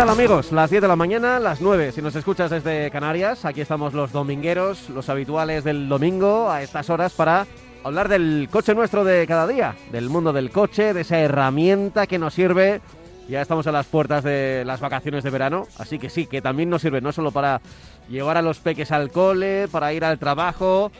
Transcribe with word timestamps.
tal 0.00 0.08
amigos? 0.08 0.50
Las 0.50 0.70
10 0.70 0.80
de 0.80 0.88
la 0.88 0.96
mañana, 0.96 1.38
las 1.38 1.60
9 1.60 1.92
si 1.92 2.00
nos 2.00 2.16
escuchas 2.16 2.50
desde 2.50 2.90
Canarias. 2.90 3.44
Aquí 3.44 3.60
estamos 3.60 3.92
los 3.92 4.12
domingueros, 4.12 4.88
los 4.88 5.10
habituales 5.10 5.62
del 5.62 5.90
domingo 5.90 6.50
a 6.50 6.62
estas 6.62 6.88
horas 6.88 7.12
para 7.12 7.46
hablar 7.84 8.08
del 8.08 8.48
coche 8.50 8.74
nuestro 8.74 9.04
de 9.04 9.26
cada 9.26 9.46
día, 9.46 9.76
del 9.92 10.08
mundo 10.08 10.32
del 10.32 10.50
coche, 10.50 10.94
de 10.94 11.02
esa 11.02 11.18
herramienta 11.18 12.06
que 12.06 12.18
nos 12.18 12.32
sirve. 12.32 12.80
Ya 13.28 13.42
estamos 13.42 13.66
a 13.66 13.72
las 13.72 13.84
puertas 13.84 14.24
de 14.24 14.62
las 14.64 14.80
vacaciones 14.80 15.22
de 15.22 15.28
verano, 15.28 15.66
así 15.76 15.98
que 15.98 16.08
sí, 16.08 16.26
que 16.26 16.40
también 16.40 16.70
nos 16.70 16.80
sirve 16.80 17.02
no 17.02 17.12
solo 17.12 17.30
para 17.30 17.60
llevar 18.08 18.38
a 18.38 18.42
los 18.42 18.58
peques 18.58 18.92
al 18.92 19.10
cole, 19.10 19.68
para 19.70 19.92
ir 19.92 20.06
al 20.06 20.18
trabajo, 20.18 20.90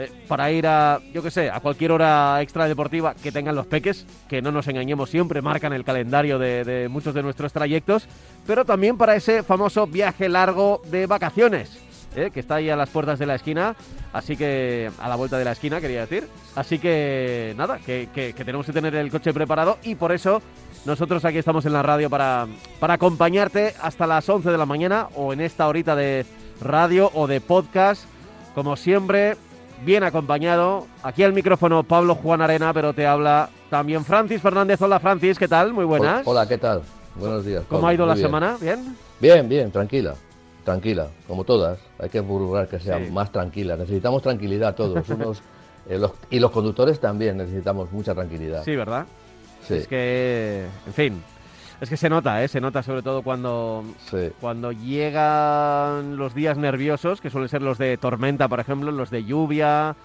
eh, 0.00 0.10
para 0.28 0.50
ir 0.52 0.66
a, 0.66 1.00
yo 1.12 1.22
qué 1.22 1.30
sé, 1.30 1.50
a 1.50 1.58
cualquier 1.60 1.90
hora 1.92 2.40
extra 2.40 2.66
deportiva 2.68 3.14
que 3.20 3.32
tengan 3.32 3.54
los 3.56 3.66
peques, 3.66 4.06
que 4.28 4.40
no 4.40 4.52
nos 4.52 4.66
engañemos 4.68 5.10
siempre, 5.10 5.42
marcan 5.42 5.72
el 5.72 5.84
calendario 5.84 6.38
de, 6.38 6.86
muchos 6.88 7.12
de 7.14 7.22
nuestros 7.22 7.52
trayectos, 7.52 8.06
pero 8.46 8.64
también 8.64 8.96
para 8.96 9.16
ese 9.16 9.42
famoso 9.42 9.86
viaje 9.86 10.28
largo 10.28 10.80
de 10.90 11.06
vacaciones, 11.06 11.78
eh, 12.16 12.30
que 12.32 12.40
está 12.40 12.54
ahí 12.56 12.70
a 12.70 12.76
las 12.76 12.88
puertas 12.90 13.18
de 13.18 13.26
la 13.26 13.34
esquina, 13.34 13.74
así 14.12 14.36
que 14.36 14.90
a 15.00 15.08
la 15.08 15.16
vuelta 15.16 15.36
de 15.36 15.44
la 15.44 15.52
esquina 15.52 15.80
quería 15.80 16.00
decir, 16.02 16.28
así 16.54 16.78
que 16.78 17.52
nada, 17.56 17.78
que, 17.84 18.08
que- 18.14 18.32
que 18.32 18.44
tenemos 18.44 18.64
que 18.66 18.72
tener 18.72 18.94
el 18.94 19.10
coche 19.10 19.34
preparado 19.34 19.78
y 19.82 19.96
por 19.96 20.12
eso 20.12 20.40
nosotros 20.86 21.24
aquí 21.24 21.38
estamos 21.38 21.66
en 21.66 21.72
la 21.72 21.82
radio 21.82 22.08
para, 22.08 22.46
para 22.80 22.94
acompañarte 22.94 23.74
hasta 23.82 24.06
las 24.06 24.26
11 24.28 24.48
de 24.50 24.56
la 24.58 24.64
mañana 24.64 25.08
o 25.16 25.32
en 25.32 25.40
esta 25.40 25.66
horita 25.68 25.94
de 25.96 26.24
radio 26.60 27.10
o 27.14 27.26
de 27.26 27.40
podcast, 27.40 28.04
como 28.54 28.76
siempre, 28.76 29.36
bien 29.84 30.02
acompañado. 30.04 30.86
Aquí 31.02 31.22
al 31.22 31.32
micrófono 31.32 31.82
Pablo 31.82 32.14
Juan 32.14 32.40
Arena, 32.42 32.72
pero 32.72 32.92
te 32.92 33.06
habla 33.06 33.48
también 33.70 34.04
Francis 34.04 34.40
Fernández. 34.40 34.80
Hola 34.82 34.98
Francis, 35.00 35.38
¿qué 35.38 35.48
tal? 35.48 35.72
Muy 35.72 35.84
buenas. 35.84 36.26
Hola, 36.26 36.46
¿qué 36.46 36.58
tal? 36.58 36.82
Buenos 37.16 37.44
días. 37.44 37.64
¿Cómo 37.68 37.86
ha 37.86 37.94
ido 37.94 38.04
Muy 38.04 38.08
la 38.10 38.14
bien. 38.14 38.26
semana? 38.26 38.56
¿Bien? 38.60 38.96
Bien, 39.20 39.48
bien, 39.48 39.70
tranquila. 39.70 40.14
Tranquila, 40.64 41.08
como 41.26 41.44
todas. 41.44 41.78
Hay 41.98 42.08
que 42.10 42.22
procurar 42.22 42.68
que 42.68 42.78
sea 42.78 42.98
Sí. 43.04 43.10
más 43.10 43.32
tranquila. 43.32 43.76
Necesitamos 43.76 44.22
tranquilidad 44.22 44.74
todos. 44.74 45.08
Unos, 45.08 45.40
eh, 45.88 45.98
los- 45.98 46.12
y 46.30 46.38
los 46.40 46.50
conductores 46.50 47.00
también 47.00 47.36
necesitamos 47.38 47.90
mucha 47.90 48.14
tranquilidad. 48.14 48.62
Sí, 48.64 48.76
¿verdad? 48.76 49.06
Sí, 49.66 49.74
Es 49.74 49.88
que, 49.88 50.66
en 50.86 50.92
fin, 50.92 51.22
es 51.80 51.88
que 51.88 51.96
se 51.96 52.08
nota, 52.08 52.42
¿eh? 52.42 52.48
Se 52.48 52.60
nota 52.60 52.82
sobre 52.82 53.02
todo 53.02 53.22
cuando, 53.22 53.84
sí. 54.10 54.30
cuando 54.40 54.72
llegan 55.28 56.16
los 56.16 56.34
días 56.34 56.58
nerviosos, 56.58 57.20
que 57.20 57.30
suelen 57.30 57.48
ser 57.48 57.62
los 57.62 57.78
de 57.78 57.96
tormenta, 57.96 58.48
por 58.48 58.60
ejemplo, 58.60 58.90
los 58.90 59.10
de 59.10 59.24
lluvia, 59.24 59.96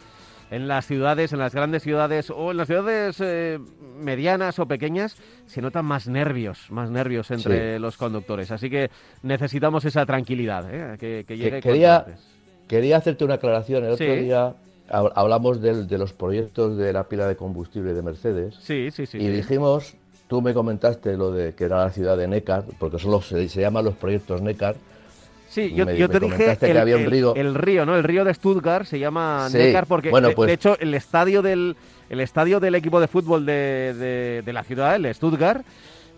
en 0.51 0.67
las 0.67 0.85
ciudades, 0.85 1.33
en 1.33 1.39
las 1.39 1.55
grandes 1.55 1.81
ciudades 1.81 2.29
o 2.29 2.51
en 2.51 2.57
las 2.57 2.67
ciudades 2.67 3.17
eh, 3.21 3.59
medianas 3.99 4.59
o 4.59 4.67
pequeñas, 4.67 5.15
se 5.47 5.61
notan 5.61 5.85
más 5.85 6.07
nervios, 6.07 6.67
más 6.69 6.91
nervios 6.91 7.31
entre 7.31 7.79
los 7.79 7.97
conductores. 7.97 8.51
Así 8.51 8.69
que 8.69 8.91
necesitamos 9.23 9.83
esa 9.85 10.05
tranquilidad, 10.05 10.65
¿eh? 10.71 10.97
que, 10.99 11.25
que 11.27 11.37
llegue 11.37 11.61
Que- 11.61 11.69
quería- 11.69 11.97
antes. 11.99 12.27
Quería 12.67 12.97
hacerte 12.97 13.25
una 13.25 13.35
aclaración. 13.35 13.83
El 13.83 13.91
otro 13.91 14.05
día 14.15 14.53
hab- 14.89 15.11
hablamos 15.15 15.59
del- 15.61 15.85
de 15.87 15.97
los 15.97 16.13
proyectos 16.13 16.77
de 16.77 16.93
la 16.93 17.03
pila 17.09 17.27
de 17.27 17.35
combustible 17.35 17.93
de 17.93 18.01
Mercedes. 18.01 18.55
Sí, 18.61 18.89
sí, 18.91 19.05
sí. 19.05 19.17
y 19.17 19.27
dijimos, 19.27 19.95
tú 20.33 20.41
me 20.41 20.51
comentaste 20.51 21.15
lo 21.15 21.31
de 21.31 21.53
que 21.53 21.65
era 21.65 21.77
la 21.85 21.91
ciudad 21.91 22.17
de 22.17 22.27
Neckar, 22.27 22.63
porque 22.79 22.97
son 22.97 23.11
los- 23.11 23.27
se, 23.27 23.47
se 23.47 23.61
llaman 23.61 23.85
los 23.85 23.93
proyectos 23.93 24.41
Neckar. 24.41 24.73
Sí, 25.47 25.71
yo, 25.75 25.85
Me- 25.85 25.95
yo 25.95 26.07
me 26.07 26.13
te 26.19 26.19
dije 26.25 26.57
el, 26.71 26.77
había 26.79 26.97
un 26.97 27.05
río. 27.05 27.35
el 27.35 27.53
río, 27.53 27.85
¿no? 27.85 27.95
El 27.95 28.03
río 28.03 28.25
de 28.25 28.33
Stuttgart 28.33 28.85
se 28.87 28.97
llama 28.97 29.47
Sí, 29.51 29.59
Neckar 29.59 29.85
porque, 29.85 30.09
bueno, 30.09 30.31
pues- 30.35 30.47
de 30.47 30.53
hecho, 30.53 30.75
el 30.79 30.95
estadio 30.95 31.43
del 31.43 31.75
el 32.09 32.19
estadio 32.19 32.59
del 32.59 32.73
equipo 32.73 32.99
de 32.99 33.07
fútbol 33.07 33.45
de, 33.45 33.93
de- 33.93 34.41
de 34.43 34.53
la 34.53 34.63
ciudad, 34.63 34.95
el 34.95 35.13
Stuttgart, 35.13 35.63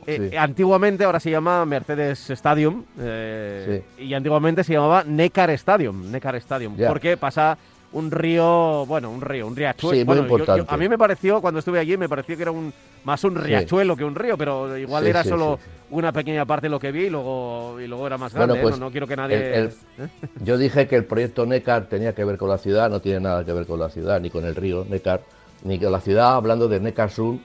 eh, 0.08 0.30
Sí. 0.32 0.38
antiguamente 0.38 1.04
ahora 1.04 1.20
se 1.20 1.30
llama 1.32 1.66
Mercedes 1.66 2.30
Stadium 2.30 2.86
eh, 2.98 3.84
y 3.98 4.14
antiguamente 4.14 4.64
se 4.64 4.72
llamaba 4.72 5.04
Neckar 5.04 5.50
Stadium, 5.50 6.10
Neckar 6.10 6.36
Stadium, 6.38 6.78
porque 6.88 7.18
pasa 7.18 7.58
un 7.96 8.12
río, 8.12 8.86
bueno, 8.86 9.10
un 9.10 9.22
río, 9.22 9.48
un 9.48 9.56
riachuelo. 9.56 9.94
Sí, 9.96 10.00
muy 10.04 10.06
Bueno, 10.06 10.22
yo- 10.24 10.28
yo- 10.28 10.36
importante. 10.44 10.74
a 10.74 10.78
mí 10.78 10.90
me 10.90 10.98
pareció, 10.98 11.40
cuando 11.40 11.60
estuve 11.60 11.80
allí, 11.80 11.96
me 11.96 12.10
pareció 12.10 12.36
que 12.36 12.42
era 12.42 12.52
un 12.52 12.74
más 13.06 13.24
un 13.24 13.36
riachuelo 13.36 13.96
que 13.96 14.04
un 14.04 14.16
río, 14.16 14.38
pero 14.38 14.78
igual 14.78 15.04
Sí, 15.06 15.10
era 15.12 15.24
sí, 15.24 15.30
solo 15.30 15.58
una 15.92 16.12
pequeña 16.12 16.44
parte 16.46 16.68
lo 16.68 16.78
que 16.80 16.92
vi 16.92 17.06
y 17.06 17.10
luego, 17.10 17.80
y 17.80 17.88
luego 17.88 18.06
era 18.06 18.18
más 18.18 18.34
Bueno, 18.34 18.48
grande. 18.54 18.60
¿eh? 18.60 18.64
pues, 18.64 18.80
no, 18.80 18.86
no 18.88 18.92
quiero 18.92 19.08
que 19.08 19.16
nadie... 19.16 19.56
el- 19.56 19.68
¿eh? 20.00 20.08
Yo 20.44 20.58
dije 20.58 20.88
que 20.88 20.98
el 20.98 21.06
proyecto 21.06 21.46
Neckar 21.46 21.88
tenía 21.88 22.14
que 22.14 22.26
ver 22.26 22.38
con 22.38 22.50
la 22.50 22.58
ciudad, 22.58 22.90
no 22.90 23.00
tiene 23.00 23.22
nada 23.22 23.46
que 23.46 23.54
ver 23.54 23.66
con 23.66 23.80
la 23.80 23.90
ciudad, 23.90 24.20
ni 24.20 24.30
con 24.30 24.44
el 24.44 24.56
río 24.56 24.86
Neckar, 24.90 25.22
ni 25.64 25.80
con 25.80 25.92
la 25.92 26.02
ciudad, 26.02 26.36
hablando 26.36 26.68
de 26.68 26.80
Neckarsund. 26.82 27.40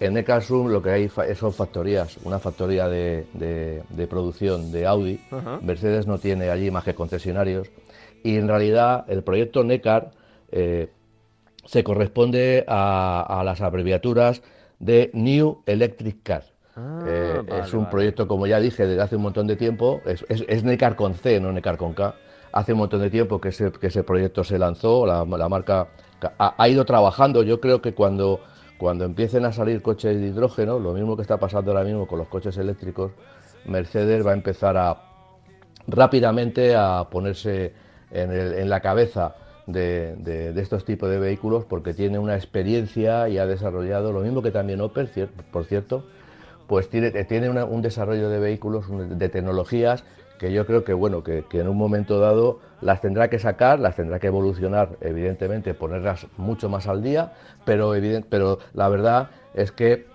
En 0.00 0.14
Neckarsund 0.14 0.68
lo 0.72 0.82
que 0.82 0.90
hay 0.90 1.08
son 1.38 1.52
factorías, 1.52 2.16
una 2.24 2.40
factoría 2.40 2.88
de, 2.88 3.26
de- 3.34 3.82
de 3.88 4.06
producción 4.08 4.72
de 4.72 4.84
Audi. 4.84 5.20
Mercedes 5.60 6.08
no 6.08 6.18
tiene 6.18 6.50
allí 6.50 6.72
más 6.72 6.82
que 6.82 6.94
concesionarios. 6.94 7.68
Y 8.22 8.36
en 8.36 8.48
realidad 8.48 9.04
el 9.08 9.22
proyecto 9.22 9.64
Neckar 9.64 10.10
eh, 10.50 10.90
se 11.64 11.84
corresponde 11.84 12.64
a, 12.68 13.40
a 13.40 13.44
las 13.44 13.60
abreviaturas 13.60 14.42
de 14.78 15.10
New 15.14 15.62
Electric 15.66 16.22
Car. 16.22 16.44
Ah, 16.76 17.04
Eh, 17.06 17.42
vale, 17.46 17.62
es 17.62 17.72
un 17.74 17.80
vale. 17.80 17.90
proyecto, 17.90 18.26
como 18.26 18.46
ya 18.46 18.58
dije, 18.60 18.86
desde 18.86 19.02
hace 19.02 19.16
un 19.16 19.22
montón 19.22 19.46
de 19.46 19.56
tiempo. 19.56 20.00
Es, 20.06 20.24
es, 20.28 20.44
es 20.48 20.64
Necar 20.64 20.96
con 20.96 21.14
C, 21.14 21.40
no 21.40 21.52
Necar 21.52 21.76
con 21.76 21.92
K. 21.94 22.14
Hace 22.52 22.72
un 22.72 22.78
montón 22.80 23.00
de 23.00 23.10
tiempo 23.10 23.40
que 23.40 23.48
ese, 23.50 23.70
que 23.72 23.86
ese 23.88 24.02
proyecto 24.02 24.44
se 24.44 24.58
lanzó. 24.58 25.06
La, 25.06 25.24
la 25.24 25.48
marca 25.48 25.88
ha, 26.38 26.54
ha 26.56 26.68
ido 26.68 26.84
trabajando. 26.84 27.42
Yo 27.42 27.60
creo 27.60 27.80
que 27.80 27.94
cuando, 27.94 28.40
cuando 28.78 29.04
empiecen 29.04 29.44
a 29.44 29.52
salir 29.52 29.82
coches 29.82 30.20
de 30.20 30.26
hidrógeno, 30.28 30.78
lo 30.78 30.92
mismo 30.92 31.16
que 31.16 31.22
está 31.22 31.38
pasando 31.38 31.70
ahora 31.70 31.84
mismo 31.84 32.06
con 32.06 32.18
los 32.18 32.28
coches 32.28 32.56
eléctricos, 32.58 33.12
Mercedes 33.66 34.26
va 34.26 34.32
a 34.32 34.34
empezar 34.34 34.76
a 34.76 34.96
rápidamente 35.86 36.74
a 36.76 37.08
ponerse 37.10 37.72
en, 38.12 38.68
la 38.68 38.80
cabeza 38.80 39.34
de, 39.66 40.52
estos 40.56 40.84
tipos 40.84 41.08
de 41.08 41.18
vehículos 41.18 41.64
porque 41.64 41.94
tiene 41.94 42.18
una 42.18 42.34
experiencia 42.36 43.28
y 43.28 43.38
ha 43.38 43.46
desarrollado, 43.46 44.12
lo 44.12 44.20
mismo 44.20 44.42
que 44.42 44.50
también 44.50 44.80
Opel, 44.80 45.08
por 45.50 45.64
cierto, 45.64 46.04
pues 46.66 46.88
tiene, 46.88 47.10
tiene 47.24 47.48
una- 47.50 47.64
un 47.64 47.82
desarrollo 47.82 48.28
de 48.28 48.38
vehículos, 48.38 48.84
de 48.90 49.28
tecnologías 49.28 50.04
que 50.38 50.52
yo 50.52 50.66
creo 50.66 50.82
que, 50.82 50.92
bueno, 50.92 51.22
que, 51.22 51.44
que 51.48 51.60
en 51.60 51.68
un 51.68 51.76
momento 51.76 52.18
dado 52.18 52.58
las 52.80 53.00
tendrá 53.00 53.30
que 53.30 53.38
sacar, 53.38 53.78
las 53.78 53.94
tendrá 53.94 54.18
que 54.18 54.26
evolucionar, 54.26 54.96
evidentemente, 55.00 55.72
ponerlas 55.72 56.26
mucho 56.36 56.68
más 56.68 56.88
al 56.88 57.00
día, 57.00 57.32
pero, 57.64 57.94
evident- 57.96 58.24
pero 58.28 58.58
la 58.74 58.88
verdad 58.88 59.30
es 59.54 59.70
que 59.70 60.06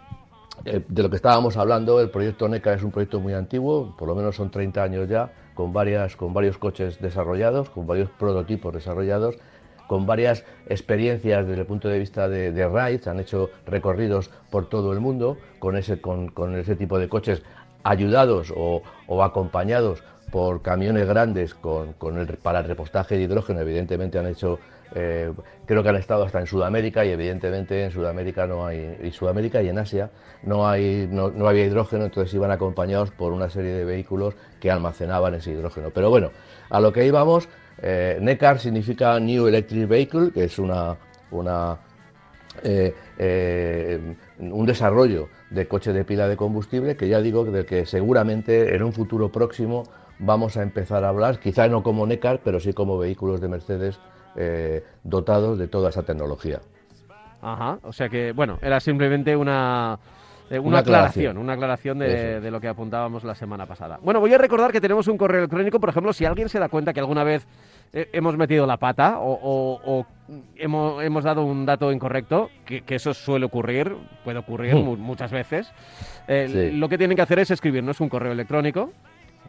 eh, 0.66 0.81
de 0.88 1.04
lo 1.04 1.10
que 1.10 1.16
estábamos 1.16 1.56
hablando, 1.56 2.01
el 2.01 2.10
proyecto 2.10 2.48
NECA 2.50 2.74
es 2.74 2.83
un 2.83 2.92
proyecto 2.92 3.19
muy 3.19 3.33
antiguo, 3.33 3.95
por 3.98 4.07
lo 4.07 4.16
menos 4.16 4.36
son 4.36 4.50
30 4.50 4.83
años 4.83 5.07
ya, 5.07 5.31
con, 5.57 5.74
varias, 5.74 6.15
con 6.15 6.36
varios 6.36 6.59
coches 6.59 7.01
desarrollados, 7.01 7.71
con 7.71 7.88
varios 7.88 8.12
prototipos 8.12 8.75
desarrollados, 8.75 9.39
con 9.88 10.06
varias 10.06 10.45
experiencias 10.68 11.48
desde 11.48 11.62
el 11.62 11.68
punto 11.68 11.88
de 11.88 11.98
vista 11.98 12.30
de, 12.30 12.51
de 12.51 12.68
rides, 12.68 13.07
han 13.07 13.19
hecho 13.19 13.50
recorridos 13.65 14.30
por 14.51 14.69
todo 14.69 14.94
el 14.94 15.00
mundo 15.00 15.38
con 15.57 15.75
ese, 15.75 16.00
con, 16.00 16.30
con 16.30 16.56
ese 16.56 16.75
tipo 16.75 17.00
de 17.00 17.09
coches 17.09 17.42
ayudados 17.83 18.54
o, 18.56 18.83
o 19.07 19.24
acompañados 19.24 20.04
por 20.31 20.62
camiones 20.62 21.07
grandes 21.07 21.56
con, 21.56 21.94
con 21.94 22.19
el, 22.19 22.27
para 22.38 22.59
el 22.59 22.65
repostaje 22.65 23.18
de 23.18 23.24
hidrógeno, 23.24 23.62
evidentemente 23.62 24.19
han 24.19 24.27
hecho, 24.27 24.59
eh, 24.95 25.31
creo 25.66 25.84
que 25.84 25.89
han 25.89 25.95
estado 25.95 26.24
hasta 26.24 26.39
en 26.39 26.48
Sudamérica 26.48 27.06
y 27.06 27.10
evidentemente 27.10 27.84
en 27.84 27.92
Sudamérica 27.92 28.48
no 28.48 28.66
hay, 28.66 28.98
y 29.04 29.12
Sudamérica 29.12 29.62
y 29.62 29.69
en 29.69 29.80
Asia 29.80 30.12
no, 30.44 30.68
hay, 30.68 31.07
no, 31.10 31.31
había 31.48 31.66
hidrógeno, 31.66 32.06
entonces 32.06 32.34
iban 32.34 32.51
acompañados 32.51 33.12
por 33.12 33.34
una 33.34 33.50
serie 33.50 33.72
de 33.72 33.86
vehículos 33.86 34.36
que 34.60 34.72
almacenaban 34.72 35.34
ese 35.36 35.51
hidrógeno. 35.51 35.89
Pero 35.92 36.10
bueno, 36.10 36.31
a 36.69 36.80
lo 36.80 36.94
que 36.94 37.06
íbamos, 37.06 37.50
eh, 37.81 38.18
NECAR 38.22 38.60
significa 38.60 39.19
New 39.19 39.48
Electric 39.48 39.88
Vehicle, 39.88 40.31
que 40.31 40.45
es 40.45 40.57
una 40.60 40.98
eh, 42.63 42.95
eh, 43.19 44.16
un 44.40 44.66
desarrollo 44.66 45.30
de 45.51 45.68
coche 45.68 45.94
de 45.94 46.04
pila 46.04 46.28
de 46.28 46.36
combustible 46.36 46.95
que 46.95 47.07
ya 47.07 47.22
digo 47.22 47.44
del 47.45 47.66
que 47.66 47.86
seguramente 47.86 48.75
en 48.75 48.81
un 48.83 48.94
futuro 48.94 49.31
próximo 49.31 49.83
vamos 50.19 50.57
a 50.57 50.63
empezar 50.63 51.04
a 51.04 51.10
hablar, 51.10 51.40
quizá 51.40 51.68
no 51.68 51.83
como 51.83 52.07
NECAR, 52.07 52.42
pero 52.44 52.60
sí 52.60 52.74
como 52.74 52.98
vehículos 52.98 53.42
de 53.42 53.48
Mercedes 53.48 54.00
eh, 54.38 54.84
dotados 55.04 55.57
de 55.60 55.68
toda 55.68 55.89
esa 55.89 56.04
tecnología. 56.04 56.60
Ajá, 57.42 57.80
o 57.84 57.94
sea 57.94 58.10
que, 58.10 58.31
bueno, 58.31 58.57
era 58.62 58.80
simplemente 58.80 59.36
una, 59.36 60.00
Eh, 60.50 60.60
una, 60.60 60.80
aclaración, 60.80 61.38
una 61.38 61.54
aclaración 61.54 62.00
de, 62.00 62.50
lo 62.50 62.62
que 62.62 62.69
apuntábamos 62.69 63.24
la 63.25 63.36
semana 63.36 63.66
pasada. 63.66 64.00
Bueno, 64.01 64.22
voy 64.22 64.34
a 64.34 64.38
recordar 64.38 64.72
que 64.72 64.80
tenemos 64.80 65.07
un 65.07 65.18
correo 65.18 65.39
electrónico, 65.39 65.80
por 65.80 65.89
ejemplo, 65.89 66.13
si 66.13 66.24
alguien 66.24 66.48
se 66.48 66.57
da 66.57 66.69
cuenta 66.69 66.94
que 66.94 67.01
alguna 67.01 67.25
vez 67.25 67.45
eh, 67.92 68.10
hemos 68.13 68.38
metido 68.38 68.66
la 68.66 68.78
pata 68.78 69.18
o, 69.19 70.06
hemos, 70.56 71.24
dado 71.24 71.44
un 71.44 71.66
dato 71.66 71.92
incorrecto, 71.92 72.50
que, 72.66 72.83
eso 72.88 73.13
suele 73.13 73.45
ocurrir, 73.45 73.94
puede 74.24 74.40
ocurrir 74.40 74.75
hmm. 74.75 75.00
muchas 75.00 75.31
veces, 75.31 75.69
eh, 76.30 76.72
lo 76.74 76.88
que 76.88 76.98
tienen 76.98 77.18
que 77.18 77.24
hacer 77.24 77.40
es 77.40 77.51
escribirnos 77.51 78.00
un 78.00 78.07
correo 78.07 78.31
electrónico 78.31 78.92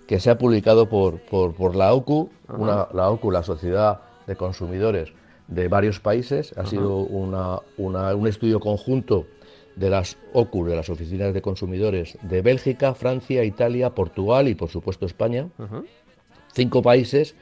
Que 0.06 0.20
se 0.20 0.30
ha 0.30 0.38
publicado 0.38 0.88
por, 0.88 1.18
por, 1.22 1.74
la 1.74 1.92
OCU, 1.92 2.30
una, 2.46 2.86
la 2.94 3.10
OCU, 3.10 3.32
la 3.32 3.42
Sociedad 3.42 4.02
de 4.28 4.36
Consumidores 4.36 5.12
de 5.48 5.66
varios 5.66 5.98
países. 5.98 6.56
Ha 6.56 6.64
sido 6.66 6.98
una, 6.98 7.58
un 7.78 8.28
estudio 8.28 8.60
conjunto 8.60 9.26
de 9.76 9.90
las 9.90 10.16
OCU, 10.32 10.64
de 10.64 10.74
las 10.74 10.88
oficinas 10.88 11.32
de 11.34 11.42
consumidores 11.42 12.18
de 12.22 12.42
Bélgica, 12.42 12.94
Francia, 12.94 13.44
Italia, 13.44 13.90
Portugal 13.90 14.48
y 14.48 14.54
por 14.54 14.70
supuesto 14.70 15.04
España. 15.06 15.48
Cinco 16.54 16.82
países 16.82 17.36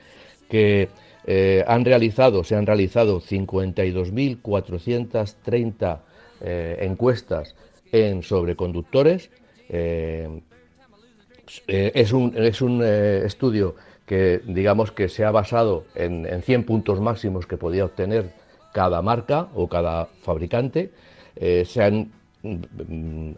que 0.49 0.89
eh, 1.27 1.65
han 1.67 1.85
realizado, 1.85 2.45
se 2.45 2.55
han 2.57 2.67
realizado 2.67 3.21
52.430 3.21 5.99
eh, 6.41 6.79
encuestas 6.81 7.55
en 7.93 8.25
sobreconductores. 8.25 9.31
Eh, 9.69 10.41
es 11.67 12.13
un, 12.13 12.35
es 12.37 12.63
un 12.63 12.83
estudio 12.83 13.77
que 14.07 14.41
digamos 14.47 14.91
que 14.93 15.09
se 15.09 15.25
ha 15.25 15.31
basado 15.31 15.85
en, 15.95 16.27
en 16.27 16.43
100 16.43 16.65
puntos 16.65 17.01
máximos 17.01 17.47
que 17.47 17.57
podía 17.57 17.85
obtener 17.85 18.33
cada 18.73 19.01
marca 19.03 19.51
o 19.55 19.69
cada 19.69 20.07
fabricante. 20.07 20.91
se 21.37 21.83
han 21.83 22.11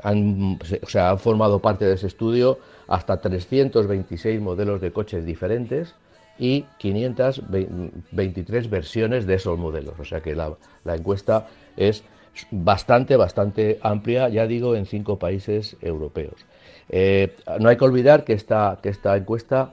han, 0.02 0.58
o 0.82 0.88
sea, 0.88 1.10
han 1.10 1.18
formado 1.18 1.60
parte 1.60 1.84
de 1.84 1.94
ese 1.94 2.06
estudio 2.06 2.58
hasta 2.88 3.20
326 3.20 4.40
modelos 4.40 4.80
de 4.80 4.92
coches 4.92 5.24
diferentes 5.24 5.94
y 6.38 6.64
523 6.78 8.70
versiones 8.70 9.26
de 9.26 9.34
esos 9.34 9.58
modelos. 9.58 9.94
O 9.98 10.04
sea 10.04 10.20
que 10.20 10.34
la, 10.34 10.56
encuesta 10.86 11.46
es 11.76 12.04
bastante, 12.50 13.16
bastante 13.16 13.78
amplia, 13.82 14.28
ya 14.28 14.46
digo, 14.46 14.74
en 14.76 14.86
cinco 14.86 15.18
países 15.18 15.76
europeos. 15.80 16.34
Eh, 16.88 17.34
no 17.58 17.68
hay 17.68 17.76
que 17.76 17.84
olvidar 17.84 18.24
que 18.24 18.32
esta, 18.34 18.78
que 18.82 18.90
esta 18.90 19.16
encuesta 19.16 19.72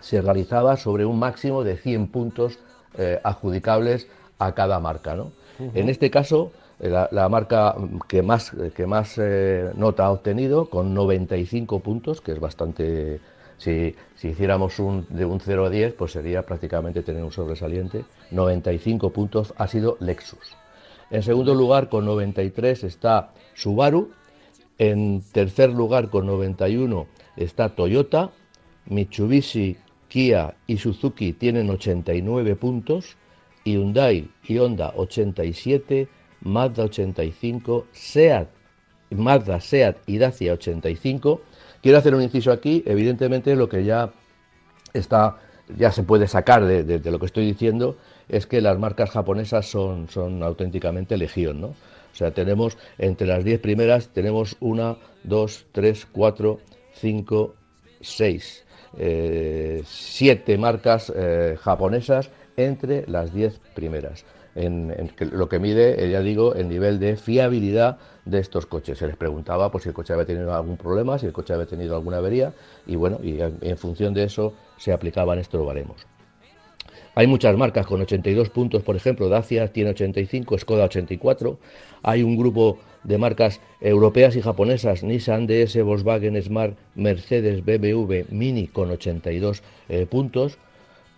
se 0.00 0.20
realizaba 0.20 0.76
sobre 0.76 1.04
un 1.04 1.18
máximo 1.18 1.64
de 1.64 1.76
100 1.76 2.08
puntos 2.08 2.58
eh, 2.98 3.20
adjudicables 3.22 4.08
a 4.38 4.52
cada 4.52 4.80
marca. 4.80 5.14
¿no? 5.14 5.32
En 5.74 5.88
este 5.88 6.10
caso, 6.10 6.52
eh, 6.80 7.06
la, 7.10 7.28
marca 7.28 7.74
que 8.08 8.22
más, 8.22 8.52
que 8.74 8.86
más 8.86 9.18
eh, 9.18 9.70
nota 9.76 10.06
ha 10.06 10.10
obtenido, 10.10 10.68
con 10.70 10.94
95 10.94 11.80
puntos, 11.80 12.20
que 12.20 12.32
es 12.32 12.40
bastante... 12.40 13.20
Si, 13.56 13.94
si 14.16 14.28
hiciéramos 14.28 14.80
un, 14.80 15.06
de 15.08 15.24
un 15.24 15.38
0 15.38 15.66
a 15.66 15.70
10, 15.70 15.94
pues 15.94 16.10
sería 16.12 16.42
prácticamente 16.42 17.02
tener 17.02 17.22
un 17.22 17.30
sobresaliente. 17.30 18.04
95 18.32 19.10
puntos 19.10 19.54
ha 19.56 19.68
sido 19.68 19.96
Lexus. 20.00 20.56
En 21.10 21.22
segundo 21.22 21.54
lugar, 21.54 21.88
con 21.88 22.04
93 22.04 22.82
está 22.82 23.30
Subaru. 23.54 24.10
En 24.78 25.22
tercer 25.32 25.70
lugar, 25.70 26.10
con 26.10 26.26
91 26.26 27.06
está 27.36 27.68
Toyota. 27.68 28.30
Mitsubishi, 28.86 29.76
Kia 30.08 30.56
y 30.66 30.78
Suzuki 30.78 31.32
tienen 31.32 31.70
89 31.70 32.56
puntos. 32.56 33.16
Hyundai 33.64 34.28
y 34.46 34.58
Honda 34.58 34.92
87 34.96 36.08
Mazda 36.44 36.84
85, 36.84 37.86
SEAT, 37.92 38.48
Mazda, 39.10 39.60
SEAT 39.60 39.96
y 40.06 40.18
Dacia 40.18 40.52
85. 40.52 41.40
Quiero 41.82 41.98
hacer 41.98 42.14
un 42.14 42.22
inciso 42.22 42.52
aquí, 42.52 42.82
evidentemente 42.86 43.56
lo 43.56 43.68
que 43.68 43.84
ya 43.84 44.12
está, 44.92 45.38
ya 45.76 45.90
se 45.90 46.02
puede 46.02 46.28
sacar 46.28 46.64
de, 46.64 47.10
lo 47.10 47.18
que 47.18 47.26
estoy 47.26 47.46
diciendo 47.46 47.96
es 48.28 48.46
que 48.46 48.60
las 48.60 48.78
marcas 48.78 49.10
japonesas 49.10 49.66
son, 49.66 50.08
son 50.08 50.42
auténticamente 50.42 51.16
legión, 51.16 51.60
¿no? 51.60 51.68
O 51.68 52.16
sea, 52.16 52.30
tenemos 52.30 52.78
entre 52.96 53.26
las 53.26 53.44
10 53.44 53.60
primeras, 53.60 54.08
tenemos 54.08 54.56
una, 54.60 54.96
dos, 55.24 55.66
tres, 55.72 56.06
cuatro, 56.10 56.60
cinco, 56.92 57.56
seis, 58.00 58.64
eh, 58.96 59.82
siete 59.84 60.56
marcas 60.56 61.12
eh, 61.14 61.56
japonesas 61.60 62.30
entre 62.56 63.04
las 63.08 63.34
10 63.34 63.60
primeras 63.74 64.24
en, 64.54 65.12
lo 65.32 65.48
que 65.48 65.58
mide, 65.58 66.04
eh, 66.04 66.10
ya 66.10 66.20
digo, 66.20 66.54
el 66.54 66.68
nivel 66.68 66.98
de 66.98 67.16
fiabilidad 67.16 67.98
de 68.24 68.38
estos 68.38 68.66
coches. 68.66 68.98
Se 68.98 69.06
les 69.06 69.16
preguntaba 69.16 69.70
pues, 69.70 69.82
si 69.84 69.90
el 69.90 69.94
coche 69.94 70.12
había 70.12 70.26
tenido 70.26 70.54
algún 70.54 70.76
problema, 70.76 71.18
si 71.18 71.26
el 71.26 71.32
coche 71.32 71.52
había 71.52 71.66
tenido 71.66 71.96
alguna 71.96 72.18
avería, 72.18 72.52
y 72.86 72.96
bueno, 72.96 73.18
y 73.22 73.40
en, 73.40 73.76
función 73.76 74.14
de 74.14 74.24
eso 74.24 74.54
se 74.76 74.92
aplicaban 74.92 75.38
estos 75.38 75.64
baremos. 75.64 76.06
Hay 77.16 77.26
muchas 77.28 77.56
marcas 77.56 77.86
con 77.86 78.00
82 78.00 78.50
puntos, 78.50 78.82
por 78.82 78.96
ejemplo, 78.96 79.28
Dacia 79.28 79.68
tiene 79.68 79.90
85, 79.90 80.58
Skoda 80.58 80.84
84. 80.84 81.58
Hay 82.02 82.24
un 82.24 82.36
grupo 82.36 82.78
de 83.04 83.18
marcas 83.18 83.60
europeas 83.80 84.34
y 84.34 84.42
japonesas, 84.42 85.04
Nissan, 85.04 85.46
DS, 85.46 85.80
Volkswagen, 85.84 86.40
Smart, 86.42 86.76
Mercedes, 86.96 87.64
BMW, 87.64 88.24
Mini 88.30 88.66
con 88.66 88.90
82 88.90 89.62
eh, 89.88 90.06
puntos. 90.06 90.58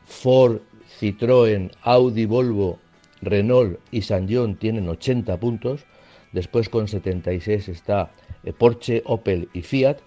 Ford, 0.05 0.59
Citroën, 1.01 1.71
Audi, 1.83 2.27
Volvo 2.27 2.79
Renault 3.27 3.79
y 3.91 4.03
San 4.03 4.27
John 4.31 4.57
tienen 4.57 4.89
80 4.89 5.39
puntos, 5.39 5.85
después 6.33 6.69
con 6.69 6.89
76 6.89 7.69
está 7.69 8.11
eh, 8.45 8.53
Porsche, 8.53 9.03
Opel 9.05 9.49
y 9.53 9.63
Fiat, 9.63 9.99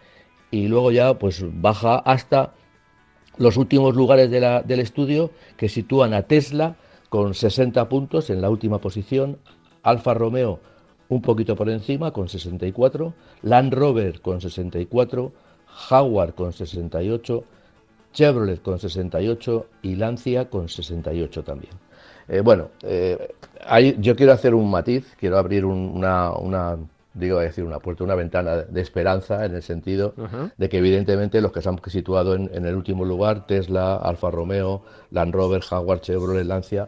y 0.51 0.67
luego 0.67 0.91
ya 0.91 1.19
pues 1.19 1.43
baja 1.61 1.97
hasta 1.97 2.53
los 3.37 3.55
últimos 3.57 3.95
lugares 3.95 4.31
del 4.31 4.79
estudio 4.79 5.31
que 5.55 5.69
sitúan 5.69 6.13
a 6.13 6.23
Tesla 6.23 6.75
con 7.09 7.33
60 7.33 7.87
puntos 7.87 8.29
en 8.29 8.41
la 8.41 8.49
última 8.49 8.79
posición, 8.79 9.37
Alfa 9.83 10.13
Romeo 10.13 10.59
un 11.09 11.21
poquito 11.21 11.55
por 11.55 11.69
encima 11.69 12.11
con 12.11 12.29
64, 12.29 13.13
Land 13.41 13.73
Rover 13.73 14.21
con 14.21 14.39
64, 14.39 15.33
Jaguar 15.65 16.35
con 16.35 16.53
68, 16.53 17.43
Chevrolet 18.13 18.61
con 18.61 18.79
68 18.79 19.65
y 19.81 19.95
Lancia 19.95 20.49
con 20.49 20.69
68 20.69 21.43
también. 21.43 21.73
Eh, 22.29 22.41
bueno, 22.41 22.69
eh, 22.83 23.33
yo 23.97 24.15
quiero 24.15 24.31
hacer 24.31 24.53
un 24.53 24.69
matiz, 24.69 25.15
quiero 25.19 25.37
abrir 25.37 25.65
una, 25.65 26.31
una, 26.31 26.77
digo, 27.13 27.39
decir 27.39 27.63
una 27.63 27.79
puerta, 27.79 28.03
una 28.03 28.15
ventana 28.15 28.57
de 28.57 28.81
esperanza 28.81 29.45
en 29.45 29.55
el 29.55 29.63
sentido 29.63 30.13
de 30.55 30.69
que 30.69 30.77
evidentemente 30.77 31.41
los 31.41 31.51
que 31.51 31.61
se 31.61 31.69
han 31.69 31.79
situado 31.87 32.35
en, 32.35 32.65
el 32.65 32.75
último 32.75 33.03
lugar, 33.03 33.47
Tesla, 33.47 33.95
Alfa 33.95 34.29
Romeo, 34.29 34.83
Land 35.11 35.33
Rover, 35.33 35.61
Jaguar, 35.61 36.01
Chevrolet, 36.01 36.45
Lancia, 36.45 36.87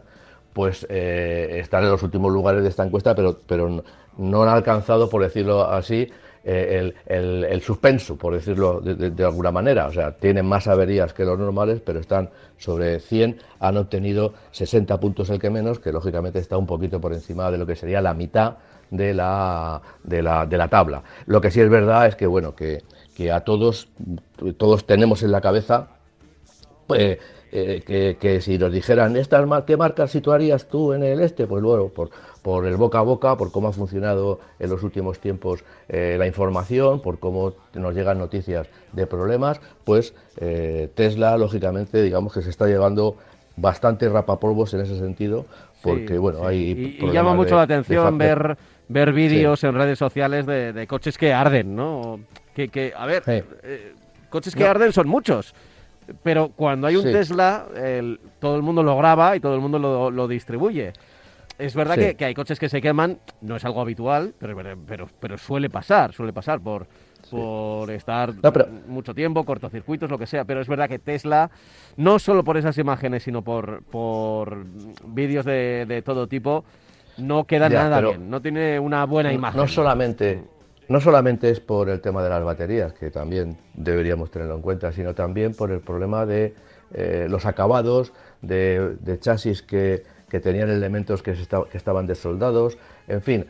pues 0.52 0.86
eh, 0.88 1.58
están 1.60 1.84
en 1.84 1.90
los 1.90 2.02
últimos 2.02 2.32
lugares 2.32 2.62
de 2.62 2.68
esta 2.68 2.84
encuesta, 2.84 3.14
pero, 3.14 3.38
pero 3.46 3.82
no 4.16 4.42
han 4.42 4.48
alcanzado, 4.48 5.10
por 5.10 5.22
decirlo 5.22 5.64
así, 5.68 6.08
eh, 6.44 6.92
el, 7.06 7.62
suspenso, 7.62 8.16
por 8.16 8.34
decirlo 8.34 8.80
de, 8.80 9.24
alguna 9.24 9.52
manera. 9.52 9.86
O 9.86 9.92
sea, 9.92 10.12
tienen 10.12 10.46
más 10.46 10.66
averías 10.66 11.12
que 11.12 11.24
los 11.24 11.38
normales, 11.38 11.80
pero 11.84 12.00
están 12.00 12.30
sobre 12.58 13.00
100, 13.00 13.38
han 13.60 13.76
obtenido 13.76 14.34
60 14.50 14.98
puntos 14.98 15.30
el 15.30 15.38
que 15.38 15.50
menos, 15.50 15.78
que 15.78 15.92
lógicamente 15.92 16.38
está 16.38 16.56
un 16.56 16.66
poquito 16.66 17.00
por 17.00 17.12
encima 17.12 17.50
de 17.50 17.58
lo 17.58 17.66
que 17.66 17.76
sería 17.76 18.00
la 18.00 18.14
mitad 18.14 18.56
de 18.90 19.14
la, 19.14 19.80
de 20.02 20.22
la, 20.22 20.46
de 20.46 20.58
la 20.58 20.68
tabla. 20.68 21.02
Lo 21.26 21.40
que 21.40 21.50
sí 21.50 21.60
es 21.60 21.70
verdad 21.70 22.06
es 22.08 22.16
que, 22.16 22.26
bueno, 22.26 22.54
que, 22.54 22.82
que 23.14 23.30
a 23.30 23.40
todos, 23.40 23.88
todos 24.56 24.86
tenemos 24.86 25.22
en 25.22 25.32
la 25.32 25.40
cabeza 25.40 25.88
pues, 26.86 27.18
eh, 27.54 28.16
que, 28.18 28.40
si 28.40 28.56
nos 28.56 28.72
dijeran, 28.72 29.14
¿estas 29.14 29.46
¿qué 29.66 29.76
marcas 29.76 30.10
situarías 30.10 30.68
tú 30.68 30.94
en 30.94 31.02
el 31.02 31.20
este? 31.20 31.46
Pues 31.46 31.62
luego, 31.62 31.90
por, 31.90 32.08
por 32.40 32.66
el 32.66 32.78
boca 32.78 33.00
a 33.00 33.02
boca, 33.02 33.36
por 33.36 33.52
cómo 33.52 33.68
ha 33.68 33.72
funcionado 33.72 34.40
en 34.58 34.70
los 34.70 34.82
últimos 34.82 35.18
tiempos 35.18 35.62
eh, 35.90 36.16
la 36.18 36.26
información, 36.26 37.02
por 37.02 37.18
cómo 37.18 37.52
nos 37.74 37.94
llegan 37.94 38.16
noticias 38.16 38.68
de 38.92 39.06
problemas, 39.06 39.60
pues 39.84 40.14
eh, 40.38 40.88
Tesla, 40.94 41.36
lógicamente, 41.36 42.02
digamos 42.02 42.32
que 42.32 42.40
se 42.40 42.48
está 42.48 42.66
llevando 42.66 43.16
bastante 43.56 44.08
rapapolvos 44.08 44.72
en 44.72 44.80
ese 44.80 44.98
sentido, 44.98 45.44
porque, 45.82 46.16
bueno, 46.16 46.46
hay... 46.46 46.98
Y, 46.98 47.10
llama 47.10 47.34
mucho 47.34 47.56
la 47.56 47.62
atención 47.62 48.16
ver, 48.16 48.56
ver 48.88 49.12
vídeos 49.12 49.62
en 49.62 49.74
redes 49.74 49.98
sociales 49.98 50.46
de, 50.46 50.86
coches 50.86 51.18
que 51.18 51.34
arden, 51.34 51.76
¿no? 51.76 52.18
Que, 52.54 52.68
que 52.68 52.94
a 52.96 53.04
ver, 53.04 53.44
coches 54.30 54.56
que 54.56 54.66
arden 54.66 54.90
son 54.94 55.06
muchos 55.06 55.54
pero 56.22 56.50
cuando 56.50 56.86
hay 56.86 56.96
un 56.96 57.04
Tesla, 57.04 57.66
todo 58.38 58.56
el 58.56 58.62
mundo 58.62 58.82
lo 58.82 58.96
graba 58.96 59.36
y 59.36 59.40
todo 59.40 59.54
el 59.54 59.60
mundo 59.60 59.78
lo, 60.10 60.28
distribuye. 60.28 60.92
Es 61.58 61.74
verdad 61.74 61.96
que, 62.16 62.24
hay 62.24 62.34
coches 62.34 62.58
que 62.58 62.68
se 62.68 62.80
queman, 62.80 63.18
no 63.40 63.56
es 63.56 63.64
algo 63.64 63.80
habitual, 63.80 64.34
pero, 64.38 64.56
pero, 64.86 65.08
pero 65.20 65.38
suele 65.38 65.70
pasar, 65.70 66.12
suele 66.12 66.32
pasar 66.32 66.60
por, 66.60 66.86
por 67.30 67.90
estar 67.90 68.32
mucho 68.86 69.14
tiempo, 69.14 69.44
cortocircuitos, 69.44 70.10
lo 70.10 70.18
que 70.18 70.26
sea. 70.26 70.44
Pero 70.44 70.60
es 70.60 70.68
verdad 70.68 70.88
que 70.88 70.98
Tesla, 70.98 71.50
no 71.96 72.18
solo 72.18 72.44
por 72.44 72.56
esas 72.56 72.76
imágenes, 72.78 73.22
sino 73.22 73.42
por, 73.42 73.82
por 73.84 74.64
vídeos 75.06 75.44
de, 75.44 76.02
todo 76.04 76.26
tipo, 76.26 76.64
no 77.16 77.44
queda 77.44 77.68
nada 77.68 78.00
bien, 78.00 78.28
no 78.30 78.40
tiene 78.40 78.78
una 78.78 79.04
buena 79.06 79.32
imagen. 79.32 79.60
No 79.60 79.68
solamente, 79.68 80.44
no 80.92 81.00
solamente 81.00 81.48
es 81.48 81.58
por 81.58 81.88
el 81.88 82.02
tema 82.02 82.22
de 82.22 82.28
las 82.28 82.44
baterías, 82.44 82.92
que 82.92 83.10
también 83.10 83.56
deberíamos 83.72 84.30
tenerlo 84.30 84.56
en 84.56 84.60
cuenta, 84.60 84.92
sino 84.92 85.14
también 85.14 85.54
por 85.54 85.70
el 85.70 85.80
problema 85.80 86.26
de 86.26 86.54
eh, 86.92 87.26
los 87.30 87.46
acabados, 87.46 88.12
de, 88.42 89.18
chasis 89.18 89.62
que, 89.62 90.02
tenían 90.28 90.68
elementos 90.68 91.22
que, 91.22 91.34
estaban 91.72 92.06
desoldados, 92.06 92.76
en 93.08 93.22
fin. 93.22 93.46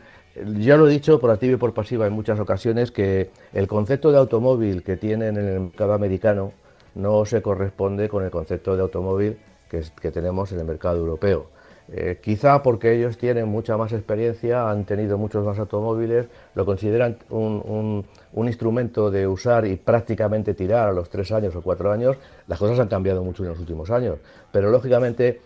Ya 0.57 0.77
lo 0.77 0.87
he 0.87 0.89
dicho 0.89 1.19
por 1.19 1.31
activa 1.31 1.53
y 1.53 1.57
por 1.57 1.73
pasiva 1.73 2.07
en 2.07 2.13
muchas 2.13 2.39
ocasiones 2.39 2.91
que 2.91 3.29
el 3.51 3.67
concepto 3.67 4.11
de 4.11 4.19
automóvil 4.19 4.81
que 4.81 4.95
tienen 4.95 5.37
en 5.37 5.47
el 5.47 5.59
mercado 5.59 5.93
americano 5.93 6.53
no 6.95 7.25
se 7.25 7.41
corresponde 7.41 8.07
con 8.07 8.23
el 8.23 8.31
concepto 8.31 8.75
de 8.77 8.83
automóvil 8.83 9.37
que 9.69 10.11
tenemos 10.11 10.51
en 10.53 10.59
el 10.59 10.65
mercado 10.65 10.97
europeo. 10.97 11.49
Eh, 11.91 12.19
quizá 12.21 12.63
porque 12.63 12.93
ellos 12.93 13.17
tienen 13.17 13.47
mucha 13.47 13.75
más 13.75 13.91
experiencia, 13.91 14.69
han 14.69 14.85
tenido 14.85 15.17
muchos 15.17 15.45
más 15.45 15.59
automóviles, 15.59 16.27
lo 16.55 16.65
consideran 16.65 17.17
un, 17.29 18.05
instrumento 18.35 19.11
de 19.11 19.27
usar 19.27 19.67
y 19.67 19.75
prácticamente 19.75 20.53
tirar 20.53 20.89
a 20.89 20.91
los 20.93 21.09
tres 21.09 21.31
años 21.31 21.55
o 21.55 21.61
cuatro 21.61 21.91
años. 21.91 22.17
Las 22.47 22.57
cosas 22.57 22.79
han 22.79 22.87
cambiado 22.87 23.23
mucho 23.23 23.43
en 23.43 23.49
los 23.49 23.59
últimos 23.59 23.89
años, 23.91 24.19
pero 24.51 24.69
lógicamente 24.69 25.41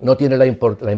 no 0.00 0.16
tiene 0.16 0.36
la, 0.36 0.46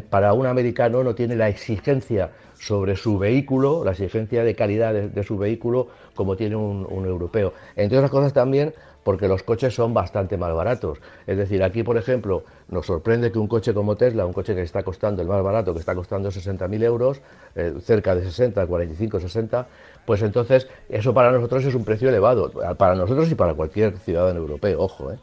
para 0.09 0.35
un 0.35 0.47
americano 0.47 1.03
no 1.03 1.15
tiene 1.15 1.35
la 1.35 1.49
exigencia 1.49 2.31
sobre 2.59 2.97
su 2.97 3.19
vehículo, 3.19 3.83
la 3.83 3.93
exigencia 3.93 4.45
de 4.45 4.55
calidad 4.55 4.93
de, 4.93 5.23
su 5.25 5.39
vehículo 5.39 5.89
como 6.15 6.37
tiene 6.37 6.57
un 6.57 7.07
europeo. 7.07 7.55
Entre 7.77 7.97
otras 7.97 8.11
cosas 8.11 8.35
también 8.35 8.75
porque 9.03 9.29
los 9.29 9.43
coches 9.43 9.75
son 9.75 9.95
bastante 9.95 10.37
más 10.37 10.55
baratos. 10.55 10.99
Es 11.27 11.37
decir, 11.37 11.63
aquí, 11.63 11.83
por 11.83 11.97
ejemplo, 11.97 12.45
nos 12.69 12.87
sorprende 12.87 13.33
que 13.33 13.39
un 13.39 13.49
coche 13.49 13.73
como 13.73 13.97
Tesla, 13.97 14.27
un 14.27 14.33
coche 14.33 14.55
que 14.55 14.63
está 14.63 14.83
costando 14.83 15.23
el 15.23 15.29
más 15.29 15.43
barato, 15.43 15.73
que 15.73 15.81
está 15.81 15.95
costando 15.95 16.31
60.000 16.31 16.83
euros, 16.85 17.21
eh, 17.55 17.75
cerca 17.83 18.15
de 18.15 18.25
60, 18.25 18.67
45, 18.67 19.21
60, 19.21 19.67
pues 20.05 20.23
entonces 20.23 20.69
eso 20.89 21.15
para 21.15 21.33
nosotros 21.33 21.65
es 21.65 21.75
un 21.75 21.85
precio 21.85 22.09
elevado, 22.09 22.51
para 22.77 22.95
nosotros 22.95 23.31
y 23.31 23.35
para 23.35 23.55
cualquier 23.55 23.97
ciudadano 23.99 24.41
europeo, 24.41 24.81
ojo. 24.81 25.13
¿eh? 25.13 25.19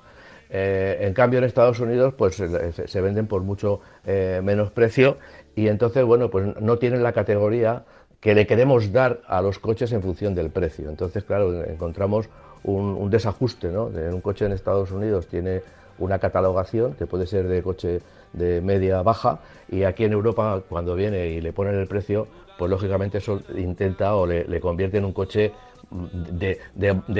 Eh, 0.49 0.97
en 1.01 1.13
cambio, 1.13 1.39
en 1.39 1.45
Estados 1.45 1.79
Unidos, 1.79 2.13
pues 2.17 2.35
se, 2.35 3.01
venden 3.01 3.27
por 3.27 3.41
mucho 3.41 3.81
menos 4.05 4.71
precio 4.71 5.17
y 5.55 5.67
entonces, 5.67 6.03
bueno, 6.05 6.29
pues 6.29 6.55
no 6.61 6.77
tienen 6.77 7.03
la 7.03 7.11
categoría 7.11 7.83
que 8.21 8.33
le 8.33 8.47
queremos 8.47 8.91
dar 8.91 9.21
a 9.27 9.41
los 9.41 9.59
coches 9.59 9.91
en 9.91 10.01
función 10.01 10.33
del 10.33 10.49
precio. 10.49 10.89
Entonces, 10.89 11.23
claro, 11.23 11.63
encontramos 11.65 12.29
un, 12.63 13.09
desajuste. 13.09 13.69
¿no? 13.69 13.85
Un 13.85 14.21
coche 14.21 14.45
en 14.45 14.51
Estados 14.51 14.91
Unidos 14.91 15.27
tiene 15.27 15.61
una 15.99 16.19
catalogación 16.19 16.93
que 16.93 17.07
puede 17.07 17.27
ser 17.27 17.47
de 17.47 17.61
coche 17.63 18.01
de 18.33 18.61
media 18.61 19.01
baja 19.01 19.39
y 19.69 19.83
aquí 19.83 20.03
en 20.03 20.13
Europa 20.13 20.61
cuando 20.67 20.95
viene 20.95 21.29
y 21.29 21.41
le 21.41 21.53
ponen 21.53 21.75
el 21.75 21.87
precio, 21.87 22.27
pues 22.57 22.69
lógicamente 22.69 23.19
eso 23.19 23.41
intenta 23.55 24.15
o 24.15 24.27
le, 24.27 24.59
convierte 24.59 24.97
en 24.97 25.05
un 25.05 25.13
coche 25.13 25.53
de, 25.89 26.59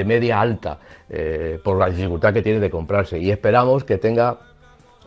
media 0.04 0.40
alta 0.40 0.78
eh, 1.08 1.58
por 1.62 1.78
la 1.78 1.88
dificultad 1.88 2.32
que 2.32 2.42
tiene 2.42 2.60
de 2.60 2.70
comprarse 2.70 3.18
y 3.18 3.30
esperamos 3.30 3.84
que 3.84 3.98
tenga 3.98 4.38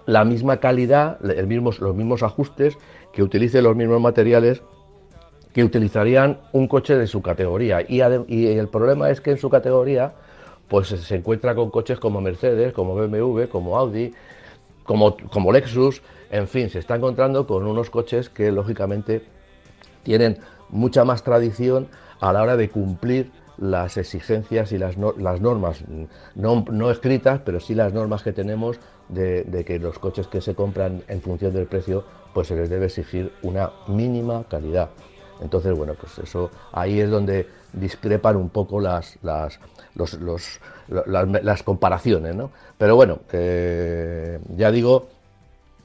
la 0.05 0.25
misma 0.25 0.57
calidad, 0.57 1.19
los 1.21 1.95
mismos 1.95 2.23
ajustes, 2.23 2.77
que 3.13 3.23
utilice 3.23 3.61
los 3.61 3.75
mismos 3.75 4.01
materiales 4.01 4.63
que 5.53 5.63
utilizarían 5.63 6.39
un 6.53 6.67
coche 6.67 6.97
de 6.97 7.07
su 7.07 7.21
categoría. 7.21 7.81
Y, 7.87 8.01
el 8.01 8.67
problema 8.69 9.09
es 9.09 9.21
que 9.21 9.31
en 9.31 9.37
su 9.37 9.49
categoría 9.49 10.13
pues 10.67 10.87
se 10.87 11.15
encuentra 11.15 11.53
con 11.53 11.69
coches 11.69 11.99
como 11.99 12.21
Mercedes, 12.21 12.71
como 12.71 12.95
BMW, 12.95 13.43
como 13.49 13.77
Audi, 13.77 14.13
como, 14.85 15.51
Lexus, 15.51 16.01
en 16.29 16.47
fin, 16.47 16.69
se 16.69 16.79
está 16.79 16.95
encontrando 16.95 17.45
con 17.45 17.67
unos 17.67 17.89
coches 17.89 18.29
que 18.29 18.51
lógicamente 18.51 19.21
tienen 20.03 20.37
mucha 20.69 21.03
más 21.03 21.23
tradición 21.23 21.87
a 22.21 22.31
la 22.31 22.41
hora 22.41 22.55
de 22.55 22.69
cumplir 22.69 23.31
las 23.57 23.97
exigencias 23.97 24.71
y 24.71 24.77
las, 24.77 24.97
normas, 24.97 25.83
no, 26.35 26.65
no, 26.71 26.89
escritas, 26.89 27.41
pero 27.43 27.59
sí 27.59 27.75
las 27.75 27.93
normas 27.93 28.23
que 28.23 28.31
tenemos 28.31 28.79
de, 29.09 29.43
de, 29.43 29.65
que 29.65 29.77
los 29.77 29.99
coches 29.99 30.27
que 30.27 30.39
se 30.39 30.55
compran 30.55 31.03
en 31.09 31.21
función 31.21 31.53
del 31.53 31.67
precio, 31.67 32.05
pues 32.33 32.47
se 32.47 32.55
les 32.55 32.69
debe 32.69 32.85
exigir 32.85 33.33
una 33.43 33.71
mínima 33.87 34.45
calidad. 34.49 34.89
Entonces, 35.41 35.75
bueno, 35.75 35.93
pues 35.99 36.19
eso 36.19 36.51
ahí 36.71 36.99
es 36.99 37.09
donde 37.09 37.47
discrepan 37.73 38.35
un 38.35 38.49
poco 38.49 38.79
las, 38.79 39.17
las, 39.23 39.59
las, 40.87 41.63
comparaciones. 41.63 42.35
¿no? 42.35 42.51
Pero 42.77 42.95
bueno, 42.95 43.19
ya 44.55 44.71
digo 44.71 45.07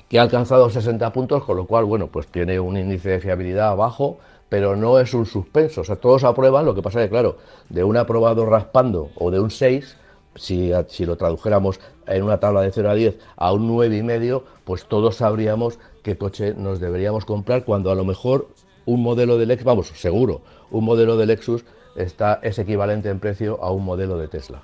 que 0.08 0.18
ha 0.18 0.22
alcanzado 0.22 0.70
60 0.70 1.12
puntos, 1.12 1.44
con 1.44 1.56
lo 1.56 1.66
cual, 1.66 1.84
bueno, 1.84 2.08
pues 2.08 2.26
tiene 2.28 2.60
un 2.60 2.76
índice 2.76 3.10
de 3.10 3.20
fiabilidad 3.20 3.74
bajo, 3.76 4.18
pero 4.48 4.76
no 4.76 5.00
es 5.00 5.14
un 5.14 5.26
suspenso. 5.26 5.80
O 5.80 5.84
sea, 5.84 5.96
todos 5.96 6.24
aprueban, 6.24 6.64
lo 6.64 6.74
que 6.74 6.82
pasa 6.82 7.00
es 7.00 7.06
que, 7.06 7.10
claro, 7.10 7.38
de 7.68 7.82
un 7.82 7.96
aprobado 7.96 8.46
raspando 8.46 9.10
o 9.16 9.30
de 9.30 9.40
un 9.40 9.50
6, 9.50 9.96
si, 10.36 10.70
si 10.88 11.06
lo 11.06 11.16
tradujéramos 11.16 11.80
en 12.06 12.22
una 12.22 12.38
tabla 12.38 12.60
de 12.60 12.70
0 12.70 12.90
a 12.90 12.94
10 12.94 13.18
a 13.36 13.52
un 13.52 13.68
9,5, 13.68 14.42
pues 14.64 14.84
todos 14.86 15.16
sabríamos 15.16 15.78
qué 16.02 16.16
coche 16.16 16.54
nos 16.56 16.78
deberíamos 16.78 17.24
comprar 17.24 17.64
cuando 17.64 17.90
a 17.90 17.94
lo 17.96 18.04
mejor 18.04 18.48
un 18.86 19.02
modelo 19.02 19.36
de 19.36 19.46
Lexus, 19.46 19.64
vamos, 19.64 19.88
seguro, 19.88 20.40
un 20.70 20.84
modelo 20.84 21.16
de 21.16 21.26
Lexus 21.26 21.64
está, 21.96 22.40
es 22.42 22.58
equivalente 22.58 23.10
en 23.10 23.18
precio 23.18 23.62
a 23.62 23.70
un 23.70 23.84
modelo 23.84 24.16
de 24.18 24.28
Tesla. 24.28 24.62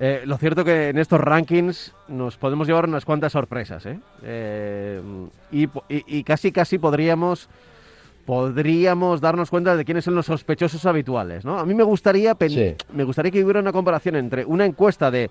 Eh, 0.00 0.22
lo 0.26 0.36
cierto 0.38 0.64
que 0.64 0.88
en 0.88 0.98
estos 0.98 1.20
rankings 1.20 1.94
nos 2.08 2.36
podemos 2.36 2.66
llevar 2.66 2.88
unas 2.88 3.04
cuantas 3.04 3.32
sorpresas, 3.32 3.86
¿eh? 3.86 3.98
Eh, 4.22 5.00
y, 5.52 6.22
casi 6.24 6.50
casi 6.50 6.78
podríamos 6.78 7.48
podríamos 8.26 9.20
darnos 9.20 9.50
cuenta 9.50 9.76
de 9.76 9.84
quiénes 9.84 10.04
son 10.04 10.14
los 10.14 10.26
sospechosos 10.26 10.84
habituales, 10.86 11.44
¿no? 11.44 11.58
A 11.58 11.66
mí 11.66 11.74
me 11.74 11.84
gustaría 11.84 12.36
me 12.92 13.04
gustaría 13.04 13.30
que 13.30 13.44
hubiera 13.44 13.60
una 13.60 13.72
comparación 13.72 14.16
entre 14.16 14.44
una 14.44 14.64
encuesta 14.64 15.10
de 15.10 15.30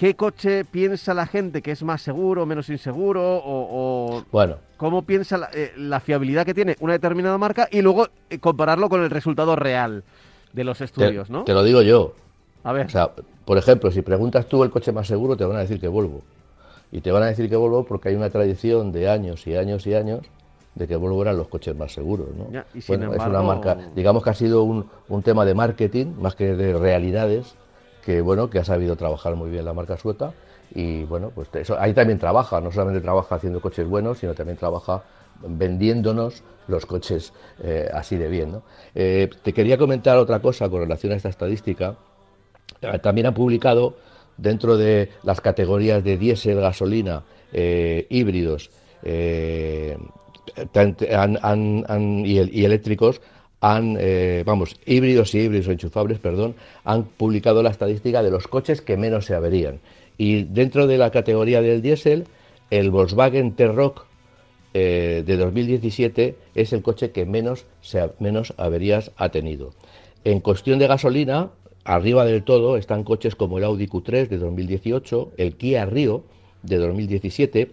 qué 0.00 0.16
coche 0.16 0.64
piensa 0.64 1.12
la 1.12 1.26
gente 1.26 1.60
que 1.60 1.72
es 1.72 1.82
más 1.82 2.00
seguro, 2.00 2.46
menos 2.46 2.70
inseguro, 2.70 3.20
o, 3.22 4.24
bueno. 4.32 4.56
cómo 4.78 5.02
piensa 5.02 5.50
eh, 5.52 5.72
la, 5.76 6.00
fiabilidad 6.00 6.46
que 6.46 6.54
tiene 6.54 6.74
una 6.80 6.94
determinada 6.94 7.36
marca 7.36 7.68
y 7.70 7.82
luego 7.82 8.08
eh, 8.30 8.38
compararlo 8.38 8.88
con 8.88 9.02
el 9.02 9.10
resultado 9.10 9.56
real 9.56 10.02
de 10.54 10.64
los 10.64 10.80
estudios, 10.80 11.28
¿no? 11.28 11.44
Te 11.44 11.52
lo 11.52 11.62
digo 11.62 11.82
yo. 11.82 12.14
A 12.64 12.72
ver. 12.72 12.86
O 12.86 12.88
sea, 12.88 13.10
por 13.44 13.58
ejemplo, 13.58 13.90
si 13.90 14.00
preguntas 14.00 14.46
tú 14.46 14.64
el 14.64 14.70
coche 14.70 14.90
más 14.90 15.06
seguro, 15.06 15.36
te 15.36 15.44
van 15.44 15.58
a 15.58 15.60
decir 15.60 15.78
que 15.78 15.88
Volvo. 15.88 16.22
Y 16.90 17.02
te 17.02 17.12
van 17.12 17.24
a 17.24 17.26
decir 17.26 17.50
que 17.50 17.56
Volvo 17.56 17.84
porque 17.84 18.08
hay 18.08 18.14
una 18.14 18.30
tradición 18.30 18.92
de 18.92 19.10
años 19.10 19.46
y 19.46 19.54
años 19.54 19.86
y 19.86 19.92
años 19.92 20.22
de 20.76 20.88
que 20.88 20.96
Volvo 20.96 21.20
eran 21.20 21.36
los 21.36 21.48
coches 21.48 21.76
más 21.76 21.92
seguros, 21.92 22.28
¿no? 22.34 22.46
bueno, 22.88 23.12
es 23.12 23.26
una 23.26 23.42
marca, 23.42 23.76
digamos 23.94 24.24
que 24.24 24.30
ha 24.30 24.34
sido 24.34 24.62
un, 24.62 24.86
un 25.10 25.22
tema 25.22 25.44
de 25.44 25.52
marketing 25.52 26.14
más 26.18 26.36
que 26.36 26.54
de 26.54 26.72
realidades 26.78 27.54
que 28.04 28.20
bueno 28.20 28.50
que 28.50 28.58
ha 28.58 28.64
sabido 28.64 28.96
trabajar 28.96 29.36
muy 29.36 29.50
bien 29.50 29.64
la 29.64 29.72
marca 29.72 29.96
sueca 29.96 30.32
y 30.74 31.04
bueno 31.04 31.30
pues 31.34 31.48
eso 31.54 31.76
ahí 31.78 31.92
también 31.92 32.18
trabaja 32.18 32.60
no 32.60 32.70
solamente 32.70 33.00
trabaja 33.00 33.34
haciendo 33.34 33.60
coches 33.60 33.86
buenos 33.86 34.18
sino 34.18 34.34
también 34.34 34.56
trabaja 34.56 35.02
vendiéndonos 35.42 36.42
los 36.68 36.86
coches 36.86 37.32
eh, 37.62 37.90
así 37.92 38.16
de 38.16 38.28
bien 38.28 38.62
eh, 38.94 39.28
te 39.42 39.52
quería 39.52 39.76
comentar 39.76 40.16
otra 40.16 40.40
cosa 40.40 40.68
con 40.68 40.80
relación 40.80 41.12
a 41.12 41.16
esta 41.16 41.28
estadística. 41.28 41.96
Eh, 42.80 42.98
también 43.00 43.26
han 43.26 43.34
publicado 43.34 43.96
dentro 44.36 44.76
de 44.76 45.10
las 45.22 45.40
categorías 45.40 46.02
de 46.02 46.16
diésel 46.16 46.60
gasolina 46.60 47.24
híbridos 47.52 48.70
y, 49.02 49.10
y 52.24 52.64
eléctricos 52.64 53.20
han, 53.60 53.96
eh, 54.00 54.42
vamos, 54.46 54.76
híbridos 54.86 55.34
y 55.34 55.40
híbridos 55.40 55.68
enchufables, 55.68 56.18
perdón, 56.18 56.54
han 56.84 57.04
publicado 57.04 57.62
la 57.62 57.70
estadística 57.70 58.22
de 58.22 58.30
los 58.30 58.48
coches 58.48 58.80
que 58.80 58.96
menos 58.96 59.26
se 59.26 59.34
averían. 59.34 59.80
Y 60.16 60.44
dentro 60.44 60.86
de 60.86 60.98
la 60.98 61.10
categoría 61.10 61.60
del 61.60 61.82
diésel, 61.82 62.24
el 62.70 62.90
Volkswagen 62.90 63.52
T-Roc 63.52 64.06
eh, 64.72 65.22
de 65.26 65.36
2017 65.36 66.36
es 66.54 66.72
el 66.72 66.82
coche 66.82 67.10
que 67.10 67.26
menos, 67.26 67.66
menos 68.18 68.54
averías 68.56 69.12
ha 69.16 69.30
tenido. 69.30 69.72
En 70.24 70.40
cuestión 70.40 70.78
de 70.78 70.86
gasolina, 70.86 71.50
arriba 71.84 72.24
del 72.24 72.44
todo 72.44 72.76
están 72.76 73.04
coches 73.04 73.34
como 73.34 73.58
el 73.58 73.64
Audi 73.64 73.86
Q3 73.86 74.28
de 74.28 74.38
2018, 74.38 75.32
el 75.36 75.56
Kia 75.56 75.86
Rio 75.86 76.24
de 76.62 76.76
2017, 76.76 77.70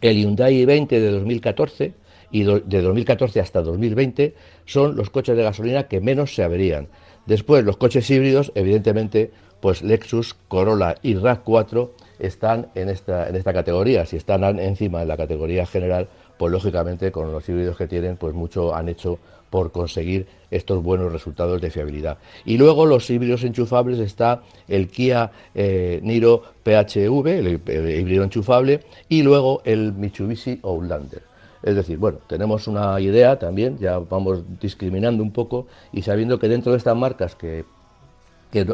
el 0.00 0.16
Hyundai 0.16 0.64
i20 0.64 0.88
de 0.88 1.10
2014 1.10 2.01
y 2.32 2.42
de 2.42 2.82
2014 2.82 3.40
hasta 3.40 3.62
2020 3.62 4.34
son 4.64 4.96
los 4.96 5.10
coches 5.10 5.36
de 5.36 5.42
gasolina 5.44 5.84
que 5.84 6.00
menos 6.00 6.34
se 6.34 6.42
averían. 6.42 6.88
Después, 7.26 7.64
los 7.64 7.76
coches 7.76 8.10
híbridos, 8.10 8.50
evidentemente, 8.56 9.30
pues 9.60 9.82
Lexus, 9.82 10.34
Corolla 10.48 10.96
y 11.02 11.14
RAV4 11.14 11.90
están 12.18 12.68
en 12.74 12.88
esta, 12.88 13.28
en 13.28 13.36
esta 13.36 13.52
categoría. 13.52 14.06
Si 14.06 14.16
están 14.16 14.42
encima 14.58 15.00
de 15.00 15.06
la 15.06 15.16
categoría 15.16 15.66
general, 15.66 16.08
pues 16.36 16.50
lógicamente 16.50 17.12
con 17.12 17.30
los 17.30 17.48
híbridos 17.48 17.76
que 17.76 17.86
tienen, 17.86 18.16
pues 18.16 18.34
mucho 18.34 18.74
han 18.74 18.88
hecho 18.88 19.20
por 19.50 19.70
conseguir 19.70 20.26
estos 20.50 20.82
buenos 20.82 21.12
resultados 21.12 21.60
de 21.60 21.70
fiabilidad. 21.70 22.18
Y 22.46 22.56
luego 22.56 22.86
los 22.86 23.08
híbridos 23.10 23.44
enchufables 23.44 23.98
está 23.98 24.42
el 24.66 24.88
Kia 24.88 25.30
eh, 25.54 26.00
Niro 26.02 26.42
PHV, 26.64 27.26
el, 27.26 27.60
híbrido 28.00 28.24
enchufable, 28.24 28.80
y 29.10 29.22
luego 29.22 29.60
el 29.64 29.92
Mitsubishi 29.92 30.58
Outlander. 30.62 31.31
Es 31.62 31.76
decir, 31.76 31.98
bueno, 31.98 32.18
tenemos 32.26 32.66
una 32.66 33.00
idea 33.00 33.38
también, 33.38 33.78
ya 33.78 33.98
vamos 33.98 34.42
discriminando 34.60 35.22
un 35.22 35.32
poco 35.32 35.66
y 35.92 36.02
sabiendo 36.02 36.38
que 36.38 36.48
dentro 36.48 36.72
de 36.72 36.78
estas 36.78 36.96
marcas 36.96 37.34
que, 37.36 37.64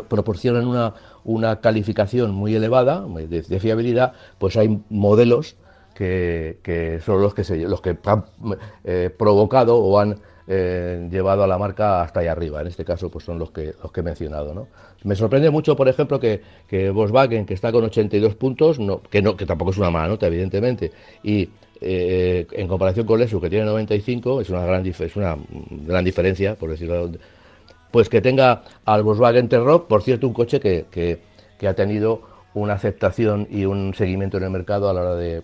proporcionan 0.09 0.67
una, 0.67 0.95
una, 1.23 1.61
calificación 1.61 2.33
muy 2.33 2.55
elevada 2.55 3.07
de, 3.07 3.61
fiabilidad, 3.61 4.13
pues 4.39 4.57
hay 4.57 4.81
modelos 4.89 5.57
que, 5.95 7.01
son 7.05 7.23
los 7.23 7.35
que, 7.35 7.45
se, 7.45 7.59
los 7.59 7.81
que 7.81 7.97
han 8.05 8.25
eh, 8.85 9.11
provocado 9.17 9.79
o 9.79 10.01
han 10.01 10.19
eh, 10.51 11.07
llevado 11.11 11.45
a 11.45 11.47
la 11.47 11.59
marca 11.59 12.01
hasta 12.01 12.21
allá 12.21 12.33
arriba. 12.33 12.63
En 12.63 12.69
este 12.69 12.83
caso, 12.83 13.11
pues 13.11 13.25
son 13.25 13.39
los 13.39 13.51
que, 13.51 13.75
los 13.83 13.93
que 13.93 14.01
he 14.01 14.03
mencionado. 14.03 14.55
¿no? 14.55 14.69
Me 15.05 15.15
sorprende 15.15 15.51
mucho, 15.51 15.77
por 15.77 15.89
ejemplo, 15.89 16.19
que, 16.19 16.41
que 16.67 16.89
Volkswagen, 16.89 17.45
que 17.45 17.53
está 17.53 17.71
con 17.71 17.85
82 17.85 18.35
puntos, 18.35 18.79
no, 18.79 19.03
que, 19.03 19.21
no, 19.21 19.37
que 19.37 19.45
tampoco 19.45 19.73
es 19.73 19.79
una 19.79 19.91
mala 19.91 20.09
nota, 20.09 20.27
evidentemente, 20.27 20.91
y 21.23 21.51
eh, 21.81 22.47
en 22.53 22.69
comparación 22.69 23.07
con 23.07 23.21
Lexus, 23.21 23.41
que 23.41 23.51
tiene 23.51 23.65
95, 23.65 24.41
es 24.41 24.51
una 24.51 24.65
gran, 24.65 24.87
es 24.87 25.17
una 25.17 25.37
gran 25.87 26.05
diferencia, 26.05 26.55
por 26.55 26.71
decirlo 26.71 27.11
pues 27.91 28.09
que 28.09 28.21
tenga 28.21 28.63
al 28.85 29.03
Volkswagen 29.03 29.49
T-Roc, 29.49 29.87
por 29.87 30.03
cierto, 30.03 30.27
un 30.27 30.35
coche 30.35 30.61
que, 30.61 30.87
que, 30.91 31.69
ha 31.69 31.75
tenido 31.75 32.23
una 32.55 32.75
aceptación 32.75 33.47
y 33.51 33.65
un 33.65 33.95
seguimiento 33.95 34.37
en 34.37 34.45
el 34.45 34.51
mercado 34.51 34.89
a 34.89 34.93
la 34.93 35.01
hora 35.01 35.15
de, 35.15 35.43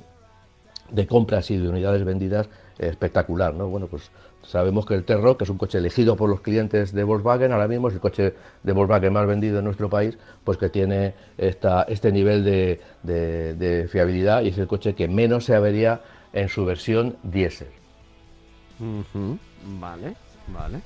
de 0.90 1.06
compras 1.06 1.50
y 1.50 1.56
de 1.56 1.68
unidades 1.68 2.04
vendidas 2.04 2.48
espectacular, 2.78 3.54
¿no? 3.54 3.68
Bueno, 3.68 3.86
pues 3.86 4.10
sabemos 4.42 4.84
que 4.84 4.94
el 4.94 5.04
T-Roc, 5.04 5.38
que 5.38 5.44
es 5.44 5.50
un 5.50 5.58
coche 5.58 5.78
elegido 5.78 6.16
por 6.16 6.28
los 6.28 6.40
clientes 6.40 6.92
de 6.92 7.04
Volkswagen, 7.04 7.52
ahora 7.52 7.68
mismo 7.68 7.88
es 7.88 7.94
el 7.94 8.00
coche 8.00 8.34
de 8.62 8.72
Volkswagen 8.72 9.12
más 9.12 9.26
vendido 9.26 9.58
en 9.58 9.64
nuestro 9.64 9.88
país, 9.88 10.18
pues 10.44 10.58
que 10.58 10.68
tiene 10.68 11.14
esta, 11.38 11.84
este 11.84 12.12
nivel 12.12 12.44
de, 12.44 12.80
de 13.02 13.88
fiabilidad 13.88 14.42
y 14.42 14.48
es 14.48 14.58
el 14.58 14.66
coche 14.66 14.94
que 14.94 15.08
menos 15.08 15.44
se 15.44 15.54
avería 15.54 16.00
en 16.34 16.48
su 16.48 16.64
versión 16.64 17.16
diésel. 17.22 17.68
Vale, 19.80 20.14
vale. 20.48 20.80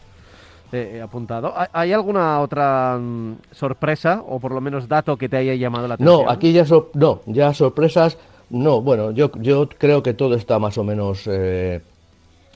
he 0.70 1.00
apuntado. 1.00 1.52
¿Hay 1.72 1.92
alguna 1.92 2.40
otra 2.40 2.98
mm, 3.00 3.38
sorpresa 3.50 4.22
o 4.28 4.38
por 4.38 4.52
lo 4.52 4.60
menos 4.60 4.86
dato 4.86 5.16
que 5.16 5.28
te 5.28 5.38
haya 5.38 5.54
llamado 5.54 5.88
la 5.88 5.94
atención? 5.94 6.24
No, 6.24 6.30
aquí 6.30 6.52
ya 6.52 6.64
no, 6.94 7.22
ya 7.26 7.52
sorpresas. 7.54 8.18
No, 8.50 8.80
bueno, 8.80 9.10
yo, 9.10 9.32
yo 9.36 9.68
creo 9.68 10.02
que 10.02 10.14
todo 10.14 10.34
está 10.34 10.58
más 10.58 10.78
o 10.78 10.84
menos 10.84 11.26
eh, 11.26 11.80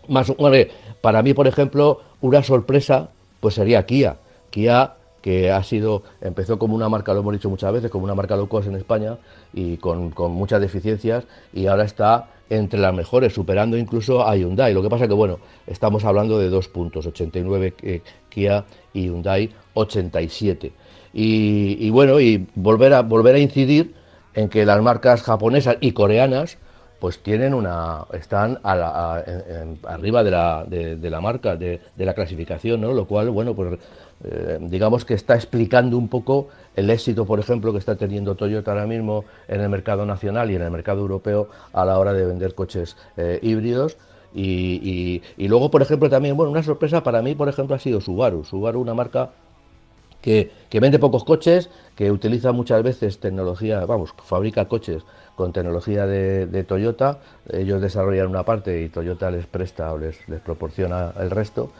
más. 0.09 0.33
para 1.00 1.22
mí, 1.22 1.35
por 1.35 1.46
ejemplo, 1.46 2.00
una 2.20 2.42
sorpresa 2.42 3.09
pues 3.40 3.55
sería 3.55 3.85
Kia. 3.85 4.16
Kia 4.50 4.94
que 5.22 5.50
ha 5.52 5.62
sido, 5.62 6.02
empezó 6.20 6.59
como 6.59 6.74
una 6.74 6.88
marca, 6.88 7.14
lo 7.14 7.20
hemos 7.20 7.33
dicho 7.33 7.48
muchas 7.48 7.72
veces, 7.72 7.90
como 7.90 8.05
una 8.05 8.14
marca 8.14 8.37
low 8.37 8.48
cost 8.48 8.68
en 8.68 8.74
España 8.74 9.16
y 9.55 9.76
con, 9.76 10.11
con 10.11 10.33
muchas 10.33 10.61
deficiencias 10.61 11.24
y 11.52 11.66
ahora 11.66 11.85
está 11.85 12.28
entre 12.57 12.79
las 12.79 12.95
mejores, 12.95 13.33
superando 13.33 13.77
incluso 13.77 14.27
a 14.27 14.37
Hyundai. 14.37 14.75
Lo 14.75 14.83
que 14.83 14.91
pasa 14.91 15.09
que, 15.09 15.15
bueno, 15.15 15.38
estamos 15.67 16.05
hablando 16.05 16.38
de 16.38 16.51
dos 16.51 16.69
puntos, 16.69 17.07
89 17.07 17.75
eh, 17.83 18.03
Kia 18.29 18.65
y 18.93 19.05
Hyundai 19.05 19.51
87. 19.75 20.73
Y, 21.15 21.91
bueno, 21.91 22.21
y 22.21 22.47
volver 22.55 22.95
a, 22.95 23.03
volver 23.03 23.35
a 23.37 23.38
incidir 23.38 23.95
en 24.35 24.49
que 24.49 24.65
las 24.65 24.81
marcas 24.83 25.23
japonesas 25.23 25.77
y 25.81 25.93
coreanas 25.93 26.59
pues 27.01 27.19
tienen 27.19 27.53
una 27.53 28.07
están 28.12 28.61
arriba 28.62 30.23
de 30.23 30.31
la, 30.31 30.65
de, 30.65 31.11
la 31.11 31.21
marca 31.21 31.57
de, 31.57 31.81
de, 31.97 32.07
la 32.07 32.15
clasificación 32.15 32.81
no 32.81 32.93
lo 32.93 33.07
cual 33.07 33.29
bueno 33.31 33.57
pues 33.57 33.77
eh, 34.25 34.59
digamos 34.61 35.05
que 35.05 35.15
está 35.15 35.35
explicando 35.35 35.99
un 35.99 36.09
poco 36.09 36.49
el 36.77 36.91
éxito, 36.91 37.27
por 37.27 37.41
ejemplo, 37.41 37.73
que 37.73 37.79
está 37.79 37.97
teniendo 37.97 38.37
Toyota 38.37 38.71
ahora 38.71 38.87
mismo 38.87 39.25
en 39.49 39.61
el 39.61 39.69
mercado 39.69 40.07
nacional 40.07 40.51
y 40.51 40.55
en 40.55 40.63
el 40.63 40.71
mercado 40.71 41.01
europeo 41.01 41.49
a 41.73 41.85
la 41.85 41.99
hora 41.99 42.13
de 42.13 42.25
vender 42.25 42.55
coches 42.55 42.97
eh, 43.17 43.41
híbridos. 43.43 43.97
Y, 44.35 45.21
luego, 45.37 45.71
por 45.71 45.83
ejemplo, 45.83 46.09
también, 46.09 46.37
bueno, 46.37 46.53
una 46.53 46.63
sorpresa 46.63 47.03
para 47.03 47.21
mí, 47.21 47.35
por 47.35 47.49
ejemplo, 47.51 47.77
ha 47.77 47.79
sido 47.79 48.01
Subaru. 48.01 48.45
Subaru, 48.45 48.81
una 48.81 48.95
marca 48.95 49.31
que, 50.23 50.51
vende 50.73 50.99
pocos 50.99 51.25
coches, 51.25 51.69
que 51.97 52.11
utiliza 52.11 52.53
muchas 52.53 52.83
veces 52.83 53.19
tecnología, 53.19 53.85
vamos, 53.85 54.15
fabrica 54.25 54.69
coches 54.69 55.03
con 55.37 55.53
tecnología 55.53 56.07
de, 56.07 56.65
Toyota. 56.65 57.19
Ellos 57.51 57.83
desarrollan 57.83 58.29
una 58.29 58.45
parte 58.45 58.81
y 58.81 58.89
Toyota 58.89 59.31
les 59.31 59.47
presta 59.47 59.93
o 59.93 59.99
les 59.99 60.17
proporciona 60.43 61.13
el 61.21 61.31
resto 61.31 61.71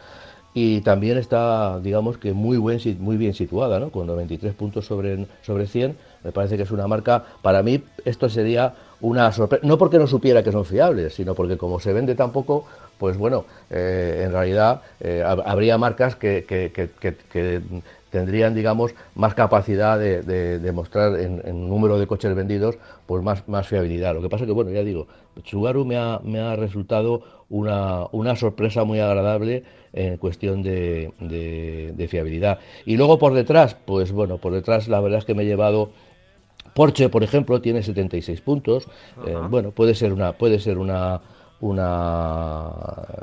y 0.53 0.81
también 0.81 1.17
está, 1.17 1.79
digamos 1.79 2.17
que 2.17 2.33
muy, 2.33 2.57
buen, 2.57 2.79
muy 2.99 3.17
bien 3.17 3.33
situada, 3.33 3.79
¿no? 3.79 3.89
con 3.89 4.05
93 4.05 4.53
puntos 4.53 4.85
sobre, 4.85 5.25
sobre 5.41 5.65
100. 5.65 5.97
Me 6.23 6.31
parece 6.31 6.57
que 6.57 6.63
es 6.63 6.71
una 6.71 6.87
marca, 6.87 7.23
para 7.41 7.63
mí 7.63 7.83
esto 8.05 8.29
sería 8.29 8.73
una 9.01 9.31
sorpresa, 9.31 9.65
no 9.65 9.77
porque 9.77 9.97
no 9.97 10.07
supiera 10.07 10.43
que 10.43 10.51
son 10.51 10.63
fiables, 10.63 11.15
sino 11.15 11.33
porque 11.33 11.57
como 11.57 11.79
se 11.79 11.91
vende 11.91 12.15
tan 12.15 12.31
poco, 12.31 12.65
pues 12.97 13.17
bueno, 13.17 13.45
eh, 13.69 14.21
en 14.25 14.31
realidad 14.31 14.81
eh, 14.99 15.23
habría 15.25 15.77
marcas 15.77 16.15
que, 16.15 16.45
que, 16.47 16.71
que, 16.71 17.61
tendrían, 18.09 18.53
digamos, 18.53 18.93
más 19.15 19.33
capacidad 19.33 19.97
de, 19.97 20.21
de, 20.21 20.71
mostrar 20.71 21.19
en, 21.19 21.67
número 21.67 21.97
de 21.97 22.05
coches 22.05 22.33
vendidos, 22.35 22.77
pues 23.07 23.23
más, 23.23 23.47
más 23.47 23.67
fiabilidad. 23.67 24.13
Lo 24.13 24.21
que 24.21 24.29
pasa 24.29 24.45
que, 24.45 24.51
bueno, 24.51 24.69
ya 24.69 24.83
digo, 24.83 25.07
Subaru 25.43 25.83
me 25.83 25.97
ha, 25.97 26.19
me 26.23 26.39
ha 26.39 26.55
resultado 26.55 27.23
una, 27.53 28.07
una 28.11 28.35
sorpresa 28.35 28.83
muy 28.83 28.99
agradable 28.99 29.63
en 29.93 30.17
cuestión 30.17 30.63
de, 30.63 31.13
de, 31.19 32.07
fiabilidad. 32.07 32.57
Y 32.83 32.97
luego 32.97 33.19
por 33.19 33.35
detrás, 33.35 33.77
pues 33.85 34.11
bueno, 34.11 34.39
por 34.39 34.53
detrás 34.53 34.87
la 34.87 34.99
verdad 34.99 35.19
es 35.19 35.25
que 35.25 35.35
me 35.35 35.43
he 35.43 35.45
llevado 35.45 35.91
Porsche, 36.73 37.09
por 37.09 37.23
ejemplo, 37.23 37.61
tiene 37.61 37.83
76 37.83 38.41
puntos. 38.41 38.87
Eh, 39.27 39.37
bueno, 39.51 39.69
puede 39.69 39.93
ser 39.93 40.13
una, 40.13 40.33
puede 40.33 40.57
ser 40.59 40.79
una, 40.79 41.21
una 41.59 42.71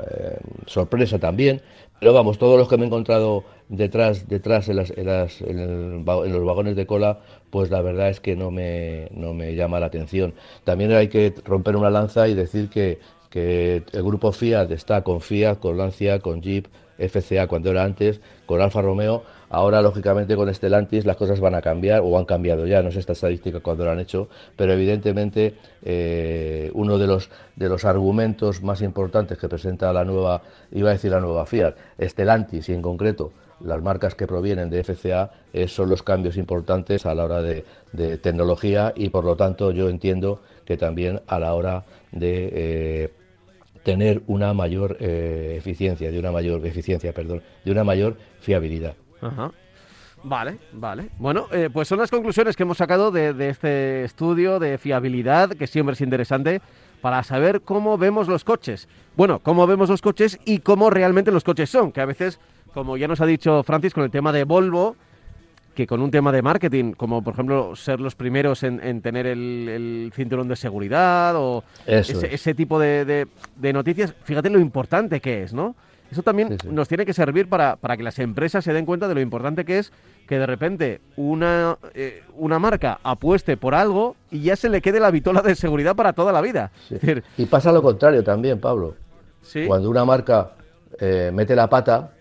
eh, 0.09 0.39
sorpresa 0.65 1.19
también. 1.19 1.61
Pero 1.99 2.13
vamos, 2.13 2.37
todos 2.37 2.57
los 2.57 2.69
que 2.69 2.77
me 2.77 2.83
he 2.83 2.87
encontrado 2.87 3.43
detrás, 3.67 4.29
detrás 4.29 4.69
en, 4.69 4.77
las, 4.77 4.91
en, 4.91 5.05
las, 5.05 5.41
en, 5.41 6.05
los 6.05 6.45
vagones 6.45 6.77
de 6.77 6.85
cola, 6.85 7.19
pues 7.49 7.69
la 7.69 7.81
verdad 7.81 8.09
es 8.09 8.21
que 8.21 8.37
no 8.37 8.49
me, 8.49 9.09
no 9.11 9.33
me 9.33 9.55
llama 9.55 9.81
la 9.81 9.87
atención. 9.87 10.33
También 10.63 10.93
hay 10.93 11.09
que 11.09 11.33
romper 11.43 11.75
una 11.75 11.89
lanza 11.89 12.29
y 12.29 12.33
decir 12.33 12.69
que 12.69 12.97
que 13.31 13.83
el 13.91 14.03
grupo 14.03 14.31
Fiat 14.31 14.69
está 14.71 15.03
con 15.03 15.21
Fiat, 15.21 15.57
con 15.57 15.77
Lancia, 15.77 16.19
con 16.19 16.41
Jeep, 16.41 16.67
FCA 16.99 17.47
cuando 17.47 17.71
era 17.71 17.83
antes, 17.83 18.21
con 18.45 18.61
Alfa 18.61 18.81
Romeo. 18.81 19.23
Ahora, 19.49 19.81
lógicamente, 19.81 20.35
con 20.35 20.53
Stellantis 20.53 21.05
las 21.05 21.17
cosas 21.17 21.39
van 21.39 21.55
a 21.55 21.61
cambiar 21.61 22.01
o 22.03 22.17
han 22.17 22.25
cambiado 22.25 22.67
ya, 22.67 22.83
no 22.83 22.91
sé 22.91 22.99
esta 22.99 23.13
estadística 23.13 23.59
cuando 23.61 23.85
lo 23.85 23.91
han 23.91 23.99
hecho, 23.99 24.27
pero 24.55 24.73
evidentemente 24.73 25.55
eh, 25.83 26.69
uno 26.73 26.97
de 26.97 27.07
los, 27.07 27.29
de 27.55 27.69
los 27.69 27.83
argumentos 27.85 28.61
más 28.61 28.81
importantes 28.81 29.37
que 29.37 29.49
presenta 29.49 29.91
la 29.91 30.05
nueva, 30.05 30.43
iba 30.71 30.89
a 30.89 30.93
decir 30.93 31.11
la 31.11 31.19
nueva 31.19 31.45
Fiat, 31.45 31.75
Stellantis 31.99 32.69
y 32.69 32.73
en 32.73 32.81
concreto 32.81 33.31
las 33.63 33.81
marcas 33.81 34.15
que 34.15 34.27
provienen 34.27 34.69
de 34.69 34.83
FCA 34.83 35.31
eh, 35.53 35.67
son 35.67 35.89
los 35.89 36.03
cambios 36.03 36.37
importantes 36.37 37.05
a 37.05 37.13
la 37.13 37.25
hora 37.25 37.41
de, 37.41 37.63
tecnología 38.17 38.93
y 38.95 39.09
por 39.09 39.25
lo 39.25 39.35
tanto 39.35 39.71
yo 39.71 39.89
entiendo 39.89 40.41
que 40.65 40.77
también 40.77 41.21
a 41.27 41.39
la 41.39 41.53
hora 41.53 41.83
de 42.11 42.49
eh, 42.53 43.09
tener 43.83 44.21
una 44.27 44.53
mayor 44.53 44.97
eh, 44.99 45.55
eficiencia, 45.57 46.11
de 46.11 46.19
una 46.19 46.31
mayor 46.31 46.65
eficiencia, 46.65 47.13
perdón, 47.13 47.41
de 47.65 47.71
una 47.71 47.83
mayor 47.83 48.17
fiabilidad. 48.39 48.95
Vale, 50.23 50.59
vale. 50.71 51.09
Bueno, 51.17 51.47
eh, 51.51 51.69
pues 51.71 51.87
son 51.87 51.99
las 51.99 52.11
conclusiones 52.11 52.55
que 52.55 52.63
hemos 52.63 52.77
sacado 52.77 53.11
de, 53.11 53.49
este 53.49 54.03
estudio 54.03 54.59
de 54.59 54.77
fiabilidad, 54.77 55.49
que 55.49 55.67
siempre 55.67 55.93
es 55.93 56.01
interesante 56.01 56.61
para 57.01 57.23
saber 57.23 57.61
cómo 57.61 57.97
vemos 57.97 58.27
los 58.27 58.43
coches. 58.43 58.87
Bueno, 59.15 59.39
cómo 59.39 59.65
vemos 59.65 59.89
los 59.89 60.01
coches 60.01 60.39
y 60.45 60.59
cómo 60.59 60.91
realmente 60.91 61.31
los 61.31 61.43
coches 61.43 61.69
son, 61.69 61.91
que 61.91 62.01
a 62.01 62.05
veces, 62.05 62.39
como 62.73 62.97
ya 62.97 63.07
nos 63.07 63.21
ha 63.21 63.25
dicho 63.25 63.63
Francis 63.63 63.93
con 63.93 64.03
el 64.03 64.11
tema 64.11 64.31
de 64.31 64.43
Volvo, 64.43 64.95
que 65.73 65.87
con 65.87 66.01
un 66.01 66.11
tema 66.11 66.31
de 66.31 66.41
marketing, 66.41 66.93
como 66.93 67.23
por 67.23 67.33
ejemplo 67.33 67.75
ser 67.75 67.99
los 67.99 68.15
primeros 68.15 68.63
en, 68.63 69.01
tener 69.01 69.25
el, 69.25 70.11
cinturón 70.15 70.47
de 70.47 70.55
seguridad 70.55 71.35
o 71.37 71.63
ese, 71.85 72.53
tipo 72.53 72.79
de, 72.79 73.27
noticias, 73.73 74.13
fíjate 74.23 74.49
lo 74.49 74.59
importante 74.59 75.19
que 75.19 75.43
es, 75.43 75.53
¿no? 75.53 75.75
Eso 76.11 76.23
también 76.23 76.57
nos 76.69 76.89
tiene 76.89 77.05
que 77.05 77.13
servir 77.13 77.47
para, 77.47 77.77
para, 77.77 77.95
que 77.95 78.03
las 78.03 78.19
empresas 78.19 78.65
se 78.65 78.73
den 78.73 78.85
cuenta 78.85 79.07
de 79.07 79.15
lo 79.15 79.21
importante 79.21 79.63
que 79.63 79.79
es 79.79 79.93
que 80.27 80.37
de 80.37 80.45
repente 80.45 80.99
una, 81.15 81.77
eh, 81.93 82.23
una 82.35 82.59
marca 82.59 82.99
apueste 83.01 83.55
por 83.55 83.73
algo 83.73 84.17
y 84.29 84.41
ya 84.41 84.57
se 84.57 84.67
le 84.67 84.81
quede 84.81 84.99
la 84.99 85.09
vitola 85.09 85.41
de 85.41 85.55
seguridad 85.55 85.95
para 85.95 86.11
toda 86.11 86.33
la 86.33 86.41
vida. 86.41 86.71
y 87.37 87.45
pasa 87.45 87.71
lo 87.71 87.81
contrario 87.81 88.25
también, 88.25 88.59
Pablo. 88.59 88.95
Cuando 89.67 89.89
una 89.89 90.03
marca 90.03 90.51
eh, 90.99 91.31
mete 91.33 91.55
la 91.55 91.69
pata, 91.69 92.11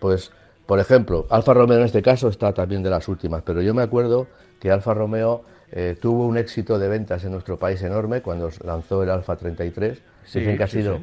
pues 0.00 0.32
por 0.66 0.78
ejemplo, 0.78 1.26
Alfa 1.30 1.54
Romeo 1.54 1.78
en 1.78 1.84
este 1.84 2.02
caso 2.02 2.28
está 2.28 2.52
también 2.52 2.82
de 2.82 2.90
las 2.90 3.08
últimas, 3.08 3.42
pero 3.42 3.62
yo 3.62 3.74
me 3.74 3.82
acuerdo 3.82 4.28
que 4.60 4.70
Alfa 4.70 4.94
Romeo 4.94 5.42
eh, 5.72 5.96
tuvo 6.00 6.26
un 6.26 6.36
éxito 6.36 6.78
de 6.78 6.88
ventas 6.88 7.24
en 7.24 7.32
nuestro 7.32 7.58
país 7.58 7.82
enorme 7.82 8.20
cuando 8.20 8.50
lanzó 8.64 9.02
el 9.02 9.10
Alfa 9.10 9.36
33. 9.36 10.02
Dicen 10.34 10.56
que 10.56 10.62
ha 10.62 10.68
sido 10.68 11.00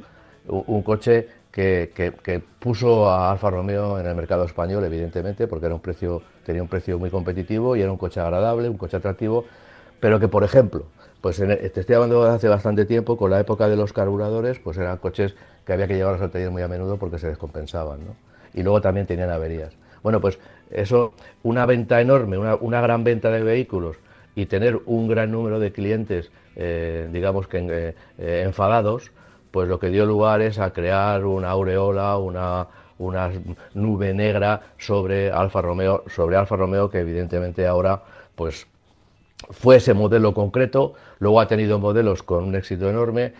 un, 0.47 0.81
coche 0.83 1.27
que, 1.51 2.41
puso 2.59 3.09
a 3.09 3.31
Alfa 3.31 3.49
Romeo 3.49 3.99
en 3.99 4.05
el 4.05 4.15
mercado 4.15 4.45
español, 4.45 4.83
evidentemente, 4.85 5.47
porque 5.47 5.65
era 5.65 5.75
un 5.75 5.81
precio, 5.81 6.21
tenía 6.45 6.61
un 6.61 6.69
precio 6.69 6.97
muy 6.99 7.09
competitivo 7.09 7.75
y 7.75 7.81
era 7.81 7.91
un 7.91 7.97
coche 7.97 8.21
agradable, 8.21 8.69
un 8.69 8.77
coche 8.77 8.97
atractivo, 8.97 9.45
pero 9.99 10.19
que, 10.19 10.27
por 10.27 10.43
ejemplo, 10.43 10.85
pues 11.19 11.37
te 11.37 11.79
estoy 11.79 11.95
hablando 11.95 12.23
de 12.23 12.29
hace 12.29 12.47
bastante 12.47 12.85
tiempo, 12.85 13.17
con 13.17 13.31
la 13.31 13.39
época 13.39 13.67
de 13.67 13.75
los 13.75 13.91
carburadores, 13.91 14.59
pues 14.59 14.77
eran 14.77 14.97
coches 14.99 15.35
que 15.65 15.73
había 15.73 15.87
que 15.87 15.95
llevarlos 15.95 16.21
al 16.21 16.31
taller 16.31 16.51
muy 16.51 16.61
a 16.61 16.67
menudo 16.67 16.97
porque 16.97 17.19
se 17.19 17.27
descompensaban. 17.27 18.05
¿no? 18.05 18.28
Y 18.53 18.63
luego 18.63 18.81
también 18.81 19.05
tenían 19.05 19.29
averías. 19.29 19.73
Bueno, 20.03 20.21
pues 20.21 20.39
eso, 20.71 21.13
una 21.43 21.65
venta 21.65 21.99
enorme, 22.01 22.37
una, 22.37 22.81
gran 22.81 23.03
venta 23.03 23.31
de 23.31 23.43
vehículos 23.43 23.97
y 24.35 24.45
tener 24.45 24.79
un 24.85 25.07
gran 25.07 25.31
número 25.31 25.59
de 25.59 25.71
clientes, 25.71 26.31
eh, 26.55 27.09
digamos 27.11 27.47
que 27.47 27.57
eh, 27.57 27.95
eh, 28.17 28.43
enfadados, 28.45 29.11
pues 29.51 29.67
lo 29.67 29.79
que 29.79 29.89
dio 29.89 30.05
lugar 30.05 30.41
es 30.41 30.59
a 30.59 30.71
crear 30.71 31.25
una 31.25 31.49
aureola, 31.49 32.17
una, 32.17 32.67
una 32.99 33.31
nube 33.73 34.13
negra 34.13 34.61
sobre 34.77 35.31
Alfa 35.31 35.61
Romeo, 35.61 36.03
sobre 36.07 36.35
Alfa 36.35 36.55
Romeo 36.55 36.89
que 36.89 36.99
evidentemente 36.99 37.65
ahora 37.65 38.03
pues 38.35 38.67
fue 39.49 39.77
ese 39.77 39.93
modelo 39.93 40.33
concreto, 40.33 40.93
luego 41.17 41.41
ha 41.41 41.47
tenido 41.47 41.79
modelos 41.79 42.23
con 42.23 42.43
un 42.43 42.55
éxito 42.55 42.89
enorme, 42.89 43.33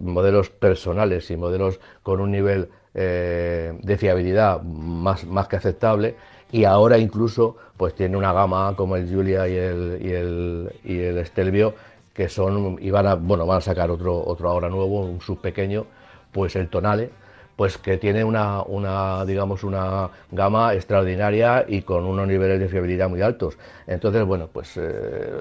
modelos 0.00 0.50
personales 0.50 1.30
y 1.30 1.36
modelos 1.36 1.80
con 2.02 2.20
un 2.20 2.30
nivel 2.30 2.68
eh, 2.98 3.78
de 3.82 3.98
fiabilidad 3.98 4.62
más, 4.62 5.26
más 5.26 5.48
que 5.48 5.56
aceptable 5.56 6.16
y 6.50 6.64
ahora 6.64 6.96
incluso 6.96 7.56
pues 7.76 7.94
tiene 7.94 8.16
una 8.16 8.32
gama 8.32 8.74
como 8.74 8.96
el 8.96 9.06
Julia 9.12 9.46
y 9.46 9.54
el, 9.54 9.98
y 10.00 10.10
el, 10.12 10.72
y 10.82 10.98
el 11.00 11.26
Stelvio 11.26 11.74
que 12.14 12.30
son 12.30 12.78
y 12.80 12.90
van 12.90 13.06
a 13.06 13.14
bueno 13.14 13.44
van 13.44 13.58
a 13.58 13.60
sacar 13.60 13.90
otro 13.90 14.24
otro 14.24 14.48
ahora 14.48 14.70
nuevo 14.70 15.02
un 15.02 15.20
sub 15.20 15.42
pequeño 15.42 15.84
pues 16.32 16.56
el 16.56 16.70
Tonale 16.70 17.10
pues 17.56 17.78
que 17.78 17.96
tiene 17.96 18.22
una, 18.22 18.62
una, 18.62 19.24
digamos 19.24 19.64
una 19.64 20.10
gama 20.30 20.74
extraordinaria 20.74 21.64
y 21.66 21.82
con 21.82 22.04
unos 22.04 22.28
niveles 22.28 22.60
de 22.60 22.68
fiabilidad 22.68 23.08
muy 23.08 23.22
altos. 23.22 23.56
Entonces 23.86 24.24
bueno 24.24 24.48
pues 24.52 24.76
eh, 24.76 25.40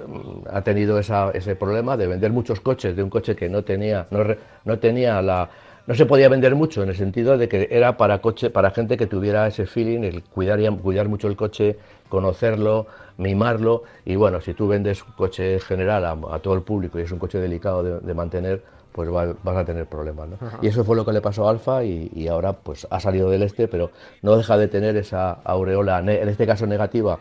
ha 0.52 0.62
tenido 0.62 0.98
esa, 0.98 1.32
ese 1.32 1.56
problema 1.56 1.98
de 1.98 2.08
vender 2.08 2.32
muchos 2.32 2.62
coches 2.62 2.96
de 2.96 3.04
un 3.04 3.10
coche 3.10 3.36
que 3.36 3.50
no 3.50 3.64
tenía 3.64 4.08
no, 4.12 4.24
no 4.64 4.80
tenía 4.80 5.22
la 5.22 5.50
no 5.88 5.96
se 5.96 6.06
podía 6.06 6.30
vender 6.30 6.56
mucho 6.56 6.84
en 6.84 6.90
el 6.90 6.96
sentido 6.96 7.38
de 7.38 7.48
que 7.48 7.68
era 7.72 7.98
para 7.98 8.20
coche, 8.20 8.50
para 8.50 8.72
gente 8.72 8.98
que 8.98 9.08
tuviera 9.08 9.48
ese 9.48 9.66
feeling, 9.66 10.02
el 10.02 10.24
cuidar, 10.24 10.60
cuidar 10.78 11.08
mucho 11.08 11.28
el 11.28 11.36
coche, 11.36 11.78
conocerlo, 12.10 12.88
mimarlo 13.18 13.84
y 14.04 14.16
bueno, 14.16 14.42
si 14.42 14.54
tú 14.54 14.68
vendes 14.68 15.04
un 15.04 15.14
coche 15.14 15.60
general 15.60 16.06
a, 16.06 16.40
todo 16.40 16.56
el 16.56 16.62
público 16.62 17.00
y 17.00 17.04
es 17.04 17.12
un 17.12 17.20
coche 17.20 17.40
delicado 17.40 18.00
de, 18.00 18.14
mantener, 18.14 18.64
pues 18.92 19.10
vas 19.12 19.58
a 19.58 19.66
tener 19.66 19.86
problemas. 19.86 20.30
Y 20.62 20.68
eso 20.68 20.84
fue 20.84 20.96
lo 20.96 21.06
que 21.06 21.14
le 21.14 21.22
pasó 21.22 21.48
a 21.48 21.52
Alfa 21.52 21.84
y, 21.84 22.28
ahora 22.28 22.54
pues 22.54 22.88
ha 22.90 23.00
salido 23.00 23.30
del 23.30 23.44
este, 23.44 23.68
pero 23.68 23.92
no 24.22 24.36
deja 24.38 24.58
de 24.58 24.68
tener 24.68 24.96
esa 24.98 25.34
aureola, 25.44 26.00
en 26.00 26.30
este 26.30 26.48
caso 26.48 26.66
negativa, 26.66 27.20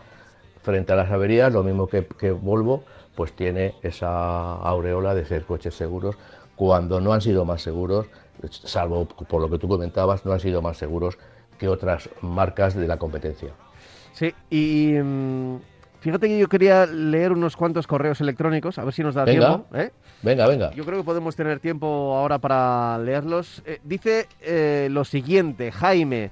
frente 0.62 0.94
a 0.94 0.96
las 0.96 1.11
averías, 1.11 1.53
lo 1.53 1.62
mismo 1.62 1.87
que, 1.87 2.07
que 2.07 2.31
Volvo, 2.31 2.85
pues 3.14 3.33
tiene 3.33 3.74
esa 3.83 4.55
aureola 4.55 5.14
de 5.14 5.27
ser 5.27 5.44
coches 5.44 5.74
seguros 5.74 6.16
cuando 6.57 7.00
no 7.00 7.12
han 7.12 7.20
sido 7.20 7.44
más 7.44 7.62
seguros 7.62 8.07
salvo 8.51 9.07
por 9.07 9.40
lo 9.40 9.51
que 9.51 9.59
tú 9.59 9.68
comentabas, 9.68 10.25
no 10.25 10.33
han 10.33 10.40
sido 10.40 10.62
más 10.62 10.77
seguros 10.77 11.18
que 11.59 11.68
otras 11.68 12.09
marcas 12.20 12.75
de 12.75 12.87
la 12.87 12.99
competencia. 12.99 13.53
Sí, 14.12 14.33
y 14.51 14.94
mm, 15.03 15.57
fíjate 16.01 16.29
que 16.29 16.38
yo 16.38 16.49
quería 16.49 16.87
leer 16.87 17.33
unos 17.33 17.57
cuantos 17.57 17.87
correos 17.87 18.20
electrónicos, 18.20 18.79
a 18.79 18.85
ver 18.85 18.94
si 18.94 19.03
nos 19.03 19.14
da 19.14 19.25
tiempo. 19.25 19.66
¿eh? 19.75 19.90
Venga, 20.23 20.47
venga. 20.47 20.73
Yo 20.73 20.85
creo 20.85 20.99
que 20.99 21.05
podemos 21.05 21.37
tener 21.37 21.61
tiempo 21.61 22.14
ahora 22.14 22.38
para 22.38 22.99
leerlos. 22.99 23.62
Eh, 23.66 23.81
dice 23.83 24.29
eh, 24.40 24.88
lo 24.90 25.05
siguiente, 25.05 25.73
Jaime. 25.73 26.31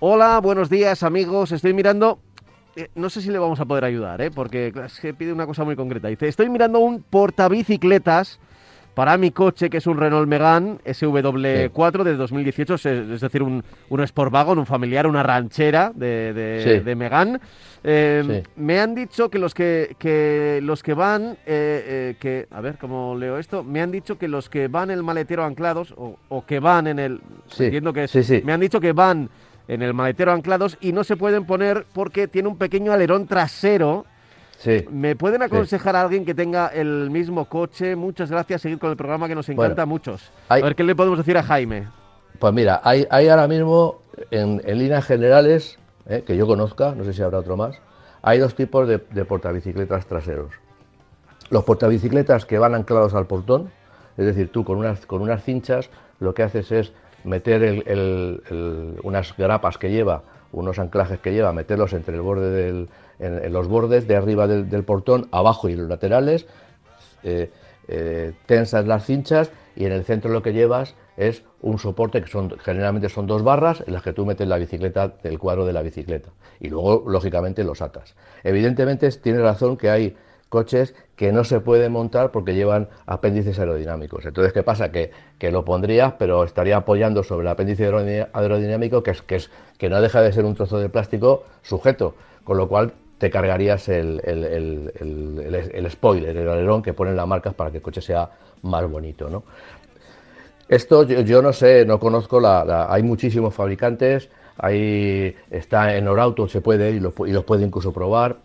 Hola, 0.00 0.40
buenos 0.40 0.68
días 0.68 1.02
amigos, 1.02 1.52
estoy 1.52 1.72
mirando... 1.72 2.18
no 2.94 3.08
sé 3.08 3.22
si 3.22 3.30
le 3.30 3.38
vamos 3.38 3.60
a 3.60 3.64
poder 3.64 3.84
ayudar, 3.84 4.30
porque 4.34 4.72
es 4.84 4.98
que 5.00 5.14
pide 5.14 5.32
una 5.32 5.46
cosa 5.46 5.64
muy 5.64 5.76
concreta. 5.76 6.08
Dice, 6.08 6.28
estoy 6.28 6.48
mirando 6.48 6.80
un 6.80 7.02
portabicicletas 7.02 8.40
para 8.94 9.16
mi 9.16 9.30
coche, 9.30 9.70
que 9.70 9.78
es 9.78 9.86
un 9.86 9.96
Renault 9.96 10.28
Megane 10.28 10.78
SW4 10.84 12.02
de 12.02 12.16
2018, 12.16 12.74
es, 12.74 13.20
decir, 13.20 13.42
un, 13.42 13.64
un 13.88 14.06
Sportwagon, 14.06 14.58
un 14.58 14.66
familiar, 14.66 15.06
una 15.06 15.22
ranchera 15.22 15.92
de, 15.94 16.82
de, 16.84 16.94
Megane. 16.94 17.40
Em, 17.84 18.42
me 18.56 18.80
han 18.80 18.94
dicho 18.94 19.28
que 19.30 19.38
los 19.38 19.54
que, 19.54 19.96
que 19.98 20.60
los 20.62 20.82
que 20.82 20.94
van, 20.94 21.32
eh, 21.32 21.36
eh, 21.46 22.16
que 22.20 22.46
a 22.50 22.60
ver 22.60 22.76
cómo 22.78 23.16
leo 23.16 23.38
esto, 23.38 23.64
me 23.64 23.80
han 23.80 23.90
dicho 23.90 24.18
que 24.18 24.28
los 24.28 24.48
que 24.48 24.68
van 24.68 24.90
en 24.90 24.98
el 24.98 25.02
maletero 25.02 25.44
anclados 25.44 25.94
o, 25.96 26.44
que 26.46 26.60
van 26.60 26.86
en 26.86 26.98
el, 26.98 27.20
entiendo 27.58 27.92
que 27.92 28.04
es, 28.04 28.44
me 28.44 28.52
han 28.52 28.60
dicho 28.60 28.80
que 28.80 28.92
van 28.92 29.30
en 29.68 29.82
el 29.82 29.94
maletero 29.94 30.32
anclados 30.32 30.76
y 30.80 30.92
no 30.92 31.02
se 31.02 31.16
pueden 31.16 31.44
poner 31.44 31.86
porque 31.92 32.28
tiene 32.28 32.48
un 32.48 32.58
pequeño 32.58 32.92
alerón 32.92 33.26
trasero 33.26 34.04
¿Me 34.90 35.16
pueden 35.16 35.42
aconsejar 35.42 35.96
a 35.96 36.02
alguien 36.02 36.24
que 36.24 36.34
tenga 36.34 36.68
el 36.68 37.10
mismo 37.10 37.46
coche? 37.46 37.96
Muchas 37.96 38.30
gracias, 38.30 38.62
seguir 38.62 38.78
con 38.78 38.90
el 38.90 38.96
programa 38.96 39.28
que 39.28 39.34
nos 39.34 39.48
encanta 39.48 39.82
a 39.82 39.86
muchos. 39.86 40.30
a 40.48 40.56
ver 40.56 40.74
qué 40.74 40.84
le 40.84 40.94
podemos 40.94 41.18
decir 41.18 41.36
a 41.36 41.42
Jaime. 41.42 41.88
Pues 42.38 42.52
mira, 42.52 42.80
hay, 42.84 43.06
hay 43.10 43.28
ahora 43.28 43.48
mismo 43.48 44.00
en, 44.30 44.60
líneas 44.66 45.04
generales, 45.04 45.78
eh, 46.06 46.22
que 46.26 46.36
yo 46.36 46.46
conozca, 46.46 46.94
no 46.94 47.04
sé 47.04 47.12
si 47.12 47.22
habrá 47.22 47.38
otro 47.38 47.56
más, 47.56 47.76
hay 48.22 48.38
dos 48.38 48.54
tipos 48.54 48.88
de, 48.88 48.98
portabicicletas 48.98 50.06
traseros. 50.06 50.52
Los 51.50 51.64
portabicicletas 51.64 52.46
que 52.46 52.58
van 52.58 52.74
anclados 52.74 53.14
al 53.14 53.26
portón, 53.26 53.70
es 54.16 54.26
decir, 54.26 54.50
tú 54.50 54.64
con 54.64 54.78
unas, 54.78 55.06
con 55.06 55.22
unas 55.22 55.42
cinchas 55.42 55.90
lo 56.20 56.34
que 56.34 56.42
haces 56.42 56.70
es 56.72 56.92
meter 57.24 57.84
unas 59.02 59.36
grapas 59.36 59.78
que 59.78 59.90
lleva, 59.90 60.22
unos 60.52 60.78
anclajes 60.78 61.18
que 61.18 61.32
lleva, 61.32 61.52
meterlos 61.52 61.92
entre 61.92 62.14
el 62.14 62.20
borde 62.20 62.50
del, 62.50 62.88
en, 63.18 63.52
los 63.52 63.68
bordes 63.68 64.06
de 64.06 64.16
arriba 64.16 64.46
del, 64.46 64.84
portón, 64.84 65.28
abajo 65.32 65.68
y 65.68 65.76
los 65.76 65.88
laterales, 65.88 66.46
eh, 67.22 67.50
eh, 67.88 68.32
tensas 68.46 68.86
las 68.86 69.04
cinchas 69.04 69.50
y 69.74 69.86
en 69.86 69.92
el 69.92 70.04
centro 70.04 70.30
lo 70.30 70.42
que 70.42 70.52
llevas 70.52 70.94
es 71.16 71.42
un 71.60 71.78
soporte 71.78 72.22
que 72.22 72.28
son 72.28 72.50
generalmente 72.58 73.08
son 73.08 73.26
dos 73.26 73.42
barras 73.42 73.82
en 73.86 73.92
las 73.92 74.02
que 74.02 74.12
tú 74.12 74.24
metes 74.24 74.48
la 74.48 74.56
bicicleta 74.56 75.08
del 75.08 75.38
cuadro 75.38 75.66
de 75.66 75.72
la 75.72 75.82
bicicleta 75.82 76.30
y 76.60 76.68
luego 76.68 77.04
lógicamente 77.06 77.64
los 77.64 77.82
atas. 77.82 78.14
Evidentemente 78.44 79.10
tiene 79.10 79.40
razón 79.40 79.76
que 79.76 79.90
hay 79.90 80.16
coches 80.52 80.94
que 81.16 81.32
no 81.32 81.44
se 81.44 81.60
pueden 81.60 81.92
montar 81.92 82.30
porque 82.30 82.54
llevan 82.54 82.88
apéndices 83.06 83.58
aerodinámicos. 83.58 84.26
Entonces, 84.26 84.52
¿qué 84.52 84.62
pasa? 84.62 84.92
Que, 84.92 85.10
que 85.38 85.50
lo 85.50 85.64
pondrías, 85.64 86.12
pero 86.18 86.44
estaría 86.44 86.76
apoyando 86.76 87.24
sobre 87.24 87.46
el 87.46 87.48
apéndice 87.48 87.86
aerodinámico, 87.86 89.02
que, 89.02 89.12
es, 89.12 89.22
que, 89.22 89.36
es, 89.36 89.50
que 89.78 89.88
no 89.88 90.02
deja 90.02 90.20
de 90.20 90.30
ser 90.30 90.44
un 90.44 90.54
trozo 90.54 90.78
de 90.78 90.90
plástico 90.90 91.44
sujeto, 91.62 92.14
con 92.44 92.58
lo 92.58 92.68
cual 92.68 92.92
te 93.16 93.30
cargarías 93.30 93.88
el, 93.88 94.20
spoiler, 95.90 96.36
el 96.36 96.48
alerón 96.48 96.82
que 96.82 96.92
ponen 96.92 97.16
las 97.16 97.26
marcas 97.26 97.54
para 97.54 97.70
que 97.70 97.78
el 97.78 97.82
coche 97.82 98.02
sea 98.02 98.28
más 98.60 98.86
bonito. 98.90 99.30
¿no? 99.30 99.44
Esto 100.68 101.04
yo, 101.04 101.40
no 101.40 101.54
sé, 101.54 101.86
no 101.86 101.98
conozco, 101.98 102.40
la, 102.40 102.92
hay 102.92 103.02
muchísimos 103.02 103.54
fabricantes, 103.54 104.28
ahí 104.58 105.34
está 105.50 105.96
en 105.96 106.08
Orauto, 106.08 106.46
se 106.46 106.60
puede 106.60 106.90
y 106.90 107.00
los, 107.00 107.14
y 107.26 107.32
puede 107.38 107.64
incluso 107.64 107.90
probar 107.90 108.36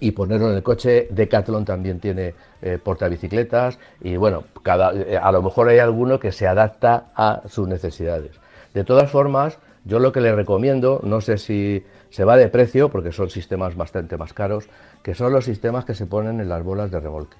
y 0.00 0.12
ponerlo 0.12 0.50
en 0.50 0.56
el 0.56 0.62
coche. 0.62 1.08
Decathlon 1.10 1.64
también 1.64 2.00
tiene 2.00 2.34
eh, 2.62 2.78
portabicicletas 2.82 3.78
y 4.00 4.16
bueno, 4.16 4.44
cada, 4.62 4.92
eh, 4.92 5.18
a 5.20 5.32
lo 5.32 5.42
mejor 5.42 5.68
hay 5.68 5.78
alguno 5.78 6.18
que 6.18 6.32
se 6.32 6.46
adapta 6.46 7.06
a 7.14 7.42
sus 7.48 7.68
necesidades. 7.68 8.32
De 8.74 8.84
todas 8.84 9.10
formas, 9.10 9.58
yo 9.84 9.98
lo 9.98 10.12
que 10.12 10.20
le 10.20 10.34
recomiendo, 10.34 11.00
no 11.02 11.20
sé 11.20 11.38
si 11.38 11.84
se 12.10 12.24
va 12.24 12.36
de 12.36 12.48
precio 12.48 12.88
porque 12.90 13.12
son 13.12 13.30
sistemas 13.30 13.76
bastante 13.76 14.16
más 14.16 14.32
caros, 14.32 14.68
que 15.02 15.14
son 15.14 15.32
los 15.32 15.44
sistemas 15.44 15.84
que 15.84 15.94
se 15.94 16.06
ponen 16.06 16.40
en 16.40 16.48
las 16.48 16.62
bolas 16.62 16.90
de 16.90 17.00
remolque. 17.00 17.36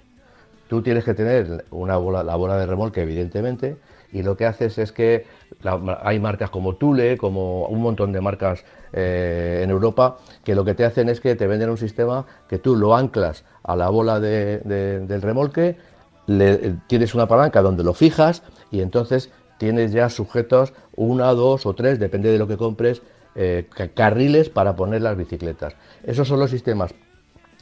tú 0.68 0.82
tienes 0.82 1.04
que 1.04 1.14
tener 1.14 1.64
una 1.70 1.96
bola, 1.96 2.22
la 2.22 2.36
bola 2.36 2.58
de 2.58 2.66
remolque, 2.66 3.02
evidentemente, 3.02 3.76
y 4.12 4.22
lo 4.22 4.36
que 4.36 4.46
haces 4.46 4.78
es 4.78 4.92
que 4.92 5.26
hay 6.02 6.18
marcas 6.20 6.50
como 6.50 6.76
Thule, 6.76 7.16
como 7.16 7.66
un 7.66 7.80
montón 7.80 8.12
de 8.12 8.20
marcas 8.20 8.64
eh, 8.92 9.60
en 9.62 9.70
Europa, 9.70 10.18
que 10.44 10.54
lo 10.54 10.64
que 10.64 10.74
te 10.74 10.84
hacen 10.84 11.08
es 11.08 11.20
que 11.20 11.34
te 11.34 11.46
venden 11.46 11.70
un 11.70 11.78
sistema 11.78 12.26
que 12.48 12.58
tú 12.58 12.76
lo 12.76 12.96
anclas 12.96 13.44
a 13.62 13.76
la 13.76 13.88
bola 13.88 14.20
del 14.20 15.22
remolque, 15.22 15.76
le, 16.26 16.76
tienes 16.86 17.14
una 17.14 17.26
palanca 17.26 17.62
donde 17.62 17.84
lo 17.84 17.94
fijas 17.94 18.42
y 18.70 18.80
entonces 18.80 19.30
tienes 19.58 19.92
ya 19.92 20.08
sujetos 20.08 20.72
una, 20.96 21.32
dos 21.32 21.66
o 21.66 21.74
tres, 21.74 21.98
depende 21.98 22.30
de 22.30 22.38
lo 22.38 22.46
que 22.46 22.56
compres, 22.56 23.02
eh, 23.34 23.68
carriles 23.94 24.48
para 24.48 24.76
poner 24.76 25.02
las 25.02 25.16
bicicletas. 25.16 25.74
Esos 26.04 26.28
son 26.28 26.40
los 26.40 26.50
sistemas 26.50 26.94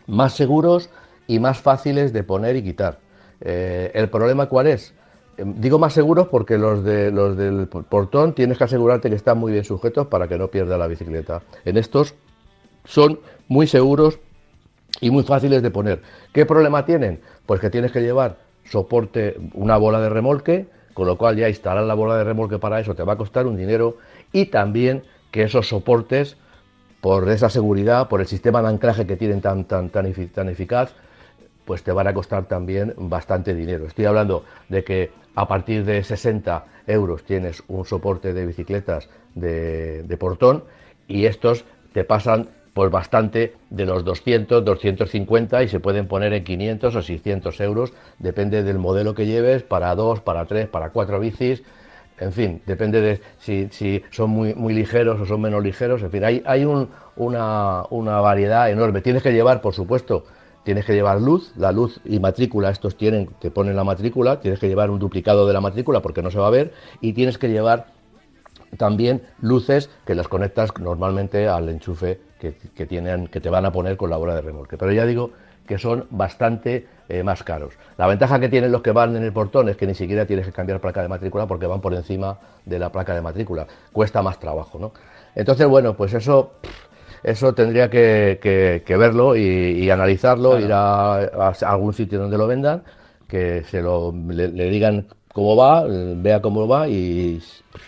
más 0.07 0.35
seguros 0.35 0.91
y 1.27 1.39
más 1.39 1.59
fáciles 1.59 2.13
de 2.13 2.23
poner 2.23 2.57
y 2.57 2.63
quitar. 2.63 2.99
Eh, 3.41 3.91
¿El 3.95 4.09
problema 4.09 4.47
cuál 4.47 4.69
es? 4.69 4.95
Em, 5.37 5.55
digo 5.61 5.79
más 5.79 5.93
seguros 5.93 6.29
porque 6.29 6.57
los, 6.59 6.83
de, 6.83 7.11
los 7.11 7.37
del 7.37 7.69
portón 7.69 8.35
tienes 8.35 8.59
que 8.59 8.65
asegurarte 8.65 9.11
que 9.11 9.17
están 9.17 9.39
muy 9.39 9.53
bien 9.53 9.65
sujetos 9.65 10.07
para 10.07 10.29
que 10.29 10.39
no 10.39 10.49
pierda 10.49 10.79
la 10.79 10.87
bicicleta. 10.87 11.43
En 11.65 11.77
estos 11.77 12.15
son 12.85 13.21
muy 13.49 13.67
seguros 13.67 14.19
y 15.01 15.11
muy 15.11 15.25
fáciles 15.25 15.63
de 15.63 15.71
poner. 15.71 16.03
¿Qué 16.33 16.47
problema 16.47 16.85
tienen? 16.85 17.21
Pues 17.45 17.61
que 17.61 17.71
tienes 17.71 17.93
que 17.93 18.01
llevar 18.01 18.39
soporte, 18.65 19.37
una 19.55 19.77
bola 19.77 20.01
de 20.01 20.09
remolque, 20.09 20.67
con 20.95 21.07
lo 21.07 21.19
cual 21.19 21.37
ya 21.37 21.49
instalar 21.49 21.85
la 21.85 21.95
bola 21.95 22.17
de 22.17 22.25
remolque 22.25 22.59
para 22.59 22.81
eso 22.81 22.95
te 22.95 23.03
va 23.03 23.13
a 23.13 23.17
costar 23.17 23.47
un 23.47 23.57
dinero 23.57 23.99
y 24.33 24.47
también 24.47 25.05
que 25.31 25.43
esos 25.43 25.69
soportes, 25.69 26.37
por 27.03 27.29
esa 27.29 27.51
seguridad, 27.51 28.09
por 28.09 28.21
el 28.21 28.27
sistema 28.27 28.63
de 28.63 28.69
anclaje 28.69 29.07
que 29.07 29.17
tienen 29.17 29.43
tan, 29.43 29.65
tan, 29.65 29.91
tan, 29.91 30.13
tan 30.29 30.49
eficaz, 30.49 30.95
pues 31.67 31.83
te 31.83 31.93
van 31.93 32.07
a 32.07 32.15
costar 32.15 32.47
también 32.47 32.95
bastante 32.97 33.55
dinero. 33.55 33.87
Estoy 33.87 34.07
hablando 34.07 34.45
de 34.69 34.85
que 34.85 35.11
a 35.37 35.47
partir 35.47 35.85
de 35.85 36.03
60 36.03 36.65
euros 36.89 37.25
tienes 37.25 37.63
un 37.69 37.85
soporte 37.85 38.33
de 38.33 38.47
bicicletas 38.47 39.09
de, 39.35 40.17
portón 40.19 40.65
y 41.07 41.27
estos 41.27 41.65
te 41.93 42.05
pasan 42.05 42.49
pues 42.73 42.91
bastante 42.91 43.55
de 43.71 43.87
los 43.87 44.05
200, 44.05 44.65
250 44.65 45.63
y 45.63 45.69
se 45.69 45.81
pueden 45.81 46.09
poner 46.09 46.33
en 46.33 46.45
500 46.45 46.97
o 46.97 47.03
600 47.03 47.61
euros, 47.61 47.93
depende 48.19 48.63
del 48.63 48.79
modelo 48.79 49.15
que 49.15 49.25
lleves, 49.25 49.63
para 49.63 49.95
dos, 49.95 50.21
para 50.21 50.45
tres, 50.45 50.69
para 50.69 50.91
cuatro 50.91 51.19
bicis, 51.19 51.63
en 52.19 52.33
fin, 52.33 52.63
depende 52.67 53.01
de 53.01 53.21
si, 53.39 54.03
son 54.11 54.31
muy, 54.31 54.75
ligeros 54.75 55.21
o 55.21 55.27
son 55.27 55.41
menos 55.41 55.63
ligeros, 55.63 56.03
en 56.03 56.11
fin, 56.11 56.25
hay, 56.25 56.43
hay 56.47 56.65
un, 56.67 56.91
una, 57.17 57.85
una 57.91 58.21
variedad 58.21 58.71
enorme. 58.71 59.01
Tienes 59.01 59.23
que 59.23 59.33
llevar, 59.33 59.63
por 59.63 59.75
supuesto, 59.75 60.25
tienes 60.67 60.85
que 60.85 60.95
llevar 60.95 61.21
luz, 61.21 61.53
la 61.57 61.71
luz 61.71 62.01
y 62.05 62.19
matrícula, 62.19 62.71
estos 62.71 62.97
tienen, 62.97 63.29
te 63.39 63.53
ponen 63.53 63.77
la 63.77 63.85
matrícula, 63.85 64.41
tienes 64.41 64.59
que 64.59 64.67
llevar 64.67 64.91
un 64.91 64.99
duplicado 64.99 65.47
de 65.47 65.53
la 65.53 65.61
matrícula 65.61 66.03
porque 66.03 66.23
no 66.23 66.33
se 66.33 66.41
va 66.41 66.49
a 66.49 66.51
ver, 66.51 66.73
y 67.01 67.13
tienes 67.13 67.39
que 67.39 67.49
llevar 67.49 67.87
también 68.77 69.23
luces 69.41 69.91
que 70.05 70.17
las 70.17 70.27
conectas 70.27 70.73
normalmente 70.81 71.47
al 71.47 71.69
enchufe 71.69 72.19
que, 72.41 72.51
tienen, 72.85 73.29
que 73.29 73.41
te 73.41 73.49
van 73.49 73.65
a 73.65 73.71
poner 73.71 73.97
con 73.97 74.11
la 74.11 74.17
bola 74.17 74.35
de 74.35 74.41
remolque. 74.41 74.77
Pero 74.77 74.91
ya 74.91 75.07
digo 75.07 75.31
que 75.69 75.79
son 75.79 76.09
bastante 76.11 76.89
eh, 77.09 77.23
más 77.23 77.45
caros. 77.45 77.75
La 77.97 78.09
ventaja 78.09 78.41
que 78.41 78.49
tienen 78.49 78.73
los 78.73 78.83
que 78.83 78.91
van 78.91 79.15
en 79.15 79.23
el 79.23 79.33
portón 79.33 79.69
es 79.69 79.77
que 79.77 79.87
ni 79.87 79.95
siquiera 79.95 80.27
tienes 80.27 80.47
que 80.47 80.53
cambiar 80.53 80.81
placa 80.81 81.01
de 81.01 81.07
matrícula 81.07 81.47
porque 81.47 81.67
van 81.67 81.81
por 81.81 81.95
encima 81.95 82.41
de 82.65 82.81
la 82.81 82.91
placa 82.91 83.15
de 83.15 83.23
matrícula. 83.23 83.69
Cuesta 83.93 84.21
más 84.21 84.41
trabajo, 84.41 84.81
¿no? 84.81 84.93
Entonces, 85.37 85.69
bueno, 85.69 85.97
pues 85.97 86.13
eso, 86.13 86.55
eso 87.23 87.55
tendría 87.55 87.91
que, 87.91 88.85
verlo 88.87 89.37
y, 89.37 89.91
analizarlo, 89.91 90.59
ir 90.59 90.73
a, 90.73 91.51
algún 91.63 91.93
sitio 91.93 92.19
donde 92.19 92.39
lo 92.39 92.47
vendan, 92.47 92.83
que 93.29 93.65
se 93.65 93.83
lo, 93.83 94.13
le, 94.13 94.49
digan 94.71 95.07
cómo 95.33 95.57
va, 95.57 95.85
vea 95.89 96.41
cómo 96.41 96.67
va 96.69 96.89
y, 96.89 97.43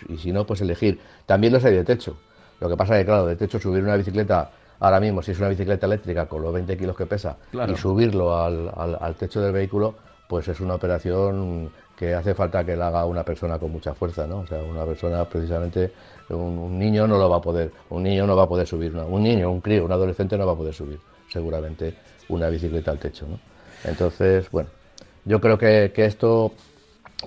y 0.09 0.17
si 0.19 0.33
no, 0.33 0.47
pues 0.47 0.61
elegir. 0.61 0.99
También 1.27 1.53
los 1.53 1.65
hay 1.65 1.75
de 1.75 1.85
techo. 1.85 2.17
Lo 2.61 2.69
que 2.69 2.77
pasa 2.77 2.95
es 2.97 3.03
que, 3.03 3.07
claro, 3.07 3.27
de 3.27 3.37
techo 3.37 3.59
subir 3.59 3.83
una 3.85 3.97
bicicleta, 3.97 4.51
ahora 4.81 5.01
mismo, 5.01 5.23
si 5.23 5.33
es 5.33 5.39
una 5.39 5.49
bicicleta 5.49 5.87
eléctrica 5.87 6.27
con 6.27 6.43
los 6.43 6.53
20 6.53 6.77
kilos 6.77 6.97
que 6.97 7.07
pesa, 7.07 7.37
y 7.53 7.77
subirlo 7.77 8.37
al, 8.37 8.71
al, 9.01 9.15
techo 9.15 9.41
del 9.41 9.53
vehículo, 9.53 9.95
pues 10.29 10.49
es 10.49 10.61
una 10.61 10.75
operación 10.75 11.71
que 11.97 12.15
hace 12.15 12.35
falta 12.35 12.65
que 12.65 12.77
la 12.77 12.89
haga 12.89 13.05
una 13.05 13.25
persona 13.25 13.59
con 13.59 13.73
mucha 13.73 13.95
fuerza, 13.95 14.27
¿no? 14.27 14.41
O 14.41 14.47
sea, 14.47 14.63
una 14.63 14.85
persona 14.85 15.25
precisamente, 15.25 15.93
un, 16.31 16.79
niño 16.79 17.07
no 17.07 17.19
lo 17.19 17.29
va 17.29 17.37
a 17.37 17.41
poder, 17.41 17.71
un 17.91 18.03
niño 18.03 18.27
no 18.27 18.37
va 18.37 18.45
a 18.45 18.49
poder 18.49 18.67
subir, 18.67 18.95
un 18.95 19.23
niño, 19.23 19.51
un 19.51 19.61
crío, 19.61 19.85
un 19.85 19.93
adolescente 19.93 20.37
no 20.37 20.47
va 20.47 20.53
a 20.53 20.57
poder 20.57 20.75
subir 20.75 20.99
seguramente 21.29 21.95
una 22.29 22.49
bicicleta 22.49 22.91
al 22.91 22.99
techo, 22.99 23.27
¿no? 23.27 23.39
Entonces, 23.85 24.51
bueno, 24.51 24.69
yo 25.25 25.41
creo 25.41 25.57
que, 25.57 25.93
esto, 25.97 26.53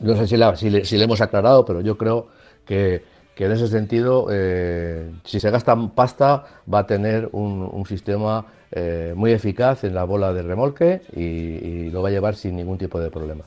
no 0.01 0.15
sé 0.15 0.27
si, 0.27 0.37
si, 0.55 0.85
si 0.85 0.97
le 0.97 1.03
hemos 1.05 1.21
aclarado, 1.21 1.65
pero 1.65 1.81
yo 1.81 1.97
creo 1.97 2.27
que 2.65 3.03
que 3.35 3.45
en 3.45 3.51
ese 3.53 3.67
sentido, 3.67 4.27
eh, 4.29 5.09
si 5.23 5.39
se 5.39 5.49
gasta 5.49 5.75
pasta, 5.95 6.43
va 6.71 6.79
a 6.79 6.85
tener 6.87 7.29
un, 7.31 7.83
sistema 7.87 8.45
eh, 8.71 9.13
muy 9.15 9.31
eficaz 9.31 9.83
en 9.83 9.95
la 9.95 10.03
bola 10.03 10.33
de 10.33 10.43
remolque 10.43 11.01
y, 11.15 11.89
lo 11.89 12.01
va 12.01 12.09
a 12.09 12.11
llevar 12.11 12.35
sin 12.35 12.55
ningún 12.55 12.77
tipo 12.77 12.99
de 12.99 13.09
problema. 13.09 13.43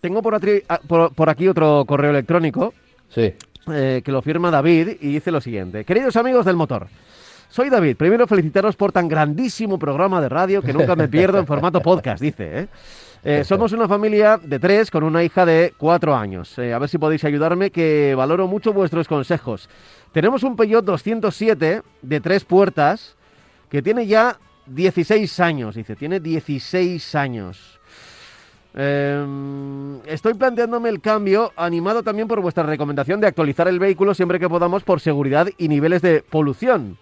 Tengo 0.00 0.22
por 0.22 0.34
aquí, 0.34 0.62
ah, 0.68 0.80
por, 0.86 1.28
aquí 1.28 1.48
otro 1.48 1.84
correo 1.86 2.10
electrónico 2.10 2.72
sí. 3.08 3.34
Eh, 3.72 4.02
que 4.04 4.12
lo 4.12 4.22
firma 4.22 4.50
David 4.50 4.96
y 5.00 5.12
dice 5.12 5.30
lo 5.30 5.40
siguiente. 5.40 5.84
Queridos 5.84 6.16
amigos 6.16 6.44
del 6.44 6.56
motor, 6.56 6.88
soy 7.48 7.70
David. 7.70 7.96
Primero 7.96 8.26
felicitaros 8.26 8.76
por 8.76 8.92
tan 8.92 9.08
grandísimo 9.08 9.78
programa 9.78 10.20
de 10.20 10.28
radio 10.28 10.62
que 10.62 10.72
nunca 10.72 10.94
me 10.94 11.08
pierdo 11.08 11.38
en 11.38 11.46
formato 11.46 11.80
podcast, 11.80 12.20
dice. 12.22 12.60
¿eh? 12.60 12.68
Eh, 13.24 13.44
somos 13.44 13.72
una 13.72 13.88
familia 13.88 14.38
de 14.42 14.58
tres 14.58 14.90
con 14.90 15.02
una 15.02 15.24
hija 15.24 15.44
de 15.44 15.74
cuatro 15.76 16.14
años. 16.14 16.56
Eh, 16.58 16.72
a 16.72 16.78
ver 16.78 16.88
si 16.88 16.98
podéis 16.98 17.24
ayudarme, 17.24 17.70
que 17.70 18.14
valoro 18.14 18.46
mucho 18.46 18.72
vuestros 18.72 19.08
consejos. 19.08 19.68
Tenemos 20.12 20.42
un 20.42 20.56
Peugeot 20.56 20.84
207 20.84 21.82
de 22.02 22.20
tres 22.20 22.44
puertas 22.44 23.16
que 23.70 23.82
tiene 23.82 24.06
ya 24.06 24.38
16 24.66 25.40
años, 25.40 25.74
dice, 25.74 25.96
tiene 25.96 26.20
16 26.20 27.14
años. 27.14 27.77
Em, 28.80 29.98
estoy 30.06 30.34
planteándome 30.34 30.88
el 30.88 31.00
cambio, 31.00 31.52
animado 31.56 32.04
también 32.04 32.28
por 32.28 32.40
vuestra 32.40 32.62
recomendación 32.62 33.20
de 33.20 33.26
actualizar 33.26 33.66
el 33.66 33.80
vehículo 33.80 34.14
siempre 34.14 34.38
que 34.38 34.48
podamos 34.48 34.84
por 34.84 35.00
seguridad 35.00 35.48
y 35.58 35.66
niveles 35.66 36.00
de 36.00 36.22
polución. 36.22 36.96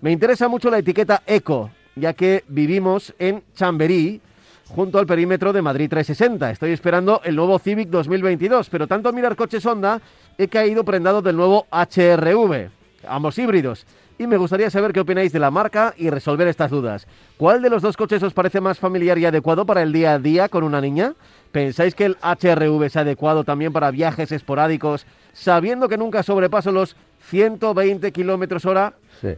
Me 0.00 0.12
interesa 0.12 0.46
mucho 0.46 0.70
la 0.70 0.78
etiqueta 0.78 1.24
Eco, 1.26 1.70
ya 1.96 2.12
que 2.12 2.44
vivimos 2.46 3.12
en 3.18 3.42
Chamberí, 3.52 4.20
junto 4.68 5.00
al 5.00 5.06
perímetro 5.06 5.52
de 5.52 5.60
Madrid 5.60 5.90
360. 5.90 6.52
Estoy 6.52 6.70
esperando 6.70 7.20
el 7.24 7.34
nuevo 7.34 7.58
Civic 7.58 7.88
2022, 7.88 8.70
pero 8.70 8.86
tanto 8.86 9.12
mirar 9.12 9.34
coches 9.34 9.66
Honda 9.66 10.00
he 10.38 10.46
caído 10.46 10.84
prendado 10.84 11.20
del 11.20 11.36
nuevo 11.36 11.66
HRV, 11.72 12.70
ambos 13.08 13.36
híbridos. 13.38 13.86
Y 14.22 14.26
me 14.28 14.36
gustaría 14.36 14.70
saber 14.70 14.92
qué 14.92 15.00
opináis 15.00 15.32
de 15.32 15.40
la 15.40 15.50
marca 15.50 15.94
y 15.96 16.08
resolver 16.08 16.46
estas 16.46 16.70
dudas. 16.70 17.08
¿Cuál 17.36 17.60
de 17.60 17.68
los 17.68 17.82
dos 17.82 17.96
coches 17.96 18.22
os 18.22 18.32
parece 18.32 18.60
más 18.60 18.78
familiar 18.78 19.18
y 19.18 19.24
adecuado 19.26 19.66
para 19.66 19.82
el 19.82 19.92
día 19.92 20.12
a 20.12 20.20
día 20.20 20.48
con 20.48 20.62
una 20.62 20.80
niña? 20.80 21.14
¿Pensáis 21.50 21.96
que 21.96 22.04
el 22.04 22.16
HRV 22.22 22.84
es 22.84 22.96
adecuado 22.96 23.42
también 23.42 23.72
para 23.72 23.90
viajes 23.90 24.30
esporádicos, 24.30 25.06
sabiendo 25.32 25.88
que 25.88 25.98
nunca 25.98 26.22
sobrepaso 26.22 26.70
los 26.70 26.94
120 27.30 28.12
kilómetros 28.12 28.64
hora? 28.64 28.94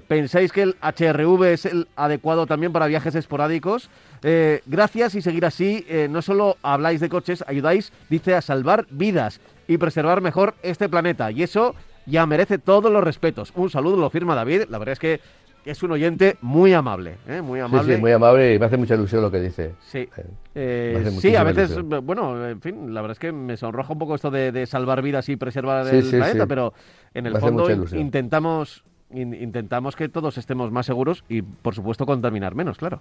¿Pensáis 0.06 0.52
que 0.52 0.60
el 0.60 0.76
HRV 0.82 1.44
es 1.44 1.64
el 1.64 1.88
adecuado 1.96 2.46
también 2.46 2.70
para 2.70 2.86
viajes 2.86 3.14
esporádicos? 3.14 3.88
Eh, 4.22 4.60
gracias 4.66 5.14
y 5.14 5.22
seguir 5.22 5.46
así. 5.46 5.86
Eh, 5.88 6.08
no 6.10 6.20
solo 6.20 6.58
habláis 6.60 7.00
de 7.00 7.08
coches, 7.08 7.42
ayudáis, 7.46 7.90
dice, 8.10 8.34
a 8.34 8.42
salvar 8.42 8.84
vidas 8.90 9.40
y 9.66 9.78
preservar 9.78 10.20
mejor 10.20 10.54
este 10.62 10.90
planeta. 10.90 11.30
Y 11.30 11.42
eso 11.42 11.74
ya 12.06 12.26
merece 12.26 12.58
todos 12.58 12.90
los 12.90 13.02
respetos. 13.02 13.52
Un 13.54 13.70
saludo, 13.70 13.96
lo 13.96 14.10
firma 14.10 14.34
David. 14.34 14.64
La 14.68 14.78
verdad 14.78 14.92
es 14.92 14.98
que 14.98 15.20
es 15.64 15.82
un 15.82 15.92
oyente 15.92 16.36
muy 16.42 16.74
amable, 16.74 17.16
¿eh? 17.26 17.40
muy 17.40 17.60
amable. 17.60 17.88
Sí, 17.88 17.94
sí, 17.94 18.00
muy 18.00 18.12
amable 18.12 18.54
y 18.54 18.58
me 18.58 18.66
hace 18.66 18.76
mucha 18.76 18.94
ilusión 18.94 19.22
lo 19.22 19.30
que 19.30 19.40
dice. 19.40 19.74
Sí, 19.80 20.08
sí, 21.20 21.36
a 21.36 21.42
veces, 21.42 21.80
bueno, 21.82 22.46
en 22.46 22.60
fin, 22.60 22.92
la 22.92 23.00
verdad 23.00 23.12
es 23.12 23.18
que 23.18 23.32
me 23.32 23.56
sonroja 23.56 23.92
un 23.92 23.98
poco 23.98 24.14
esto 24.14 24.30
de, 24.30 24.66
salvar 24.66 25.00
vidas 25.02 25.28
y 25.28 25.36
preservar 25.36 25.86
el 25.88 26.08
planeta, 26.08 26.46
pero 26.46 26.74
en 27.14 27.26
el 27.26 27.38
fondo 27.38 27.70
intentamos 27.92 28.84
intentamos 29.10 29.94
que 29.94 30.08
todos 30.08 30.38
estemos 30.38 30.72
más 30.72 30.86
seguros 30.86 31.24
y, 31.28 31.42
por 31.42 31.74
supuesto, 31.74 32.04
contaminar 32.04 32.54
menos, 32.54 32.78
claro. 32.78 33.00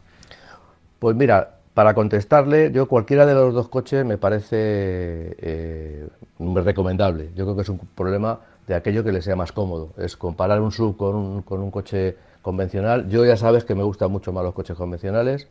Pues 1.00 1.16
mira, 1.16 1.56
para 1.74 1.94
contestarle, 1.94 2.72
yo 2.72 2.88
cualquiera 2.88 3.26
de 3.26 3.34
los 3.34 3.54
dos 3.54 3.68
coches 3.68 4.06
me 4.06 4.18
parece 4.18 5.36
eh, 5.40 6.08
recomendable. 6.40 7.32
Yo 7.36 7.46
creo 7.46 7.56
que 7.56 7.64
es 7.64 7.70
un 7.70 7.80
problema 7.80 8.40
de 8.68 8.76
aquello 8.76 9.04
que 9.04 9.12
le 9.12 9.22
sea 9.22 9.36
más 9.36 9.52
cómodo. 9.52 9.94
Es 9.98 10.18
comparar 10.18 10.62
un 10.62 10.72
sub 10.72 10.98
con 10.98 11.16
un, 11.16 11.42
con 11.42 11.62
un 11.62 11.72
coche 11.72 12.16
convencional. 12.42 13.10
Yo 13.10 13.26
ya 13.26 13.38
sabes 13.38 13.64
que 13.66 13.76
me 13.76 13.84
gustan 13.84 14.12
mucho 14.12 14.32
más 14.32 14.44
los 14.44 14.54
coches 14.54 14.78
convencionales 14.78 15.48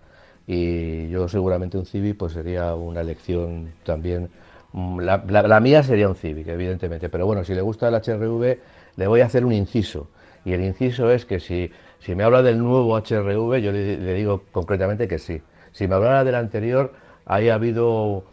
y 0.46 1.09
yo 1.09 1.29
seguramente 1.29 1.79
un 1.79 1.87
Civic 1.87 2.16
pues 2.16 2.33
sería 2.33 2.75
una 2.75 3.01
elección 3.01 3.72
también. 3.85 4.31
Mm, 4.72 5.01
la, 5.01 5.22
la 5.27 5.61
mía 5.61 5.83
sería 5.83 6.09
un 6.09 6.14
Civic, 6.14 6.48
evidentemente, 6.48 7.09
pero 7.09 7.27
bueno, 7.27 7.44
si 7.44 7.55
le 7.55 7.62
gusta 7.62 7.88
el 7.88 7.94
HRV, 7.94 8.59
le 8.96 9.07
voy 9.07 9.20
a 9.20 9.27
hacer 9.27 9.44
un 9.44 9.53
inciso. 9.53 10.09
Y 10.44 10.53
el 10.53 10.62
inciso 10.62 11.11
es 11.11 11.25
que 11.25 11.40
si, 11.40 11.70
si 12.01 12.14
me 12.14 12.25
habla 12.25 12.42
del 12.42 12.59
nuevo 12.59 12.96
HRV, 12.96 13.61
yo 13.61 13.72
le, 13.72 14.14
digo 14.14 14.42
concretamente 14.51 15.07
que 15.07 15.18
sí. 15.18 15.40
Si 15.72 15.87
me 15.87 15.94
hablara 15.94 16.25
del 16.25 16.35
anterior, 16.35 16.92
ahí 17.25 17.48
ha 17.48 17.55
habido, 17.55 18.25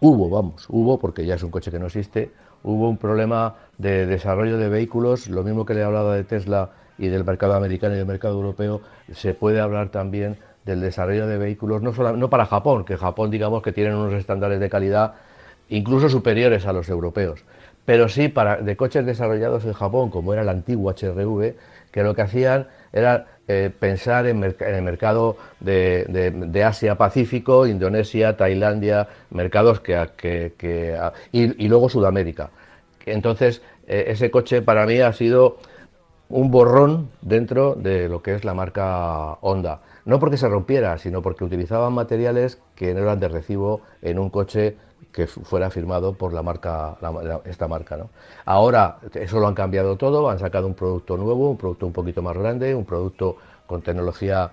hubo, 0.00 0.30
vamos, 0.30 0.66
hubo, 0.68 0.98
porque 0.98 1.26
ya 1.26 1.34
es 1.34 1.42
un 1.42 1.50
coche 1.50 1.70
que 1.70 1.78
no 1.78 1.86
existe, 1.86 2.30
hubo 2.68 2.90
un 2.90 2.98
problema 2.98 3.54
de 3.78 4.04
desarrollo 4.04 4.58
de 4.58 4.68
vehículos, 4.68 5.28
lo 5.28 5.42
mismo 5.42 5.64
que 5.64 5.72
le 5.72 5.80
he 5.80 5.84
hablado 5.84 6.12
de 6.12 6.22
Tesla 6.22 6.70
y 6.98 7.08
del 7.08 7.24
mercado 7.24 7.54
americano 7.54 7.94
y 7.94 7.96
del 7.98 8.06
mercado 8.06 8.34
europeo, 8.34 8.82
se 9.10 9.32
puede 9.32 9.58
hablar 9.60 9.88
también 9.88 10.36
del 10.66 10.82
desarrollo 10.82 11.26
de 11.26 11.38
vehículos, 11.38 11.80
no, 11.80 11.94
solo, 11.94 12.14
no 12.14 12.28
para 12.28 12.44
Japón, 12.44 12.84
que 12.84 12.98
Japón 12.98 13.30
digamos 13.30 13.62
que 13.62 13.72
tienen 13.72 13.94
unos 13.94 14.12
estándares 14.12 14.60
de 14.60 14.68
calidad 14.68 15.14
incluso 15.70 16.10
superiores 16.10 16.66
a 16.66 16.74
los 16.74 16.90
europeos, 16.90 17.44
pero 17.86 18.10
sí 18.10 18.28
para, 18.28 18.56
de 18.56 18.76
coches 18.76 19.06
desarrollados 19.06 19.64
en 19.64 19.72
Japón, 19.72 20.10
como 20.10 20.34
era 20.34 20.42
el 20.42 20.48
antiguo 20.50 20.92
HRV, 20.92 21.54
que 21.90 22.02
lo 22.02 22.14
que 22.14 22.22
hacían 22.22 22.66
era 22.92 23.26
eh, 23.50 23.70
pensar 23.78 24.26
en, 24.26 24.44
el 24.44 24.82
mercado 24.82 25.38
de, 25.58 26.62
Asia-Pacífico, 26.66 27.66
Indonesia, 27.66 28.36
Tailandia, 28.36 29.08
mercados 29.30 29.80
que, 29.80 30.52
y, 31.32 31.68
luego 31.68 31.88
Sudamérica. 31.88 32.50
Entonces, 33.12 33.62
eh, 33.86 34.04
ese 34.08 34.30
coche 34.30 34.62
para 34.62 34.86
mí 34.86 35.00
ha 35.00 35.12
sido 35.12 35.58
un 36.28 36.50
borrón 36.50 37.10
dentro 37.22 37.74
de 37.74 38.08
lo 38.08 38.22
que 38.22 38.34
es 38.34 38.44
la 38.44 38.54
marca 38.54 39.38
Honda. 39.40 39.80
No 40.04 40.18
porque 40.18 40.36
se 40.36 40.48
rompiera, 40.48 40.98
sino 40.98 41.22
porque 41.22 41.44
utilizaban 41.44 41.92
materiales 41.92 42.60
que 42.74 42.94
no 42.94 43.00
eran 43.00 43.20
de 43.20 43.28
recibo 43.28 43.82
en 44.02 44.18
un 44.18 44.30
coche 44.30 44.76
que 45.12 45.26
fuera 45.26 45.70
firmado 45.70 46.14
por 46.14 46.32
la 46.32 46.42
marca, 46.42 46.96
esta 47.44 47.66
marca. 47.66 47.96
¿no? 47.96 48.10
Ahora 48.44 48.98
eso 49.14 49.40
lo 49.40 49.48
han 49.48 49.54
cambiado 49.54 49.96
todo, 49.96 50.28
han 50.30 50.38
sacado 50.38 50.66
un 50.66 50.74
producto 50.74 51.16
nuevo, 51.16 51.50
un 51.50 51.56
producto 51.56 51.86
un 51.86 51.92
poquito 51.92 52.22
más 52.22 52.36
grande, 52.36 52.74
un 52.74 52.84
producto 52.84 53.36
con 53.66 53.82
tecnología 53.82 54.50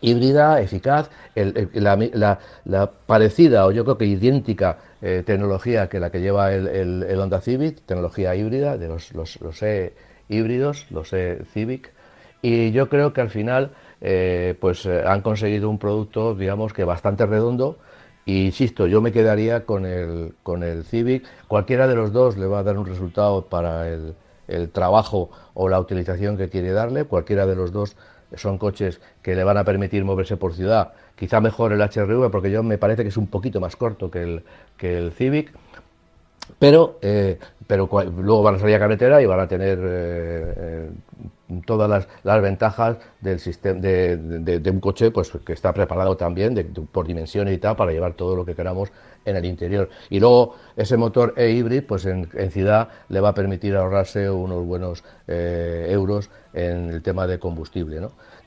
híbrida, 0.00 0.60
eficaz, 0.60 1.10
la, 1.34 2.90
parecida 3.06 3.66
o 3.66 3.72
yo 3.72 3.84
creo 3.84 3.98
que 3.98 4.06
idéntica 4.06 4.78
eh, 5.02 5.22
tecnología 5.24 5.88
que 5.88 6.00
la 6.00 6.10
que 6.10 6.20
lleva 6.20 6.52
el, 6.52 7.18
Honda 7.18 7.40
Civic, 7.40 7.80
tecnología 7.86 8.34
híbrida 8.34 8.76
de 8.78 8.88
los, 8.88 9.14
los, 9.14 9.62
e 9.62 9.94
híbridos, 10.28 10.86
los 10.90 11.12
e 11.12 11.44
Civic, 11.52 11.92
y 12.42 12.70
yo 12.70 12.88
creo 12.88 13.12
que 13.12 13.20
al 13.20 13.30
final 13.30 13.72
eh, 14.00 14.56
pues 14.60 14.86
eh, 14.86 15.02
han 15.04 15.22
conseguido 15.22 15.68
un 15.68 15.78
producto, 15.78 16.34
digamos 16.34 16.72
que 16.72 16.84
bastante 16.84 17.26
redondo, 17.26 17.78
y 18.24 18.46
insisto, 18.46 18.86
yo 18.86 19.00
me 19.00 19.10
quedaría 19.10 19.64
con 19.64 19.86
el, 19.86 20.34
con 20.42 20.62
el 20.62 20.84
Civic. 20.84 21.24
Cualquiera 21.48 21.88
de 21.88 21.94
los 21.94 22.12
dos 22.12 22.36
le 22.36 22.46
va 22.46 22.58
a 22.58 22.62
dar 22.62 22.76
un 22.76 22.84
resultado 22.84 23.46
para 23.46 23.88
el 23.88 24.68
trabajo 24.70 25.30
o 25.54 25.70
la 25.70 25.80
utilización 25.80 26.36
que 26.36 26.50
quiere 26.50 26.72
darle. 26.72 27.04
Cualquiera 27.04 27.46
de 27.46 27.56
los 27.56 27.72
dos 27.72 27.96
son 28.34 28.58
coches 28.58 29.00
que 29.22 29.34
le 29.34 29.44
van 29.44 29.56
a 29.56 29.64
permitir 29.64 30.04
moverse 30.04 30.36
por 30.36 30.54
ciudad. 30.54 30.92
Quizá 31.16 31.40
mejor 31.40 31.72
el 31.72 31.80
HRV 31.80 32.30
porque 32.30 32.50
yo 32.50 32.62
me 32.62 32.78
parece 32.78 33.02
que 33.02 33.08
es 33.08 33.16
un 33.16 33.26
poquito 33.26 33.60
más 33.60 33.76
corto 33.76 34.10
que 34.10 34.22
el, 34.22 34.44
que 34.76 34.98
el 34.98 35.12
Civic. 35.12 35.52
Pero, 36.58 36.98
eh, 37.02 37.38
pero 37.66 37.88
luego 38.16 38.42
van 38.42 38.54
a 38.54 38.58
salir 38.58 38.76
a 38.76 38.78
carretera 38.78 39.20
y 39.20 39.26
van 39.26 39.40
a 39.40 39.48
tener 39.48 39.78
eh, 39.82 40.90
todas 41.64 42.06
las, 42.22 42.42
ventajas 42.42 42.98
del 43.20 43.40
sistema 43.40 43.80
de, 43.80 44.70
un 44.72 44.80
coche 44.80 45.10
pues 45.10 45.30
que 45.44 45.52
está 45.52 45.72
preparado 45.72 46.16
también 46.16 46.54
por 46.92 47.06
dimensiones 47.06 47.54
y 47.54 47.58
tal 47.58 47.76
para 47.76 47.92
llevar 47.92 48.14
todo 48.14 48.36
lo 48.36 48.44
que 48.44 48.54
queramos 48.54 48.90
en 49.24 49.36
el 49.36 49.44
interior. 49.44 49.88
Y 50.10 50.20
luego 50.20 50.54
ese 50.76 50.96
motor 50.96 51.34
e-hybrid 51.36 51.84
pues 51.84 52.06
en, 52.06 52.28
ciudad 52.50 52.88
le 53.08 53.20
va 53.20 53.30
a 53.30 53.34
permitir 53.34 53.76
ahorrarse 53.76 54.30
unos 54.30 54.64
buenos 54.64 55.04
eh, 55.26 55.88
euros 55.90 56.30
en 56.52 56.90
el 56.90 57.02
tema 57.02 57.26
de 57.26 57.38
combustible 57.38 57.98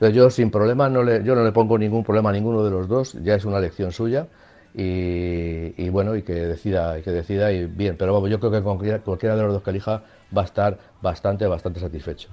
entonces 0.01 0.15
yo 0.15 0.29
sin 0.29 0.49
problema 0.49 0.89
no 0.89 1.03
le, 1.03 1.23
yo 1.23 1.35
no 1.35 1.43
le 1.43 1.51
pongo 1.51 1.77
ningún 1.77 2.03
problema 2.03 2.31
a 2.31 2.33
ninguno 2.33 2.63
de 2.63 2.71
los 2.71 2.87
dos 2.87 3.13
ya 3.21 3.35
es 3.35 3.45
una 3.45 3.57
elección 3.57 3.91
suya 3.91 4.27
y, 4.73 5.73
y, 5.77 5.89
bueno 5.89 6.15
y 6.15 6.23
que 6.23 6.33
decida 6.33 6.97
y 6.97 7.01
que 7.03 7.11
decida 7.11 7.51
y 7.51 7.65
bien. 7.65 7.97
Pero 7.97 8.13
vamos 8.13 8.29
yo 8.29 8.39
creo 8.39 8.51
que 8.51 8.61
cualquiera, 8.61 8.99
cualquiera 8.99 9.35
de 9.35 9.43
los 9.43 9.53
dos 9.53 9.63
que 9.63 9.69
elija 9.69 10.03
va 10.35 10.41
a 10.41 10.45
estar 10.45 10.79
bastante 11.01 11.45
bastante 11.45 11.79
satisfecho 11.79 12.29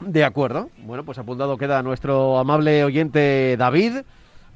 de 0.00 0.24
acuerdo. 0.24 0.70
Bueno, 0.78 1.04
pues 1.04 1.18
apuntado 1.18 1.56
queda 1.56 1.82
nuestro 1.82 2.38
amable 2.38 2.84
oyente 2.84 3.56
David, 3.58 3.98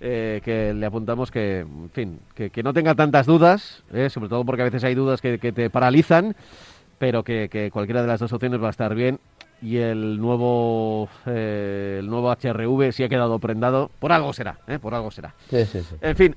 eh, 0.00 0.40
que 0.44 0.74
le 0.74 0.86
apuntamos 0.86 1.30
que, 1.30 1.60
en 1.60 1.90
fin, 1.90 2.20
que, 2.34 2.62
no 2.62 2.72
tenga 2.72 2.94
tantas 2.94 3.26
dudas, 3.26 3.82
eh, 3.92 4.10
sobre 4.10 4.28
todo 4.28 4.44
porque 4.44 4.62
a 4.62 4.64
veces 4.64 4.84
hay 4.84 4.94
dudas 4.94 5.20
que, 5.20 5.38
te 5.38 5.70
paralizan, 5.70 6.34
pero 6.98 7.22
que, 7.22 7.70
cualquiera 7.72 8.02
de 8.02 8.08
las 8.08 8.20
dos 8.20 8.32
opciones 8.32 8.62
va 8.62 8.68
a 8.68 8.70
estar 8.70 8.94
bien. 8.94 9.18
Y 9.64 9.76
el 9.76 10.18
nuevo, 10.18 11.08
eh, 11.24 11.98
el 12.00 12.08
nuevo 12.08 12.32
HRV 12.32 12.90
si 12.90 13.04
ha 13.04 13.08
quedado 13.08 13.38
prendado, 13.38 13.92
por 14.00 14.10
algo 14.10 14.32
será, 14.32 14.58
por 14.80 14.92
algo 14.92 15.12
será. 15.12 15.36
Sí, 15.48 15.64
sí, 15.66 15.82
sí. 15.82 15.94
En 16.00 16.16
fin, 16.16 16.34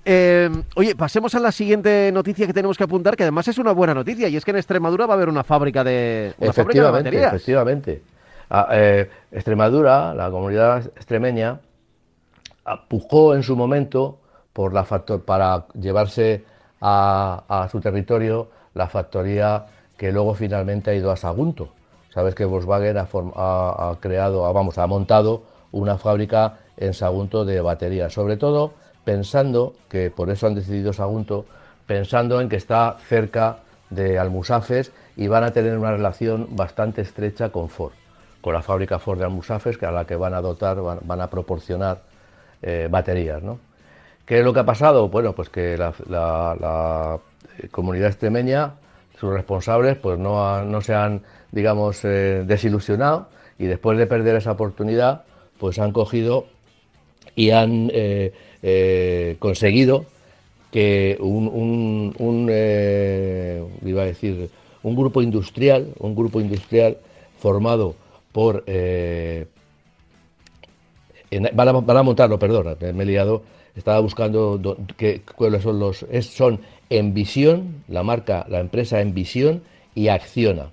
oye, 0.75 0.95
pasemos 0.95 1.33
a 1.33 1.39
la 1.39 1.51
siguiente 1.51 2.11
noticia 2.13 2.45
que 2.45 2.53
tenemos 2.53 2.77
que 2.77 2.83
apuntar, 2.83 3.15
que 3.15 3.23
además 3.23 3.47
es 3.47 3.57
una 3.57 3.71
buena 3.71 3.95
noticia, 3.95 4.29
y 4.29 4.35
es 4.35 4.45
que 4.45 4.51
en 4.51 4.57
Extremadura 4.57 5.07
va 5.07 5.15
a 5.15 5.17
haber 5.17 5.29
una 5.29 5.43
fábrica 5.43 5.83
de, 5.83 6.35
una 6.37 6.53
fábrica 6.53 6.83
de 6.83 6.91
baterías. 6.91 7.33
Efectivamente. 7.33 8.14
Eh, 8.49 9.09
Extremadura, 9.31 10.13
la 10.13 10.29
comunidad 10.29 10.85
extremeña, 10.95 11.59
pujó 12.87 13.35
en 13.35 13.43
su 13.43 13.55
momento 13.55 14.19
por 14.53 14.73
la 14.73 14.83
factor, 14.83 15.23
para 15.23 15.65
llevarse 15.79 16.43
a, 16.81 17.67
su 17.71 17.79
territorio 17.81 18.49
la 18.73 18.87
factoría 18.87 19.65
que 19.97 20.11
luego 20.11 20.33
finalmente 20.33 20.91
ha 20.91 20.93
ido 20.93 21.11
a 21.11 21.17
Sagunto. 21.17 21.69
Sabes 22.13 22.35
que 22.35 22.45
Volkswagen 22.45 22.97
ha, 22.97 23.97
creado, 23.99 24.53
vamos, 24.53 24.77
ha 24.77 24.87
montado 24.87 25.43
una 25.71 25.97
fábrica 25.97 26.59
en 26.77 26.93
Sagunto 26.93 27.43
de 27.43 27.59
baterías, 27.61 28.13
sobre 28.13 28.37
todo 28.37 28.73
pensando 29.03 29.73
que 29.89 30.09
por 30.09 30.29
eso 30.29 30.47
han 30.47 30.55
decidido 30.55 30.93
Sagunto, 30.93 31.45
pensando 31.85 32.41
en 32.41 32.49
que 32.49 32.55
está 32.55 32.97
cerca 33.07 33.57
de 33.89 34.17
Almusafes 34.17 34.91
y 35.15 35.27
van 35.27 35.43
a 35.43 35.51
tener 35.51 35.77
una 35.77 35.91
relación 35.91 36.47
bastante 36.55 37.01
estrecha 37.01 37.49
con 37.49 37.69
Ford 37.69 37.93
con 38.45 38.53
la 38.53 38.61
fábrica 38.61 38.99
Ford 38.99 39.17
de 39.17 39.25
Almusafes, 39.25 39.75
que 39.75 39.87
a 39.87 39.91
la 39.91 40.05
que 40.05 40.15
van 40.15 40.35
a 40.35 40.39
dotar, 40.39 40.77
van, 40.79 41.19
a 41.19 41.29
proporcionar 41.31 42.03
eh, 42.61 42.87
baterías. 42.91 43.41
¿no? 43.41 43.57
¿Qué 44.23 44.37
es 44.37 44.45
lo 44.45 44.53
que 44.53 44.59
ha 44.59 44.63
pasado? 44.63 45.09
Bueno, 45.09 45.33
pues 45.33 45.49
que 45.49 45.75
la, 45.75 47.19
comunidad 47.71 48.09
extremeña, 48.09 48.73
sus 49.19 49.33
responsables, 49.33 49.97
pues 49.97 50.19
no, 50.19 50.63
no 50.63 50.81
se 50.81 50.93
han, 50.93 51.23
digamos, 51.51 52.05
eh, 52.05 52.43
desilusionado 52.45 53.29
y 53.57 53.65
después 53.65 53.97
de 53.97 54.05
perder 54.05 54.35
esa 54.35 54.51
oportunidad, 54.51 55.23
pues 55.57 55.79
han 55.79 55.91
cogido 55.91 56.45
y 57.35 57.49
han 57.49 57.89
eh, 57.91 59.37
conseguido 59.39 60.05
que 60.71 61.17
un, 61.19 62.13
un, 62.19 62.47
iba 63.83 64.03
a 64.03 64.05
decir, 64.05 64.51
un 64.83 64.95
grupo 64.95 65.23
industrial, 65.23 65.95
un 65.97 66.15
grupo 66.15 66.39
industrial 66.39 66.97
formado 67.39 67.95
por... 68.35 68.65
Eh, 68.67 69.47
van, 71.53 71.69
a, 71.69 72.03
montarlo, 72.03 72.37
perdón, 72.37 72.75
me 72.93 73.03
he 73.03 73.05
liado, 73.05 73.43
estaba 73.77 74.01
buscando 74.01 74.59
que, 74.97 75.21
cuáles 75.21 75.63
son 75.63 75.79
los... 75.79 76.03
Es, 76.11 76.25
son 76.25 76.59
Envisión, 76.89 77.85
la 77.87 78.03
marca, 78.03 78.45
la 78.49 78.59
empresa 78.59 78.99
Envisión 78.99 79.63
y 79.95 80.09
Acciona. 80.09 80.71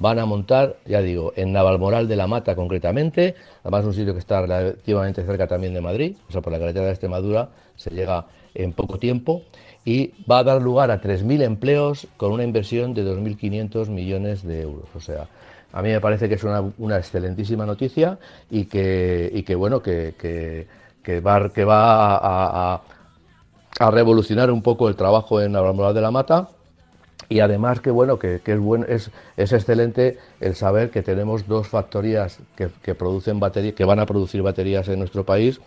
Van 0.00 0.18
a 0.18 0.26
montar, 0.26 0.78
ya 0.84 1.00
digo, 1.00 1.32
en 1.36 1.52
Navalmoral 1.52 2.08
de 2.08 2.16
la 2.16 2.26
Mata 2.26 2.56
concretamente, 2.56 3.36
además 3.62 3.84
un 3.84 3.94
sitio 3.94 4.12
que 4.12 4.18
está 4.18 4.42
relativamente 4.42 5.24
cerca 5.24 5.46
también 5.46 5.74
de 5.74 5.80
Madrid, 5.80 6.16
o 6.28 6.32
sea, 6.32 6.40
por 6.40 6.52
la 6.52 6.58
carretera 6.58 6.86
de 6.86 6.90
Extremadura 6.90 7.50
se 7.76 7.90
llega 7.90 8.26
en 8.52 8.72
poco 8.72 8.98
tiempo 8.98 9.42
y 9.84 10.12
va 10.28 10.40
a 10.40 10.44
dar 10.44 10.60
lugar 10.60 10.90
a 10.90 11.00
3.000 11.00 11.44
empleos 11.44 12.08
con 12.16 12.32
una 12.32 12.42
inversión 12.42 12.94
de 12.94 13.04
2.500 13.04 13.90
millones 13.90 14.42
de 14.42 14.62
euros. 14.62 14.88
O 14.96 15.00
sea, 15.00 15.28
a 15.76 15.82
mí 15.82 15.90
me 15.90 16.00
parece 16.00 16.26
que 16.26 16.36
es 16.36 16.42
una, 16.42 16.96
excelentísima 16.96 17.66
noticia 17.66 18.18
y 18.48 18.64
que, 18.64 19.54
bueno, 19.58 19.82
que, 19.82 20.66
va, 21.22 22.80
a, 23.78 23.90
revolucionar 23.90 24.50
un 24.50 24.62
poco 24.62 24.88
el 24.88 24.96
trabajo 24.96 25.38
en 25.42 25.52
la 25.52 25.70
Moral 25.74 25.92
de 25.92 26.00
la 26.00 26.10
Mata. 26.10 26.48
Y 27.28 27.40
además 27.40 27.80
que 27.80 27.90
bueno, 27.90 28.18
que, 28.18 28.40
es, 28.88 29.10
es, 29.36 29.52
excelente 29.52 30.18
el 30.40 30.54
saber 30.54 30.90
que 30.90 31.02
tenemos 31.02 31.46
dos 31.46 31.68
factorías 31.68 32.38
que, 32.56 32.94
producen 32.94 33.38
baterías, 33.38 33.74
que 33.74 33.84
van 33.84 34.00
a 34.00 34.06
producir 34.06 34.40
baterías 34.40 34.88
en 34.88 34.98
nuestro 34.98 35.24
país 35.26 35.60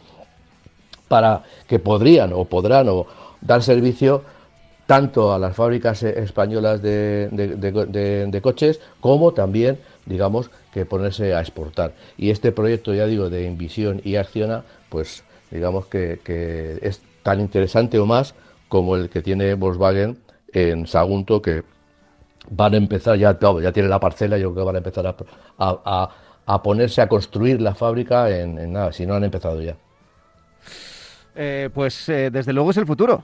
para 1.08 1.44
que 1.68 1.78
podrían 1.78 2.34
o 2.34 2.46
podrán 2.46 2.88
dar 3.42 3.62
servicio 3.62 4.24
tanto 4.90 5.32
a 5.32 5.38
las 5.38 5.56
fábricas 5.56 6.02
españolas 6.02 6.82
de, 6.82 7.30
de, 7.30 8.42
coches 8.42 8.82
como 9.00 9.34
también 9.34 9.78
digamos, 10.10 10.50
que 10.74 10.86
ponerse 10.86 11.36
a 11.36 11.42
exportar. 11.42 11.94
Y 12.18 12.32
este 12.32 12.52
proyecto, 12.52 12.96
ya 12.96 13.06
digo, 13.06 13.30
de 13.30 13.46
Invisión 13.46 14.02
y 14.04 14.16
Acciona, 14.16 14.64
pues 14.90 15.24
digamos 15.52 15.86
que, 15.86 16.80
es 16.82 17.02
tan 17.22 17.40
interesante 17.40 18.00
o 18.00 18.08
más 18.08 18.34
como 18.68 18.96
el 18.96 19.10
que 19.10 19.22
tiene 19.22 19.54
Volkswagen 19.54 20.18
en 20.52 20.88
Sagunto, 20.88 21.40
que 21.40 21.64
van 22.50 22.74
a 22.74 22.78
empezar, 22.78 23.16
ya, 23.18 23.38
ya 23.62 23.72
tiene 23.72 23.90
la 23.90 24.00
parcela, 24.00 24.40
yo 24.40 24.52
creo 24.52 24.64
que 24.64 24.66
van 24.66 24.76
a 24.76 24.80
empezar 24.80 25.06
a, 25.06 26.10
a, 26.48 26.64
ponerse 26.64 27.04
a 27.04 27.08
construir 27.08 27.62
la 27.62 27.76
fábrica 27.76 28.36
en, 28.36 28.74
nada, 28.74 28.92
si 28.92 29.06
no 29.06 29.14
han 29.14 29.24
empezado 29.24 29.62
ya. 29.62 29.76
Eh, 31.36 31.70
pues 31.72 32.08
desde 32.08 32.54
luego 32.54 32.72
es 32.72 32.78
el 32.78 32.88
futuro. 32.88 33.24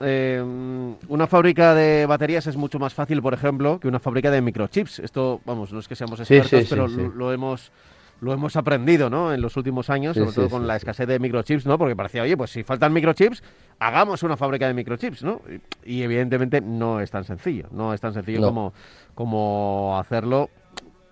Una 0.00 1.26
fábrica 1.26 1.74
de 1.74 2.06
baterías 2.06 2.46
es 2.46 2.56
mucho 2.56 2.78
más 2.78 2.94
fácil, 2.94 3.22
por 3.22 3.34
ejemplo, 3.34 3.80
que 3.80 3.88
una 3.88 3.98
fábrica 3.98 4.30
de 4.30 4.40
microchips. 4.40 4.98
Esto, 4.98 5.40
vamos, 5.44 5.72
no 5.72 5.80
es 5.80 5.88
que 5.88 5.96
seamos 5.96 6.20
expertos, 6.20 6.66
pero 6.68 6.88
lo 6.88 7.32
hemos 7.32 7.72
lo 8.20 8.32
hemos 8.32 8.56
aprendido, 8.56 9.10
¿no? 9.10 9.32
En 9.32 9.40
los 9.42 9.56
últimos 9.56 9.90
años, 9.90 10.16
sobre 10.16 10.32
todo 10.32 10.48
con 10.48 10.66
la 10.66 10.76
escasez 10.76 11.06
de 11.06 11.18
microchips, 11.18 11.66
¿no? 11.66 11.76
Porque 11.76 11.94
parecía, 11.94 12.22
oye, 12.22 12.36
pues 12.36 12.50
si 12.50 12.62
faltan 12.62 12.92
microchips, 12.92 13.42
hagamos 13.78 14.22
una 14.22 14.36
fábrica 14.36 14.66
de 14.66 14.74
microchips, 14.74 15.22
¿no? 15.22 15.42
Y, 15.84 16.02
evidentemente 16.02 16.60
no 16.60 17.00
es 17.00 17.10
tan 17.10 17.24
sencillo, 17.24 17.66
no 17.72 17.92
es 17.92 18.00
tan 18.00 18.14
sencillo 18.14 18.40
como, 18.40 18.72
como 19.14 19.98
hacerlo, 19.98 20.48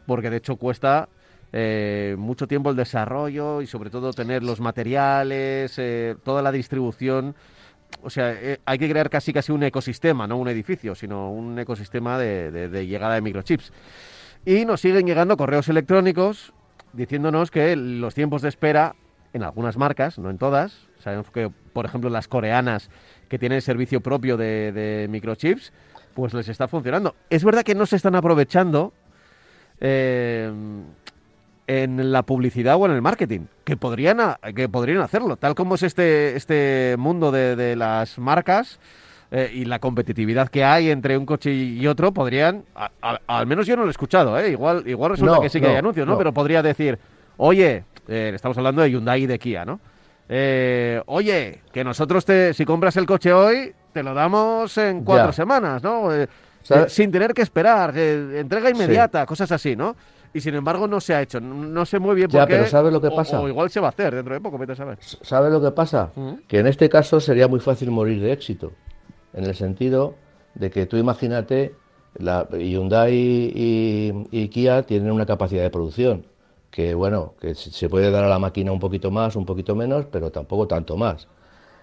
porque 0.07 0.31
de 0.31 0.39
hecho 0.39 0.57
cuesta 0.57 1.09
eh, 1.53 2.17
mucho 2.19 2.47
tiempo 2.47 2.71
el 2.71 2.77
desarrollo 2.77 3.61
y 3.61 3.67
sobre 3.67 3.91
todo 3.91 4.13
tener 4.13 4.43
los 4.43 4.61
materiales, 4.61 5.75
eh, 5.79 6.17
toda 6.25 6.43
la 6.43 6.53
distribución. 6.53 7.35
O 8.03 8.11
sea, 8.11 8.33
eh, 8.33 8.61
hay 8.65 8.79
que 8.79 8.89
crear 8.89 9.09
casi 9.09 9.33
casi 9.33 9.53
un 9.53 9.63
ecosistema, 9.63 10.27
no 10.27 10.37
un 10.37 10.49
edificio, 10.49 10.95
sino 10.95 11.31
un 11.31 11.59
ecosistema 11.59 12.19
de 12.19 12.87
llegada 12.87 13.15
de 13.15 13.21
microchips. 13.21 13.73
Y 14.45 14.65
nos 14.65 14.81
siguen 14.81 15.07
llegando 15.07 15.37
correos 15.37 15.69
electrónicos 15.69 16.53
diciéndonos 16.93 17.51
que 17.51 17.77
los 17.77 18.15
tiempos 18.15 18.43
de 18.43 18.49
espera 18.49 18.95
en 19.33 19.43
algunas 19.43 19.77
marcas, 19.77 20.19
no 20.19 20.31
en 20.31 20.39
todas, 20.39 20.87
sabemos 21.01 21.31
que, 21.31 21.51
por 21.73 21.85
ejemplo, 21.85 22.09
las 22.09 22.29
coreanas 22.29 22.89
que 23.29 23.39
tienen 23.39 23.61
servicio 23.63 24.01
propio 24.01 24.37
de, 24.37 25.07
microchips, 25.11 25.73
pues 26.15 26.33
les 26.35 26.49
está 26.49 26.69
funcionando. 26.69 27.17
Es 27.31 27.45
verdad 27.45 27.65
que 27.65 27.75
no 27.75 27.85
se 27.85 27.97
están 27.97 28.15
aprovechando 28.15 28.93
eh, 29.81 30.53
en 31.67 32.13
la 32.13 32.23
publicidad 32.23 32.77
o 32.77 32.87
en 32.87 32.93
el 32.93 33.03
marketing, 33.03 33.43
que 33.65 33.77
podrían, 33.77 34.19
que 34.55 34.69
podrían 34.69 35.01
hacerlo, 35.01 35.37
tal 35.37 35.55
como 35.55 35.77
es 35.77 35.83
este, 35.83 36.37
este 36.37 36.97
mundo 36.99 37.33
de, 37.33 37.77
las 37.77 38.19
marcas. 38.19 38.79
Eh, 39.31 39.51
y 39.53 39.65
la 39.65 39.81
competitividad 39.81 40.49
que 40.49 40.63
hay 40.63 40.91
entre 40.91 41.19
un 41.19 41.27
coche 41.27 41.53
y 41.53 41.85
otro, 41.89 42.13
podrían, 42.13 42.63
al 43.01 43.47
menos 43.49 43.67
yo 43.67 43.75
no 43.75 43.83
lo 43.83 43.89
he 43.89 43.91
escuchado, 43.91 44.39
¿eh? 44.39 44.51
igual, 44.51 44.85
igual 44.87 45.13
resulta 45.13 45.41
que 45.41 45.49
sí 45.49 45.61
que 45.61 45.67
hay 45.67 45.77
anuncios, 45.77 46.07
¿no? 46.07 46.17
Pero 46.17 46.33
podría 46.33 46.63
decir, 46.63 47.01
oye, 47.39 47.85
eh, 48.07 48.33
estamos 48.33 48.57
hablando 48.59 48.83
de 48.83 48.91
Hyundai 48.93 49.23
y 49.23 49.27
de 49.27 49.39
Kia, 49.41 49.65
¿no? 49.65 49.81
Eh, 50.29 51.03
oye, 51.07 51.63
que 51.73 51.83
nosotros 51.83 52.25
te, 52.25 52.55
si 52.55 52.65
compras 52.65 52.97
el 52.97 53.07
coche 53.07 53.33
hoy, 53.33 53.75
te 53.93 54.05
lo 54.05 54.15
damos 54.15 54.79
en 54.79 55.03
cuatro 55.03 55.33
semanas, 55.33 55.83
¿no? 55.83 56.11
sin 56.87 57.11
tener 57.11 57.35
que 57.35 57.43
esperar, 57.43 57.97
entrega 57.97 58.71
inmediata, 58.71 59.27
cosas 59.27 59.51
así, 59.51 59.75
¿no? 59.75 59.97
Y 60.35 60.41
sin 60.41 60.55
embargo 60.55 60.87
no 60.89 61.01
se 61.01 61.15
ha 61.15 61.23
hecho, 61.23 61.41
no 61.41 61.87
sé 61.87 61.99
muy 61.99 62.17
bien 62.17 62.29
por 62.29 62.41
ya, 62.41 62.47
qué. 62.47 62.55
pero 62.55 62.67
¿sabes 62.67 62.93
lo 62.93 63.01
que 63.01 63.11
pasa? 63.11 63.41
O, 63.41 63.49
igual 63.49 63.71
se 63.71 63.81
va 63.81 63.87
a 63.87 63.91
hacer 63.91 64.15
dentro 64.15 64.35
de 64.35 64.41
poco, 64.41 64.59
vete 64.59 64.73
a 64.73 64.77
saber. 64.77 64.99
¿Sabes 65.01 65.53
lo 65.53 65.63
que 65.63 65.71
pasa? 65.71 66.11
Que 66.49 66.59
en 66.59 66.67
este 66.67 66.89
caso 66.89 67.21
sería 67.21 67.47
muy 67.47 67.61
fácil 67.61 67.91
morir 67.91 68.21
de 68.21 68.33
éxito 68.33 68.73
en 69.33 69.45
el 69.45 69.55
sentido 69.55 70.17
de 70.55 70.71
que 70.71 70.87
tú 70.87 70.97
imagínate, 70.97 71.75
la 72.19 72.49
Hyundai 72.51 73.13
y, 73.15 74.49
Kia 74.49 74.83
tienen 74.83 75.11
una 75.11 75.27
capacidad 75.27 75.63
de 75.63 75.71
producción 75.71 76.27
que, 76.71 76.95
bueno, 76.95 77.35
que 77.41 77.55
se 77.55 77.89
puede 77.89 78.11
dar 78.11 78.25
a 78.25 78.29
la 78.29 78.41
máquina 78.41 78.73
un 78.73 78.81
poquito 78.81 79.13
más, 79.13 79.37
un 79.37 79.47
poquito 79.47 79.77
menos, 79.77 80.07
pero 80.11 80.33
tampoco 80.33 80.67
tanto 80.67 80.97
más. 80.97 81.29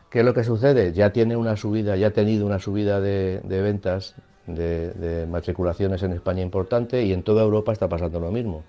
¿Qué 0.10 0.20
es 0.20 0.26
lo 0.26 0.34
que 0.34 0.43
sucede? 0.43 0.91
Ya 0.91 1.14
tiene 1.14 1.38
una 1.38 1.56
subida, 1.56 1.95
ya 1.95 2.08
ha 2.08 2.12
tenido 2.12 2.45
una 2.45 2.60
subida 2.60 2.99
de, 2.99 3.41
ventas, 3.47 4.16
de, 4.48 5.26
matriculaciones 5.30 6.04
en 6.04 6.14
España 6.14 6.42
importante 6.42 7.04
y 7.04 7.14
en 7.14 7.24
toda 7.24 7.44
Europa 7.44 7.72
está 7.72 7.88
pasando 7.88 8.20
lo 8.20 8.32
mismo. 8.32 8.64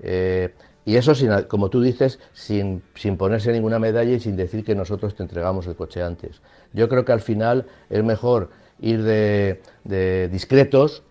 Eh, 0.00 0.52
y 0.84 0.96
eso, 0.96 1.12
como 1.48 1.68
tú 1.68 1.80
dices, 1.80 2.20
sin, 2.32 2.82
sin, 2.94 3.16
ponerse 3.16 3.52
ninguna 3.52 3.78
medalla 3.78 4.12
y 4.12 4.20
sin 4.20 4.36
decir 4.36 4.64
que 4.64 4.74
nosotros 4.74 5.16
te 5.16 5.22
entregamos 5.24 5.66
el 5.66 5.74
coche 5.74 6.02
antes. 6.02 6.40
Yo 6.72 6.88
creo 6.88 7.04
que 7.04 7.12
al 7.12 7.20
final 7.20 7.66
es 7.90 8.04
mejor 8.04 8.50
ir 8.80 9.02
de, 9.02 10.28
discretos 10.30 11.02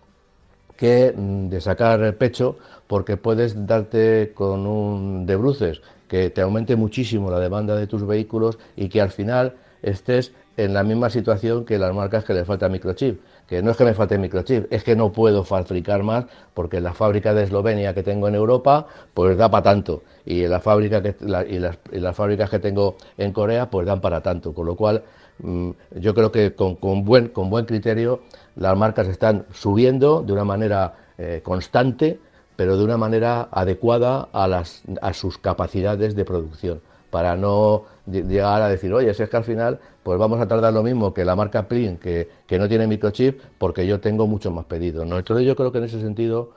que 0.76 1.12
mm, 1.14 1.48
de 1.48 1.60
sacar 1.60 2.16
pecho, 2.16 2.56
porque 2.86 3.16
puedes 3.16 3.66
darte 3.66 4.32
con 4.34 4.66
un 4.66 5.26
de 5.26 5.36
bruces 5.36 5.80
que 6.08 6.30
te 6.30 6.40
aumente 6.40 6.76
muchísimo 6.76 7.30
la 7.30 7.40
demanda 7.40 7.74
de 7.76 7.86
tus 7.86 8.06
vehículos 8.06 8.58
y 8.76 8.88
que 8.88 9.00
al 9.00 9.10
final 9.10 9.56
estés 9.82 10.32
en 10.56 10.72
la 10.72 10.84
misma 10.84 11.10
situación 11.10 11.64
que 11.64 11.78
las 11.78 11.94
marcas 11.94 12.24
que 12.24 12.32
le 12.32 12.44
falta 12.44 12.68
microchip 12.68 13.20
que 13.46 13.62
no 13.62 13.70
es 13.70 13.76
que 13.76 13.84
me 13.84 13.94
falte 13.94 14.18
microchip, 14.18 14.72
es 14.72 14.82
que 14.82 14.96
no 14.96 15.12
puedo 15.12 15.44
fabricar 15.44 16.02
más 16.02 16.24
porque 16.54 16.80
la 16.80 16.94
fábrica 16.94 17.32
de 17.32 17.44
Eslovenia 17.44 17.94
que 17.94 18.02
tengo 18.02 18.28
en 18.28 18.34
Europa 18.34 18.86
pues 19.14 19.36
da 19.36 19.50
para 19.50 19.62
tanto. 19.62 20.02
Y 20.24 20.46
la 20.46 20.60
fábrica 20.60 21.02
que, 21.02 21.14
y, 21.48 21.58
las, 21.58 22.16
fábricas 22.16 22.50
que 22.50 22.58
tengo 22.58 22.96
en 23.16 23.32
Corea 23.32 23.70
pues 23.70 23.86
dan 23.86 24.00
para 24.00 24.20
tanto, 24.20 24.52
con 24.52 24.66
lo 24.66 24.74
cual 24.74 25.04
mm, 25.38 25.70
yo 25.96 26.14
creo 26.14 26.32
que 26.32 26.54
con, 26.54 26.76
buen, 27.04 27.28
con 27.28 27.48
buen 27.50 27.66
criterio 27.66 28.20
las 28.56 28.76
marcas 28.76 29.08
están 29.08 29.46
subiendo 29.52 30.22
de 30.22 30.32
una 30.32 30.44
manera 30.44 30.94
eh, 31.18 31.40
constante 31.42 32.18
pero 32.56 32.78
de 32.78 32.84
una 32.84 32.96
manera 32.96 33.48
adecuada 33.52 34.28
a, 34.32 34.48
las, 34.48 34.82
a 35.02 35.12
sus 35.12 35.38
capacidades 35.38 36.16
de 36.16 36.24
producción 36.24 36.80
para 37.10 37.36
no 37.36 37.84
llegar 38.06 38.62
a 38.62 38.68
decir, 38.68 38.92
oye, 38.92 39.12
si 39.14 39.22
es 39.22 39.28
que 39.28 39.36
al 39.36 39.44
final 39.44 39.78
pues 40.02 40.18
vamos 40.18 40.40
a 40.40 40.46
tardar 40.46 40.72
lo 40.72 40.82
mismo 40.82 41.12
que 41.12 41.24
la 41.24 41.34
marca 41.34 41.66
Plin, 41.66 41.98
que, 41.98 42.28
no 42.58 42.68
tiene 42.68 42.86
microchip, 42.86 43.40
porque 43.58 43.86
yo 43.86 44.00
tengo 44.00 44.26
muchos 44.26 44.52
más 44.52 44.64
pedidos. 44.66 45.06
¿no? 45.06 45.18
Entonces 45.18 45.44
yo 45.44 45.56
creo 45.56 45.72
que 45.72 45.78
en 45.78 45.84
ese 45.84 46.00
sentido 46.00 46.52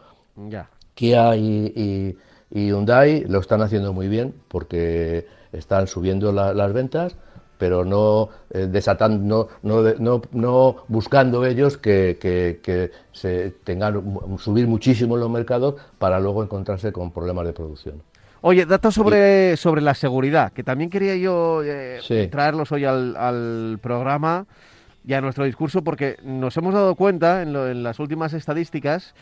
ya. 0.47 0.70
Kia 0.93 1.36
y, 1.36 2.18
Hyundai 2.52 3.26
lo 3.26 3.39
están 3.39 3.62
haciendo 3.62 3.93
muy 3.93 4.08
bien, 4.08 4.34
porque 4.47 5.28
están 5.52 5.88
subiendo 5.88 6.32
las 6.32 6.74
ventas, 6.74 7.16
pero 7.58 7.86
no 7.86 8.30
eh, 8.52 8.68
desatando, 8.72 9.50
no, 9.62 9.82
no, 10.00 10.22
no, 10.32 10.76
buscando 10.88 11.45
ellos 11.45 11.78
que, 11.78 12.18
que, 12.20 12.91
se 13.12 13.52
tengan 13.64 14.02
subir 14.38 14.68
muchísimo 14.68 15.16
en 15.16 15.22
los 15.22 15.30
mercados 15.30 15.76
para 15.97 16.20
luego 16.20 16.41
encontrarse 16.41 16.91
con 16.91 17.12
problemas 17.12 17.45
de 17.45 17.54
producción. 17.54 18.02
Oye, 18.42 18.66
datos 18.66 18.96
sobre, 18.96 19.58
sobre 19.58 19.82
la 19.82 19.94
seguridad, 19.94 20.54
que 20.54 20.64
también 20.64 20.90
quería 20.90 21.16
yo 21.18 21.62
eh, 21.64 22.00
traerlos 22.32 22.72
hoy 22.72 22.86
al, 22.86 23.80
programa 23.82 24.46
y 25.06 25.14
a 25.14 25.22
nuestro 25.22 25.44
discurso, 25.44 25.84
porque 25.84 26.16
nos 26.24 26.56
hemos 26.56 26.74
dado 26.74 26.96
cuenta 26.96 27.42
en, 27.42 27.84
las 27.84 28.00
últimas 28.00 28.34
estadísticas 28.34 29.14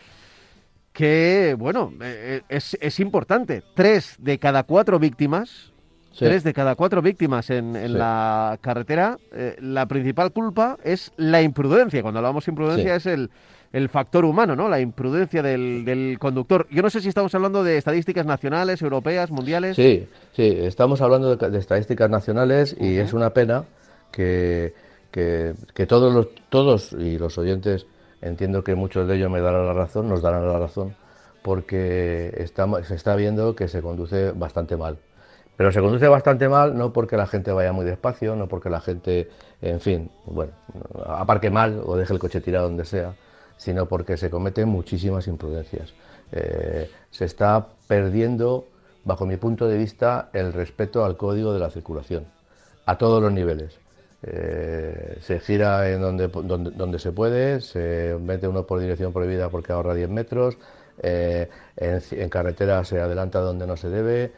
que, 0.92 1.56
bueno, 1.58 1.92
eh, 2.00 2.42
eh, 2.48 2.60
es, 2.80 3.00
importante. 3.00 3.64
Tres 3.74 4.14
de 4.18 4.38
cada 4.38 4.62
cuatro 4.62 5.00
víctimas, 5.00 5.72
tres 6.16 6.44
de 6.44 6.52
cada 6.52 6.76
cuatro 6.76 7.02
víctimas 7.02 7.50
en, 7.50 7.98
la 7.98 8.56
carretera, 8.60 9.18
la 9.60 9.86
principal 9.86 10.32
culpa 10.32 10.78
es 10.84 11.12
la 11.16 11.42
imprudencia. 11.42 12.02
Cuando 12.02 12.18
hablamos 12.18 12.46
de 12.46 12.52
imprudencia 12.52 12.94
es 12.94 13.06
el 13.06 13.30
el 13.72 13.88
factor 13.88 14.24
humano, 14.24 14.56
¿no? 14.56 14.68
La 14.68 14.80
imprudencia 14.80 15.42
del, 15.42 16.16
conductor. 16.18 16.66
Yo 16.70 16.82
no 16.82 16.90
sé 16.90 17.00
si 17.00 17.08
estamos 17.08 17.34
hablando 17.34 17.62
de 17.62 17.76
estadísticas 17.76 18.24
nacionales, 18.24 18.80
europeas, 18.82 19.30
mundiales. 19.30 19.76
Sí, 19.76 20.08
sí, 20.32 20.56
estamos 20.60 21.00
hablando 21.00 21.36
de, 21.36 21.58
estadísticas 21.58 22.08
nacionales 22.08 22.76
y 22.80 22.96
es 22.96 23.12
una 23.12 23.30
pena 23.30 23.64
que, 24.10 24.74
que, 25.10 25.86
todos, 25.86 26.14
los, 26.14 26.28
todos 26.48 26.92
y 26.92 27.18
los 27.18 27.36
oyentes, 27.38 27.86
entiendo 28.22 28.64
que 28.64 28.74
muchos 28.74 29.06
de 29.06 29.16
ellos 29.16 29.30
me 29.30 29.40
darán 29.40 29.66
la 29.66 29.74
razón, 29.74 30.08
nos 30.08 30.22
darán 30.22 30.46
la 30.48 30.58
razón, 30.58 30.94
porque 31.42 32.32
estamos, 32.38 32.86
se 32.86 32.94
está 32.94 33.16
viendo 33.16 33.54
que 33.54 33.68
se 33.68 33.82
conduce 33.82 34.32
bastante 34.32 34.76
mal. 34.76 34.98
Pero 35.56 35.72
se 35.72 35.80
conduce 35.80 36.06
bastante 36.06 36.48
mal 36.48 36.78
no 36.78 36.92
porque 36.92 37.16
la 37.16 37.26
gente 37.26 37.50
vaya 37.50 37.72
muy 37.72 37.84
despacio, 37.84 38.36
no 38.36 38.46
porque 38.46 38.70
la 38.70 38.80
gente, 38.80 39.28
en 39.60 39.80
fin, 39.80 40.08
bueno, 40.24 40.52
aparque 41.04 41.50
mal 41.50 41.82
o 41.84 41.96
deje 41.96 42.12
el 42.12 42.20
coche 42.20 42.40
tirado 42.40 42.68
donde 42.68 42.84
sea, 42.84 43.12
sino 43.58 43.86
porque 43.86 44.16
se 44.16 44.30
cometen 44.30 44.68
muchísimas 44.68 45.26
imprudencias. 45.26 45.92
Eh, 46.32 46.90
se 47.10 47.24
está 47.24 47.66
perdiendo, 47.86 48.66
bajo 49.04 49.26
mi 49.26 49.36
punto 49.36 49.66
de 49.68 49.76
vista, 49.76 50.30
el 50.32 50.52
respeto 50.52 51.04
al 51.04 51.16
código 51.16 51.52
de 51.52 51.58
la 51.58 51.70
circulación, 51.70 52.26
a 52.86 52.96
todos 52.96 53.20
los 53.20 53.32
niveles. 53.32 53.78
Eh, 54.22 55.18
se 55.20 55.40
gira 55.40 55.90
en 55.90 56.00
donde, 56.00 56.28
donde, 56.28 56.98
se 56.98 57.12
puede, 57.12 57.60
se 57.60 58.16
mete 58.20 58.48
uno 58.48 58.66
por 58.66 58.80
dirección 58.80 59.12
prohibida 59.12 59.48
porque 59.48 59.72
ahorra 59.72 59.94
10 59.94 60.08
metros, 60.08 60.56
eh, 61.00 61.48
en, 61.76 62.28
carretera 62.28 62.84
se 62.84 63.00
adelanta 63.00 63.40
donde 63.40 63.66
no 63.66 63.76
se 63.76 63.88
debe, 63.88 64.32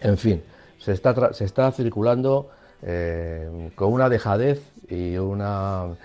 en 0.00 0.18
fin, 0.18 0.42
se 0.78 0.92
está, 0.92 1.32
se 1.32 1.44
está 1.44 1.70
circulando 1.70 2.50
con 3.76 3.92
una 3.92 4.08
dejadez 4.08 4.60
y 4.88 5.16
una 5.16 5.96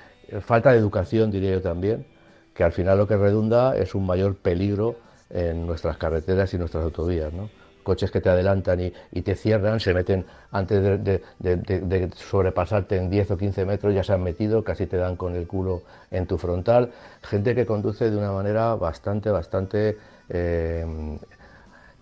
falta 0.41 0.71
de 0.71 0.77
educación, 0.77 1.31
diría 1.31 1.51
yo 1.51 1.61
también, 1.61 2.05
que 2.53 2.63
al 2.63 2.71
final 2.71 2.97
lo 2.97 3.07
que 3.07 3.17
redunda 3.17 3.75
es 3.75 3.95
un 3.95 4.05
mayor 4.05 4.35
peligro 4.35 4.95
en 5.29 5.67
nuestras 5.67 5.97
carreteras 5.97 6.53
y 6.53 6.57
nuestras 6.57 6.83
autovías. 6.83 7.33
¿no? 7.33 7.49
Coches 7.83 8.09
que 8.09 8.21
te 8.21 8.29
adelantan 8.29 8.79
y, 9.11 9.21
te 9.21 9.35
cierran, 9.35 9.79
se 9.79 9.93
meten 9.93 10.25
antes 10.51 11.03
de, 11.03 12.09
sobrepasarte 12.15 12.97
en 12.97 13.09
10 13.09 13.31
o 13.31 13.37
15 13.37 13.65
metros, 13.65 13.93
ya 13.93 14.03
se 14.03 14.13
han 14.13 14.23
metido, 14.23 14.63
casi 14.63 14.87
te 14.87 14.97
dan 14.97 15.15
con 15.17 15.35
el 15.35 15.45
culo 15.45 15.83
en 16.09 16.25
tu 16.25 16.37
frontal. 16.37 16.91
Gente 17.21 17.53
que 17.53 17.65
conduce 17.65 18.09
de 18.09 18.17
una 18.17 18.31
manera 18.31 18.73
bastante, 18.75 19.29
bastante 19.29 19.97
eh, 20.29 21.19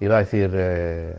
iba 0.04 0.18
a 0.18 0.20
decir, 0.20 0.52
eh, 0.54 1.16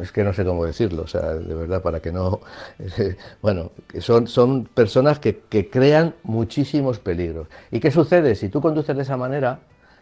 es 0.00 0.10
que 0.10 0.24
no 0.24 0.32
sé 0.32 0.44
cómo 0.44 0.64
decirlo, 0.64 1.02
o 1.02 1.06
sea, 1.06 1.34
de 1.34 1.54
verdad, 1.54 1.82
para 1.82 2.00
que 2.00 2.10
no... 2.10 2.40
bueno, 3.42 3.70
son, 4.00 4.26
son 4.26 4.64
personas 4.64 5.18
que, 5.18 5.42
crean 5.70 6.14
muchísimos 6.24 6.98
peligros. 6.98 7.48
¿Y 7.70 7.80
qué 7.80 7.90
sucede? 7.90 8.34
Si 8.34 8.48
tú 8.48 8.60
conduces 8.60 8.96
de 8.96 9.02
esa 9.02 9.16
manera, 9.16 9.60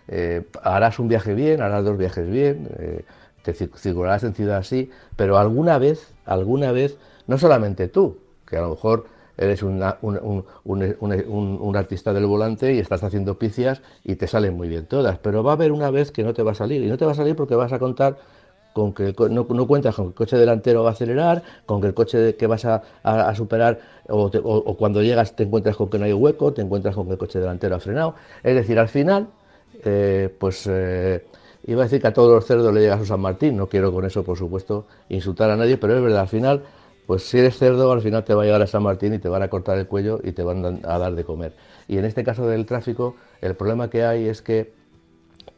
eh, 0.08 0.44
harás 0.62 0.98
un 0.98 1.08
viaje 1.08 1.34
bien, 1.34 1.60
harás 1.60 1.84
dos 1.84 1.98
viajes 1.98 2.28
bien, 2.28 2.68
eh, 2.78 3.04
te 3.42 3.52
circularás 3.52 4.24
en 4.24 4.34
ciudad 4.34 4.58
así, 4.58 4.90
pero 5.16 5.38
alguna 5.38 5.78
vez, 5.78 6.12
alguna 6.24 6.72
vez, 6.72 6.96
no 7.26 7.38
solamente 7.38 7.88
tú, 7.88 8.18
que 8.46 8.56
a 8.56 8.62
lo 8.62 8.70
mejor 8.70 9.06
eres 9.40 9.62
un, 9.62 9.82
un, 10.02 11.76
artista 11.76 12.12
del 12.12 12.26
volante 12.26 12.74
y 12.74 12.78
estás 12.78 13.02
haciendo 13.02 13.38
picias 13.38 13.80
y 14.04 14.16
te 14.16 14.26
salen 14.26 14.54
muy 14.54 14.68
bien 14.68 14.84
todas, 14.84 15.18
pero 15.18 15.42
va 15.42 15.52
a 15.52 15.54
haber 15.54 15.72
una 15.72 15.90
vez 15.90 16.12
que 16.12 16.22
no 16.22 16.34
te 16.34 16.42
va 16.42 16.52
a 16.52 16.54
salir, 16.54 16.82
y 16.84 16.88
no 16.88 16.98
te 16.98 17.06
va 17.06 17.12
a 17.12 17.14
salir 17.14 17.34
porque 17.34 17.54
vas 17.54 17.72
a 17.72 17.78
contar 17.78 18.18
con 18.74 18.92
que 18.92 19.14
no, 19.30 19.46
cuentas 19.66 19.94
con 19.94 20.06
que 20.06 20.08
el 20.10 20.14
coche 20.14 20.36
delantero 20.36 20.82
va 20.82 20.90
a 20.90 20.92
acelerar, 20.92 21.42
con 21.64 21.80
que 21.80 21.86
el 21.86 21.94
coche 21.94 22.36
que 22.36 22.46
vas 22.46 22.66
a, 22.66 23.34
superar 23.34 23.80
o, 24.08 24.76
cuando 24.76 25.02
llegas 25.02 25.34
te 25.34 25.44
encuentras 25.44 25.74
con 25.74 25.88
que 25.88 25.98
no 25.98 26.04
hay 26.04 26.12
hueco, 26.12 26.52
te 26.52 26.60
encuentras 26.60 26.94
con 26.94 27.06
que 27.06 27.12
el 27.12 27.18
coche 27.18 27.40
delantero 27.40 27.76
ha 27.76 27.80
frenado. 27.80 28.14
Es 28.42 28.54
decir, 28.54 28.78
al 28.78 28.88
final, 28.88 29.28
eh, 29.84 30.32
pues 30.38 30.68
eh, 30.70 31.24
iba 31.66 31.82
a 31.82 31.84
decir 31.84 32.00
que 32.00 32.08
a 32.08 32.12
todos 32.12 32.30
los 32.30 32.44
cerdos 32.44 32.72
le 32.74 32.80
llega 32.80 32.98
su 32.98 33.06
San 33.06 33.20
Martín, 33.20 33.56
no 33.56 33.68
quiero 33.68 33.90
con 33.90 34.04
eso, 34.04 34.22
por 34.22 34.36
supuesto, 34.36 34.86
insultar 35.08 35.50
a 35.50 35.56
nadie, 35.56 35.78
pero 35.78 35.96
es 35.96 36.02
verdad, 36.02 36.20
al 36.20 36.28
final 36.28 36.62
pues 37.10 37.24
si 37.24 37.40
eres 37.40 37.58
cerdo, 37.58 37.90
al 37.90 38.02
final 38.02 38.22
te 38.22 38.34
va 38.34 38.42
a 38.42 38.44
llegar 38.44 38.62
a 38.62 38.68
San 38.68 38.84
Martín 38.84 39.12
y 39.12 39.18
te 39.18 39.28
van 39.28 39.42
a 39.42 39.48
cortar 39.48 39.76
el 39.76 39.88
cuello 39.88 40.20
y 40.22 40.30
te 40.30 40.44
van 40.44 40.80
a 40.84 40.96
dar 40.96 41.16
de 41.16 41.24
comer. 41.24 41.54
Y 41.88 41.98
en 41.98 42.04
este 42.04 42.22
caso 42.22 42.46
del 42.46 42.66
tráfico, 42.66 43.16
el 43.40 43.56
problema 43.56 43.90
que 43.90 44.04
hay 44.04 44.28
es 44.28 44.42
que 44.42 44.72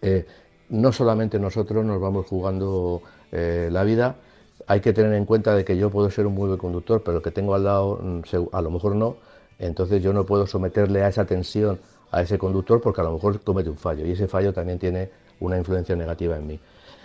eh, 0.00 0.24
no 0.70 0.92
solamente 0.92 1.38
nosotros 1.38 1.84
nos 1.84 2.00
vamos 2.00 2.24
jugando 2.24 3.02
eh, 3.32 3.68
la 3.70 3.84
vida, 3.84 4.16
hay 4.66 4.80
que 4.80 4.94
tener 4.94 5.12
en 5.12 5.26
cuenta 5.26 5.54
de 5.54 5.62
que 5.62 5.76
yo 5.76 5.90
puedo 5.90 6.10
ser 6.10 6.26
un 6.26 6.32
muy 6.32 6.46
buen 6.46 6.58
conductor, 6.58 7.02
pero 7.04 7.20
que 7.20 7.30
tengo 7.30 7.54
al 7.54 7.64
lado 7.64 8.00
mm, 8.02 8.22
a 8.50 8.62
lo 8.62 8.70
mejor 8.70 8.96
no, 8.96 9.18
entonces 9.58 10.02
yo 10.02 10.14
no 10.14 10.24
puedo 10.24 10.46
someterle 10.46 11.02
a 11.02 11.08
esa 11.08 11.26
tensión 11.26 11.78
a 12.12 12.22
ese 12.22 12.38
conductor 12.38 12.80
porque 12.80 13.02
a 13.02 13.04
lo 13.04 13.12
mejor 13.12 13.38
comete 13.40 13.68
un 13.68 13.76
fallo 13.76 14.06
y 14.06 14.12
ese 14.12 14.26
fallo 14.26 14.54
también 14.54 14.78
tiene 14.78 15.10
una 15.40 15.58
influencia 15.58 15.94
negativa 15.96 16.34
en 16.34 16.46
mí. 16.46 16.60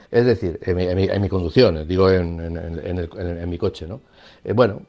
Es 0.09 0.25
decir, 0.25 0.59
en 0.61 1.21
mi, 1.21 1.29
conducción, 1.29 1.85
digo 1.87 2.09
en, 2.09 3.49
mi 3.49 3.57
coche, 3.57 3.87
¿no? 3.87 4.01
Eh, 4.43 4.53
bueno, 4.53 4.81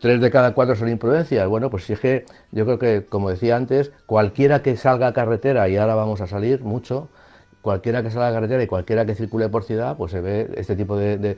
tres 0.00 0.20
de 0.20 0.30
cada 0.30 0.54
cuatro 0.54 0.74
son 0.74 0.88
imprudencias. 0.88 1.46
Bueno, 1.48 1.68
pues 1.70 1.84
si 1.84 1.92
es 1.92 2.00
que 2.00 2.24
yo 2.52 2.64
creo 2.64 2.78
que, 2.78 3.06
como 3.06 3.30
decía 3.30 3.56
antes, 3.56 3.92
cualquiera 4.06 4.62
que 4.62 4.76
salga 4.76 5.08
a 5.08 5.12
carretera, 5.12 5.68
y 5.68 5.76
ahora 5.76 5.94
vamos 5.94 6.20
a 6.22 6.26
salir 6.26 6.62
mucho, 6.62 7.08
cualquiera 7.60 8.02
que 8.02 8.10
salga 8.10 8.28
a 8.28 8.32
carretera 8.32 8.62
y 8.62 8.66
cualquiera 8.66 9.04
que 9.04 9.14
circule 9.14 9.48
por 9.50 9.64
ciudad, 9.64 9.96
pues 9.96 10.12
se 10.12 10.20
ve 10.20 10.50
este 10.56 10.74
tipo 10.74 10.96
de, 10.96 11.36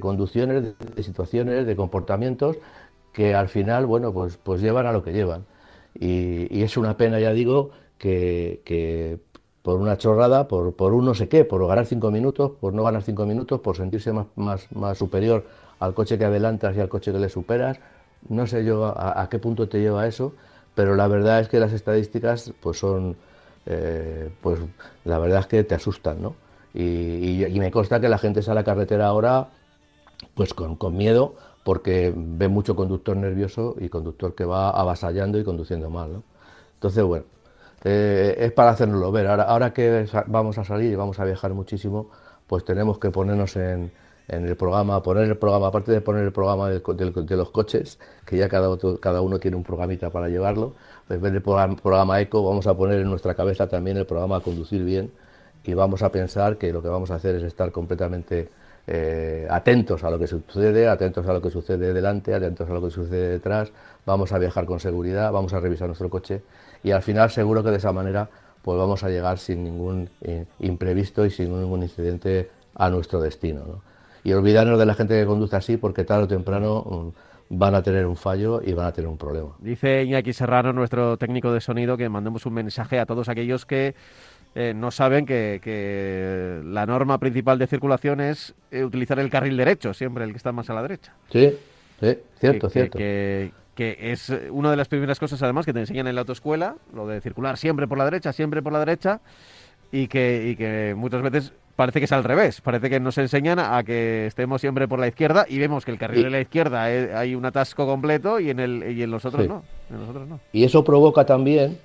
conducciones, 0.00 0.74
de, 0.78 1.02
situaciones, 1.02 1.66
de 1.66 1.76
comportamientos 1.76 2.58
que 3.12 3.34
al 3.34 3.48
final, 3.48 3.86
bueno, 3.86 4.12
pues, 4.12 4.38
pues 4.38 4.60
llevan 4.60 4.86
a 4.86 4.92
lo 4.92 5.04
que 5.04 5.12
llevan. 5.12 5.44
Y, 5.94 6.62
es 6.62 6.76
una 6.76 6.96
pena, 6.96 7.20
ya 7.20 7.32
digo, 7.32 7.70
que 7.96 9.20
por 9.64 9.80
una 9.80 9.96
chorrada, 9.96 10.46
por, 10.46 10.74
por 10.74 10.92
un 10.92 11.06
no 11.06 11.14
sé 11.14 11.26
qué, 11.30 11.46
por 11.46 11.66
ganar 11.66 11.86
cinco 11.86 12.10
minutos, 12.10 12.52
por 12.60 12.74
no 12.74 12.84
ganar 12.84 13.02
cinco 13.02 13.24
minutos, 13.24 13.62
por 13.62 13.78
sentirse 13.78 14.12
más, 14.12 14.26
más, 14.36 14.70
más 14.72 14.98
superior 14.98 15.46
al 15.80 15.94
coche 15.94 16.18
que 16.18 16.26
adelantas 16.26 16.76
y 16.76 16.80
al 16.80 16.90
coche 16.90 17.12
que 17.12 17.18
le 17.18 17.30
superas. 17.30 17.78
No 18.28 18.46
sé 18.46 18.62
yo 18.62 18.84
a, 18.84 19.26
qué 19.30 19.38
punto 19.38 19.66
te 19.66 19.80
lleva 19.80 20.06
eso, 20.06 20.34
pero 20.74 20.94
la 20.96 21.08
verdad 21.08 21.40
es 21.40 21.48
que 21.48 21.60
las 21.60 21.72
estadísticas 21.72 22.52
pues 22.60 22.78
son, 22.78 23.16
eh, 23.64 24.28
pues 24.42 24.60
la 25.06 25.18
verdad 25.18 25.40
es 25.40 25.46
que 25.46 25.64
te 25.64 25.74
asustan, 25.74 26.20
¿no? 26.20 26.34
Y, 26.74 27.46
me 27.58 27.70
consta 27.70 28.00
que 28.00 28.10
la 28.10 28.18
gente 28.18 28.42
sale 28.42 28.58
a 28.58 28.60
la 28.60 28.64
carretera 28.64 29.06
ahora 29.06 29.48
pues 30.34 30.52
con, 30.52 30.76
con 30.76 30.94
miedo 30.94 31.36
porque 31.64 32.12
ve 32.14 32.48
mucho 32.48 32.76
conductor 32.76 33.16
nervioso 33.16 33.76
y 33.80 33.88
conductor 33.88 34.34
que 34.34 34.44
va 34.44 34.68
avasallando 34.68 35.38
y 35.38 35.44
conduciendo 35.44 35.88
mal, 35.88 36.12
¿no? 36.12 36.22
Entonces, 36.74 37.02
bueno, 37.02 37.24
eh, 37.84 38.36
es 38.38 38.52
para 38.52 38.70
hacernoslo 38.70 39.12
ver. 39.12 39.26
Ahora, 39.26 39.72
que 39.72 40.06
vamos 40.26 40.58
a 40.58 40.64
salir 40.64 40.92
y 40.92 40.96
vamos 40.96 41.20
a 41.20 41.24
viajar 41.24 41.52
muchísimo, 41.52 42.10
pues 42.46 42.64
tenemos 42.64 42.98
que 42.98 43.10
ponernos 43.10 43.56
en, 43.56 43.92
el 44.28 44.56
programa, 44.56 45.02
poner 45.02 45.24
el 45.24 45.36
programa, 45.36 45.66
aparte 45.66 45.92
de 45.92 46.00
poner 46.00 46.24
el 46.24 46.32
programa 46.32 46.70
de, 46.70 47.36
los 47.36 47.50
coches, 47.50 47.98
que 48.24 48.38
ya 48.38 48.48
cada, 48.48 48.70
uno 49.20 49.38
tiene 49.38 49.56
un 49.56 49.62
programita 49.62 50.08
para 50.08 50.28
llevarlo, 50.28 50.72
en 51.10 51.20
vez 51.20 51.32
del 51.32 51.42
programa, 51.42 51.76
programa 51.76 52.20
ECO 52.22 52.42
vamos 52.42 52.66
a 52.66 52.74
poner 52.74 53.00
en 53.00 53.10
nuestra 53.10 53.34
cabeza 53.34 53.68
también 53.68 53.98
el 53.98 54.06
programa 54.06 54.40
Conducir 54.40 54.82
Bien 54.82 55.10
y 55.62 55.74
vamos 55.74 56.02
a 56.02 56.10
pensar 56.10 56.56
que 56.56 56.72
lo 56.72 56.80
que 56.80 56.88
vamos 56.88 57.10
a 57.10 57.16
hacer 57.16 57.34
es 57.34 57.42
estar 57.42 57.70
completamente 57.70 58.48
eh, 58.86 59.46
atentos 59.50 60.04
a 60.04 60.10
lo 60.10 60.18
que 60.18 60.26
sucede, 60.26 60.88
atentos 60.88 61.26
a 61.26 61.32
lo 61.34 61.42
que 61.42 61.50
sucede 61.50 61.92
delante, 61.92 62.34
atentos 62.34 62.68
a 62.68 62.72
lo 62.72 62.82
que 62.82 62.90
sucede 62.90 63.28
detrás, 63.28 63.72
vamos 64.06 64.32
a 64.32 64.38
viajar 64.38 64.64
con 64.64 64.80
seguridad, 64.80 65.32
vamos 65.32 65.52
a 65.52 65.60
revisar 65.60 65.86
nuestro 65.86 66.08
coche 66.08 66.42
y 66.84 66.92
al 66.92 67.02
final 67.02 67.30
seguro 67.30 67.64
que 67.64 67.70
de 67.70 67.78
esa 67.78 67.92
manera 67.92 68.28
pues 68.62 68.78
vamos 68.78 69.02
a 69.02 69.08
llegar 69.08 69.38
sin 69.38 69.64
ningún 69.64 70.08
eh, 70.22 70.44
imprevisto 70.60 71.26
y 71.26 71.30
sin 71.30 71.58
ningún 71.58 71.82
incidente 71.82 72.50
a 72.74 72.88
nuestro 72.88 73.20
destino. 73.20 73.82
Y 74.22 74.32
olvidarnos 74.32 74.78
de 74.78 74.86
la 74.86 74.94
gente 74.94 75.18
que 75.18 75.26
conduce 75.26 75.56
así 75.56 75.76
porque 75.76 76.04
tarde 76.04 76.24
o 76.24 76.28
temprano 76.28 77.12
mm, 77.50 77.58
van 77.58 77.74
a 77.74 77.82
tener 77.82 78.06
un 78.06 78.16
fallo 78.16 78.62
y 78.64 78.72
van 78.72 78.86
a 78.86 78.92
tener 78.92 79.08
un 79.08 79.18
problema. 79.18 79.50
Dice 79.58 80.04
Iñaki 80.04 80.32
Serrano, 80.32 80.72
nuestro 80.72 81.18
técnico 81.18 81.52
de 81.52 81.60
sonido, 81.60 81.98
que 81.98 82.08
mandemos 82.08 82.46
un 82.46 82.54
mensaje 82.54 82.98
a 82.98 83.04
todos 83.04 83.28
aquellos 83.28 83.66
que 83.66 83.94
eh, 84.54 84.72
no 84.74 84.90
saben 84.90 85.26
que, 85.26 86.62
la 86.64 86.86
norma 86.86 87.18
principal 87.18 87.58
de 87.58 87.66
circulación 87.66 88.20
es 88.22 88.54
eh, 88.70 88.82
utilizar 88.82 89.18
el 89.18 89.28
carril 89.28 89.58
derecho, 89.58 89.92
siempre 89.92 90.24
el 90.24 90.30
que 90.30 90.38
está 90.38 90.52
más 90.52 90.70
a 90.70 90.74
la 90.74 90.82
derecha. 90.82 91.12
Sí, 91.30 91.52
sí, 92.00 92.18
cierto, 92.38 92.70
cierto 92.70 92.96
que 92.96 93.52
es 93.78 94.30
eh, 94.30 94.50
una 94.50 94.70
de 94.70 94.76
las 94.76 94.88
primeras 94.88 95.18
cosas 95.18 95.42
además 95.42 95.66
que 95.66 95.72
te 95.72 95.80
enseñan 95.80 96.06
en 96.06 96.14
la 96.14 96.22
autoescuela, 96.22 96.76
lo 96.94 97.06
de 97.06 97.20
circular 97.20 97.56
siempre 97.56 97.86
por 97.88 97.98
la 97.98 98.04
derecha, 98.04 98.32
siempre 98.32 98.62
por 98.62 98.72
la 98.72 98.78
derecha, 98.78 99.20
y 99.92 100.08
que, 100.08 100.48
y 100.50 100.56
que 100.56 100.94
muchas 100.96 101.22
veces 101.22 101.52
parece 101.76 101.98
que 101.98 102.04
es 102.04 102.12
al 102.12 102.24
revés, 102.24 102.60
parece 102.60 102.88
que 102.88 103.00
nos 103.00 103.18
enseñan 103.18 103.58
a 103.58 103.82
que 103.82 104.26
estemos 104.26 104.60
siempre 104.60 104.86
por 104.86 104.98
la 104.98 105.08
izquierda 105.08 105.44
y 105.48 105.58
vemos 105.58 105.84
que 105.84 105.90
el 105.90 105.98
carril 105.98 106.22
de 106.24 106.30
la 106.30 106.40
izquierda 106.40 106.92
eh, 106.92 107.14
hay 107.14 107.34
un 107.34 107.44
atasco 107.44 107.86
completo 107.86 108.38
y 108.38 108.50
en, 108.50 108.60
el, 108.60 108.96
y 108.96 109.02
en, 109.02 109.10
los 109.10 109.24
otros 109.24 109.46
no, 109.46 109.62
no. 109.90 110.40
Y 110.52 110.64
eso 110.64 110.84
provoca 110.84 111.26
también, 111.26 111.78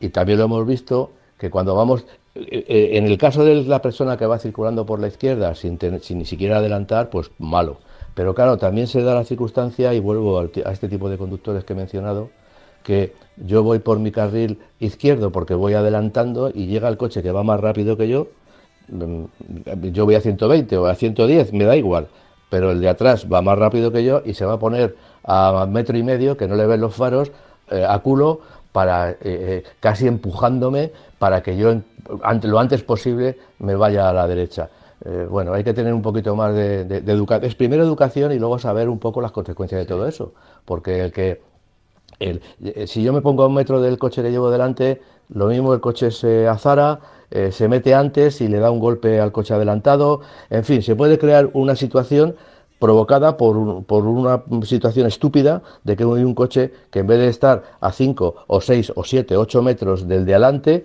y 0.00 0.08
también 0.08 0.38
lo 0.38 0.46
hemos 0.46 0.66
visto, 0.66 1.12
que 1.38 1.48
cuando 1.48 1.76
vamos, 1.76 2.06
eh, 2.34 2.90
en 2.92 3.06
el 3.06 3.16
caso 3.18 3.44
de 3.44 3.62
la 3.64 3.80
persona 3.80 4.16
que 4.16 4.26
va 4.26 4.38
circulando 4.38 4.84
por 4.84 5.00
la 5.00 5.06
izquierda 5.06 5.54
sin, 5.54 5.78
sin 6.00 6.18
ni 6.18 6.24
siquiera 6.24 6.58
adelantar, 6.58 7.08
pues 7.08 7.30
malo 7.38 7.78
pero 8.14 8.34
claro, 8.34 8.58
también 8.58 8.86
se 8.86 9.02
da 9.02 9.14
la 9.14 9.24
circunstancia, 9.24 9.94
y 9.94 10.00
vuelvo 10.00 10.40
a 10.40 10.72
este 10.72 10.88
tipo 10.88 11.08
de 11.08 11.18
conductores 11.18 11.64
que 11.64 11.72
he 11.72 11.76
mencionado, 11.76 12.30
que 12.82 13.14
yo 13.36 13.62
voy 13.62 13.78
por 13.78 13.98
mi 13.98 14.10
carril 14.10 14.58
izquierdo 14.78 15.30
porque 15.30 15.54
voy 15.54 15.74
adelantando 15.74 16.50
y 16.52 16.66
llega 16.66 16.88
el 16.88 16.96
coche 16.96 17.22
que 17.22 17.30
va 17.30 17.42
más 17.42 17.60
rápido 17.60 17.96
que 17.96 18.08
yo, 18.08 18.28
mm, 18.88 19.24
yo 19.92 20.04
voy 20.04 20.14
a 20.14 20.20
120 20.20 20.76
o 20.78 20.86
a 20.86 20.94
110, 20.94 21.52
me 21.52 21.64
da 21.64 21.76
igual, 21.76 22.08
pero 22.48 22.70
el 22.70 22.80
de 22.80 22.88
atrás 22.88 23.26
va 23.30 23.42
más 23.42 23.58
rápido 23.58 23.92
que 23.92 24.04
yo 24.04 24.22
y 24.24 24.34
se 24.34 24.44
va 24.44 24.54
a 24.54 24.58
poner 24.58 24.96
a 25.24 25.66
metro 25.68 25.96
y 25.96 26.02
medio, 26.02 26.36
que 26.36 26.48
no 26.48 26.56
le 26.56 26.66
ven 26.66 26.80
los 26.80 26.94
faros, 26.94 27.30
eh, 27.70 27.84
a 27.86 27.98
culo, 28.00 28.40
para 28.72 29.10
eh, 29.10 29.16
eh, 29.22 29.64
casi 29.80 30.06
empujándome 30.06 30.92
para 31.18 31.42
que 31.42 31.56
yo 31.56 31.74
lo 32.42 32.58
antes 32.58 32.82
posible 32.82 33.36
me 33.58 33.74
vaya 33.74 34.08
a 34.08 34.12
la 34.12 34.26
derecha. 34.26 34.70
Eh, 35.04 35.26
bueno, 35.30 35.54
hay 35.54 35.64
que 35.64 35.72
tener 35.72 35.94
un 35.94 36.02
poquito 36.02 36.36
más 36.36 36.54
de, 36.54 36.82
educación. 37.06 37.48
Es 37.48 37.54
primero 37.54 37.82
educación 37.82 38.32
y 38.32 38.38
luego 38.38 38.58
saber 38.58 38.88
un 38.88 38.98
poco 38.98 39.20
las 39.20 39.32
consecuencias 39.32 39.80
de 39.80 39.86
todo 39.86 40.06
eso. 40.06 40.34
Porque 40.64 41.00
el 41.00 41.12
que, 41.12 41.40
el, 42.18 42.42
eh, 42.62 42.86
si 42.86 43.02
yo 43.02 43.12
me 43.12 43.22
pongo 43.22 43.44
a 43.44 43.46
un 43.46 43.54
metro 43.54 43.80
del 43.80 43.98
coche 43.98 44.22
que 44.22 44.30
llevo 44.30 44.50
delante, 44.50 45.00
lo 45.30 45.46
mismo 45.46 45.72
el 45.72 45.80
coche 45.80 46.10
se 46.10 46.46
azara, 46.48 47.00
eh, 47.30 47.52
se 47.52 47.68
mete 47.68 47.94
antes 47.94 48.40
y 48.40 48.48
le 48.48 48.58
da 48.58 48.70
un 48.70 48.80
golpe 48.80 49.20
al 49.20 49.32
coche 49.32 49.54
adelantado. 49.54 50.20
En 50.50 50.64
fin, 50.64 50.82
se 50.82 50.96
puede 50.96 51.18
crear 51.18 51.50
una 51.54 51.76
situación 51.76 52.36
provocada 52.78 53.36
por, 53.36 53.84
por, 53.84 54.06
una 54.06 54.42
situación 54.64 55.06
estúpida 55.06 55.62
de 55.84 55.96
que 55.96 56.02
hay 56.02 56.24
un 56.24 56.34
coche 56.34 56.72
que 56.90 57.00
en 57.00 57.06
vez 57.06 57.18
de 57.18 57.28
estar 57.28 57.62
a 57.78 57.92
5 57.92 58.34
o 58.46 58.60
6 58.60 58.92
o 58.96 59.04
7, 59.04 59.36
8 59.36 59.62
metros 59.62 60.08
del 60.08 60.24
de 60.24 60.34
adelante, 60.34 60.84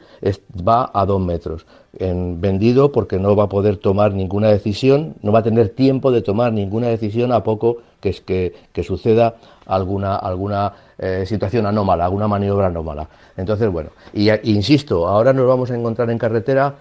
va 0.68 0.92
a 0.94 1.06
2 1.06 1.22
metros. 1.22 1.66
En, 1.98 2.42
vendido 2.42 2.92
porque 2.92 3.20
no 3.20 3.36
va 3.36 3.46
a 3.46 3.50
poder 3.50 3.78
tomar 3.78 4.14
ninguna 4.14 4.50
decisión, 4.50 5.16
no 5.22 5.32
va 5.32 5.40
a 5.40 5.44
tener 5.44 5.70
tiempo 5.70 6.12
de 6.12 6.22
tomar 6.22 6.52
ninguna 6.52 6.88
decisión 6.88 7.32
a 7.32 7.44
poco 7.44 7.78
que, 8.02 8.10
es 8.10 8.22
que, 8.22 8.54
que 8.74 8.84
suceda 8.84 9.36
alguna, 9.66 10.16
alguna 10.16 10.74
eh, 10.98 11.24
situación 11.26 11.66
anómala, 11.66 12.06
alguna 12.06 12.28
maniobra 12.28 12.68
anómala. 12.68 13.08
Entonces, 13.38 13.70
bueno, 13.70 13.92
y 14.14 14.30
insisto, 14.52 15.08
ahora 15.08 15.34
nos 15.34 15.48
vamos 15.48 15.72
a 15.72 15.76
encontrar 15.76 16.10
en 16.10 16.18
carretera 16.18 16.76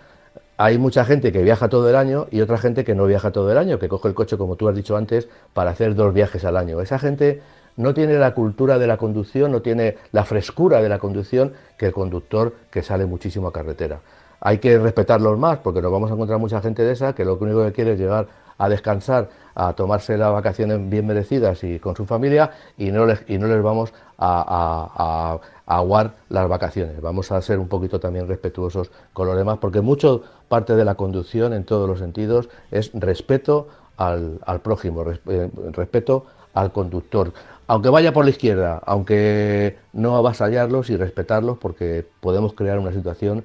hay 0.56 0.78
mucha 0.78 1.04
gente 1.04 1.32
que 1.32 1.42
viaja 1.42 1.68
todo 1.68 1.88
el 1.88 1.96
año 1.96 2.26
y 2.30 2.40
otra 2.40 2.58
gente 2.58 2.84
que 2.84 2.94
no 2.94 3.06
viaja 3.06 3.32
todo 3.32 3.50
el 3.50 3.58
año, 3.58 3.78
que 3.78 3.88
coge 3.88 4.08
el 4.08 4.14
coche, 4.14 4.36
como 4.36 4.56
tú 4.56 4.68
has 4.68 4.76
dicho 4.76 4.96
antes, 4.96 5.28
para 5.52 5.70
hacer 5.72 5.94
dos 5.94 6.14
viajes 6.14 6.44
al 6.44 6.56
año. 6.56 6.80
Esa 6.80 6.98
gente 6.98 7.42
no 7.76 7.92
tiene 7.92 8.18
la 8.18 8.34
cultura 8.34 8.78
de 8.78 8.86
la 8.86 8.96
conducción, 8.96 9.50
no 9.50 9.62
tiene 9.62 9.96
la 10.12 10.24
frescura 10.24 10.80
de 10.80 10.88
la 10.88 10.98
conducción 10.98 11.52
que 11.76 11.86
el 11.86 11.92
conductor 11.92 12.54
que 12.70 12.82
sale 12.82 13.04
muchísimo 13.04 13.48
a 13.48 13.52
carretera. 13.52 14.00
Hay 14.44 14.58
que 14.58 14.78
respetarlos 14.78 15.38
más, 15.38 15.58
porque 15.58 15.80
nos 15.80 15.90
vamos 15.90 16.10
a 16.10 16.14
encontrar 16.14 16.38
mucha 16.38 16.60
gente 16.60 16.82
de 16.82 16.92
esa 16.92 17.14
que 17.14 17.24
lo 17.24 17.36
único 17.36 17.64
que 17.64 17.72
quiere 17.72 17.94
es 17.94 17.98
llegar 17.98 18.28
a 18.58 18.68
descansar, 18.68 19.30
a 19.54 19.72
tomarse 19.72 20.18
las 20.18 20.30
vacaciones 20.32 20.86
bien 20.90 21.06
merecidas 21.06 21.64
y 21.64 21.78
con 21.78 21.96
su 21.96 22.04
familia 22.04 22.50
y 22.76 22.92
no 22.92 23.06
les, 23.06 23.24
y 23.26 23.38
no 23.38 23.46
les 23.46 23.62
vamos 23.62 23.94
a, 24.18 25.40
aguar 25.66 26.12
las 26.28 26.46
vacaciones. 26.46 27.00
Vamos 27.00 27.32
a 27.32 27.40
ser 27.40 27.58
un 27.58 27.68
poquito 27.68 27.98
también 27.98 28.28
respetuosos 28.28 28.90
con 29.14 29.26
los 29.26 29.36
demás, 29.36 29.56
porque 29.62 29.80
mucho 29.80 30.22
parte 30.46 30.76
de 30.76 30.84
la 30.84 30.94
conducción 30.94 31.54
en 31.54 31.64
todos 31.64 31.88
los 31.88 31.98
sentidos 31.98 32.50
es 32.70 32.90
respeto 32.92 33.68
al, 33.96 34.40
prójimo, 34.62 35.06
eh, 35.26 35.50
respeto 35.72 36.26
al 36.52 36.70
conductor. 36.70 37.32
Aunque 37.66 37.88
vaya 37.88 38.12
por 38.12 38.26
la 38.26 38.30
izquierda, 38.30 38.82
aunque 38.84 39.78
no 39.94 40.16
avasallarlos 40.16 40.90
y 40.90 40.98
respetarlos, 40.98 41.56
porque 41.56 42.06
podemos 42.20 42.52
crear 42.52 42.78
una 42.78 42.92
situación 42.92 43.42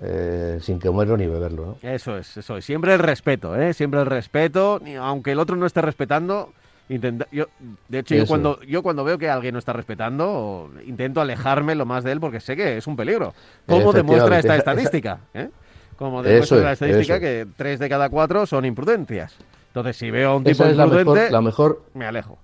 eh, 0.00 0.58
sin 0.60 0.78
comerlo 0.78 1.16
ni 1.16 1.26
beberlo. 1.26 1.76
Eso 1.82 2.16
es, 2.16 2.36
eso 2.36 2.56
es. 2.56 2.64
Siempre 2.64 2.94
el 2.94 2.98
respeto, 2.98 3.56
¿eh? 3.56 3.74
Siempre 3.74 4.00
el 4.00 4.06
respeto, 4.06 4.80
aunque 5.00 5.32
el 5.32 5.38
otro 5.38 5.56
no 5.56 5.66
esté 5.66 5.82
respetando. 5.82 6.52
Intenta, 6.88 7.26
yo, 7.30 7.46
de 7.88 8.00
hecho, 8.00 8.14
yo 8.14 8.26
cuando, 8.26 8.60
yo 8.62 8.82
cuando 8.82 9.04
veo 9.04 9.16
que 9.16 9.30
alguien 9.30 9.52
no 9.52 9.58
está 9.58 9.72
respetando, 9.72 10.70
intento 10.84 11.20
alejarme 11.20 11.74
lo 11.74 11.86
más 11.86 12.04
de 12.04 12.12
él 12.12 12.20
porque 12.20 12.40
sé 12.40 12.56
que 12.56 12.76
es 12.76 12.86
un 12.86 12.96
peligro. 12.96 13.34
¿Cómo 13.66 13.92
demuestra 13.92 14.38
esta 14.38 14.56
estadística? 14.56 15.20
¿eh? 15.32 15.48
Como 15.96 16.22
demuestra 16.22 16.58
la 16.58 16.72
estadística 16.72 17.20
que 17.20 17.46
tres 17.56 17.78
de 17.78 17.88
cada 17.88 18.08
cuatro 18.08 18.46
son 18.46 18.64
imprudencias. 18.64 19.36
Entonces, 19.68 19.96
si 19.96 20.10
veo 20.10 20.30
a 20.30 20.36
un 20.36 20.44
tipo 20.44 20.66
imprudente, 20.66 21.30
la 21.30 21.40
mejor, 21.40 21.82
me 21.94 22.04
alejo. 22.04 22.38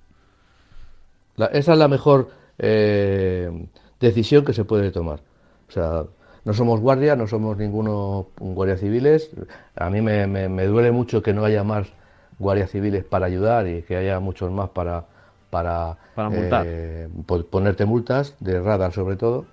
esa 1.52 1.72
es 1.72 1.78
la 1.78 1.88
mejor 1.88 2.30
eh, 2.58 3.66
decisión 4.00 4.44
que 4.44 4.52
se 4.54 4.64
puede 4.64 4.90
tomar. 4.90 5.20
O 5.68 5.72
sea, 5.72 6.04
no 6.44 6.54
somos 6.54 6.80
guardia, 6.80 7.16
no 7.16 7.26
somos 7.26 7.56
ninguno 7.56 8.28
guardia 8.38 8.76
civiles. 8.76 9.30
A 9.76 9.90
mí 9.90 10.00
me, 10.00 10.66
duele 10.66 10.92
mucho 10.92 11.22
que 11.22 11.32
no 11.32 11.44
haya 11.44 11.64
más 11.64 11.88
guardias 12.38 12.70
civiles 12.70 13.04
para 13.04 13.26
ayudar 13.26 13.66
y 13.66 13.82
que 13.82 13.96
haya 13.96 14.20
muchos 14.20 14.50
más 14.50 14.70
para, 14.70 15.04
para, 15.50 15.96
eh, 16.32 17.08
ponerte 17.50 17.84
multas, 17.84 18.34
de 18.40 18.60
radar 18.60 18.92
sobre 18.92 19.16
todo. 19.16 19.46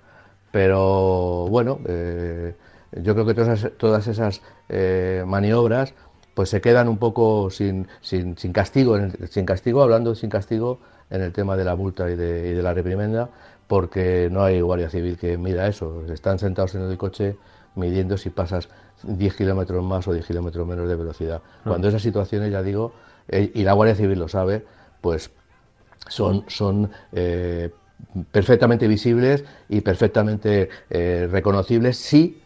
Pero 0.52 1.48
bueno, 1.50 1.80
eh, 1.86 2.54
yo 2.92 3.14
creo 3.14 3.26
que 3.26 3.34
todas, 3.34 3.68
todas 3.76 4.06
esas 4.06 4.40
eh, 4.68 5.24
maniobras 5.26 5.94
pues 6.34 6.50
se 6.50 6.60
quedan 6.60 6.88
un 6.88 6.98
poco 6.98 7.50
sin, 7.50 7.88
sin, 8.02 8.36
sin 8.36 8.52
castigo, 8.52 8.98
sin 9.30 9.46
castigo, 9.46 9.82
hablando 9.82 10.14
sin 10.14 10.28
castigo 10.28 10.80
en 11.08 11.22
el 11.22 11.32
tema 11.32 11.56
de 11.56 11.64
la 11.64 11.76
multa 11.76 12.10
y 12.10 12.14
de, 12.16 12.50
y 12.50 12.52
de 12.52 12.62
la 12.62 12.74
reprimenda, 12.74 13.30
porque 13.66 14.28
no 14.30 14.42
hay 14.44 14.60
guardia 14.60 14.90
civil 14.90 15.16
que 15.18 15.38
mida 15.38 15.66
eso. 15.66 16.04
Están 16.12 16.38
sentados 16.38 16.74
en 16.74 16.82
el 16.82 16.96
coche 16.96 17.36
midiendo 17.74 18.16
si 18.16 18.30
pasas 18.30 18.68
10 19.02 19.36
kilómetros 19.36 19.84
más 19.84 20.06
o 20.08 20.12
10 20.12 20.26
kilómetros 20.26 20.66
menos 20.66 20.88
de 20.88 20.96
velocidad. 20.96 21.42
Ah. 21.44 21.68
Cuando 21.68 21.88
esas 21.88 22.02
situaciones, 22.02 22.50
ya 22.52 22.62
digo, 22.62 22.92
eh, 23.28 23.50
y 23.54 23.62
la 23.64 23.72
Guardia 23.72 23.94
Civil 23.94 24.18
lo 24.18 24.28
sabe, 24.28 24.64
pues 25.00 25.30
son, 26.08 26.44
son 26.48 26.90
eh, 27.12 27.70
perfectamente 28.30 28.86
visibles 28.86 29.44
y 29.68 29.80
perfectamente 29.80 30.68
eh, 30.90 31.28
reconocibles 31.30 31.96
si 31.96 32.42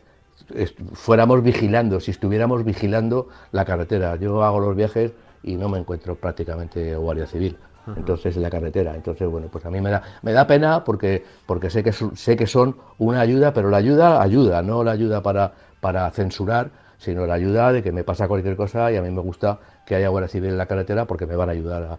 fuéramos 0.95 1.43
vigilando, 1.45 2.01
si 2.01 2.11
estuviéramos 2.11 2.65
vigilando 2.65 3.29
la 3.53 3.65
carretera. 3.65 4.17
Yo 4.17 4.43
hago 4.43 4.59
los 4.59 4.75
viajes 4.75 5.13
y 5.43 5.57
no 5.57 5.69
me 5.69 5.79
encuentro 5.79 6.17
prácticamente 6.17 6.97
Guardia 6.97 7.27
Civil 7.27 7.57
entonces 7.97 8.37
en 8.37 8.43
la 8.43 8.51
carretera. 8.51 8.95
Entonces, 8.95 9.29
bueno, 9.29 9.49
pues 9.51 9.65
a 9.65 9.71
mí 9.71 9.81
me 9.81 9.91
da, 9.91 10.03
me 10.23 10.33
da 10.33 10.47
pena 10.47 10.85
porque, 10.85 11.25
porque 11.47 11.71
sé, 11.71 11.83
que, 11.83 11.93
sé 11.93 12.37
que 12.37 12.47
son 12.47 12.77
una 12.99 13.21
ayuda, 13.21 13.53
pero 13.53 13.71
la 13.71 13.79
ayuda 13.79 14.23
ayuda, 14.23 14.63
no 14.63 14.85
la 14.85 14.93
ayuda 14.93 15.23
para, 15.23 15.53
para 15.81 16.11
censurar, 16.11 16.71
sino 16.99 17.27
la 17.27 17.35
ayuda 17.35 17.73
de 17.73 17.83
que 17.83 17.93
me 17.93 18.05
pasa 18.05 18.29
cualquier 18.29 18.57
cosa 18.57 18.93
y 18.93 18.97
a 18.97 19.03
mí 19.03 19.11
me 19.11 19.23
gusta 19.23 19.59
que 19.87 19.95
haya 19.95 20.09
Guardia 20.09 20.29
Civil 20.29 20.51
en 20.51 20.59
la 20.59 20.67
carretera 20.67 21.07
porque 21.07 21.27
me 21.27 21.35
van 21.35 21.49
a 21.49 21.53
ayudar. 21.53 21.83
A, 21.83 21.99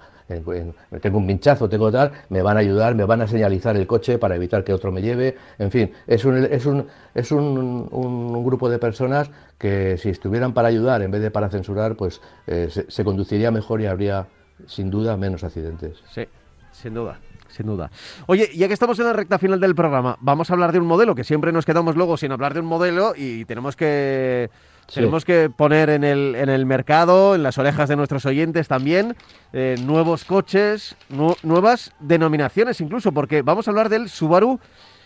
tengo 1.02 1.18
un 1.18 1.28
pinchazo, 1.28 1.68
tengo 1.68 1.92
tal, 1.92 2.12
me 2.30 2.42
van 2.42 2.56
a 2.56 2.60
ayudar, 2.62 2.96
me 2.96 3.04
van 3.04 3.22
a 3.22 3.28
señalizar 3.28 3.76
el 3.76 3.88
coche 3.88 4.18
para 4.18 4.36
evitar 4.36 4.64
que 4.64 4.74
otro 4.74 4.92
me 4.92 5.02
lleve. 5.02 5.36
En 5.58 5.72
fin, 5.72 5.92
es 6.08 6.24
un, 6.24 6.46
es 6.46 6.66
un, 6.66 6.88
es 7.14 7.32
un, 7.32 7.90
un 7.92 8.44
grupo 8.46 8.70
de 8.70 8.80
personas 8.80 9.30
que 9.58 9.98
si 9.98 10.10
estuvieran 10.10 10.54
para 10.54 10.68
ayudar 10.70 11.02
en 11.02 11.12
vez 11.12 11.22
de 11.22 11.32
para 11.32 11.50
censurar, 11.50 11.96
pues 11.96 12.22
eh, 12.48 12.70
se 12.70 13.04
conduciría 13.04 13.52
mejor 13.52 13.82
y 13.82 13.88
habría 13.88 14.28
sin 14.68 14.90
duda 14.90 15.18
menos 15.18 15.44
accidentes. 15.44 16.02
Sí, 16.12 16.26
sin 16.72 16.94
duda. 16.94 17.20
Sin 17.50 17.66
duda. 17.66 17.92
Oye, 18.28 18.50
ya 18.56 18.68
que 18.68 18.74
estamos 18.74 18.98
en 19.00 19.06
la 19.06 19.14
recta 19.14 19.38
final 19.38 19.60
del 19.60 19.76
programa, 19.76 20.18
vamos 20.22 20.50
a 20.50 20.54
hablar 20.54 20.72
de 20.72 20.80
un 20.80 20.88
modelo, 20.88 21.16
que 21.16 21.26
siempre 21.26 21.52
nos 21.52 21.66
quedamos 21.66 21.98
luego 21.98 22.16
sin 22.16 22.32
hablar 22.32 22.54
de 22.54 22.62
un 22.62 22.66
modelo 22.66 23.14
y 23.16 23.44
tenemos 23.44 23.76
que 23.76 24.50
Tenemos 24.94 25.26
que 25.26 25.50
poner 25.50 25.90
en 25.90 26.04
el, 26.04 26.36
en 26.36 26.50
el 26.50 26.66
mercado, 26.66 27.36
en 27.36 27.44
las 27.44 27.58
orejas 27.58 27.88
de 27.90 27.96
nuestros 27.96 28.26
oyentes 28.26 28.68
también, 28.68 29.16
eh, 29.54 29.76
nuevos 29.84 30.26
coches, 30.26 30.96
nuevas 31.44 31.94
denominaciones 32.00 32.82
incluso, 32.82 33.12
porque 33.12 33.42
vamos 33.42 33.68
a 33.68 33.72
hablar 33.72 33.90
del 33.90 34.10
Subaru 34.10 34.60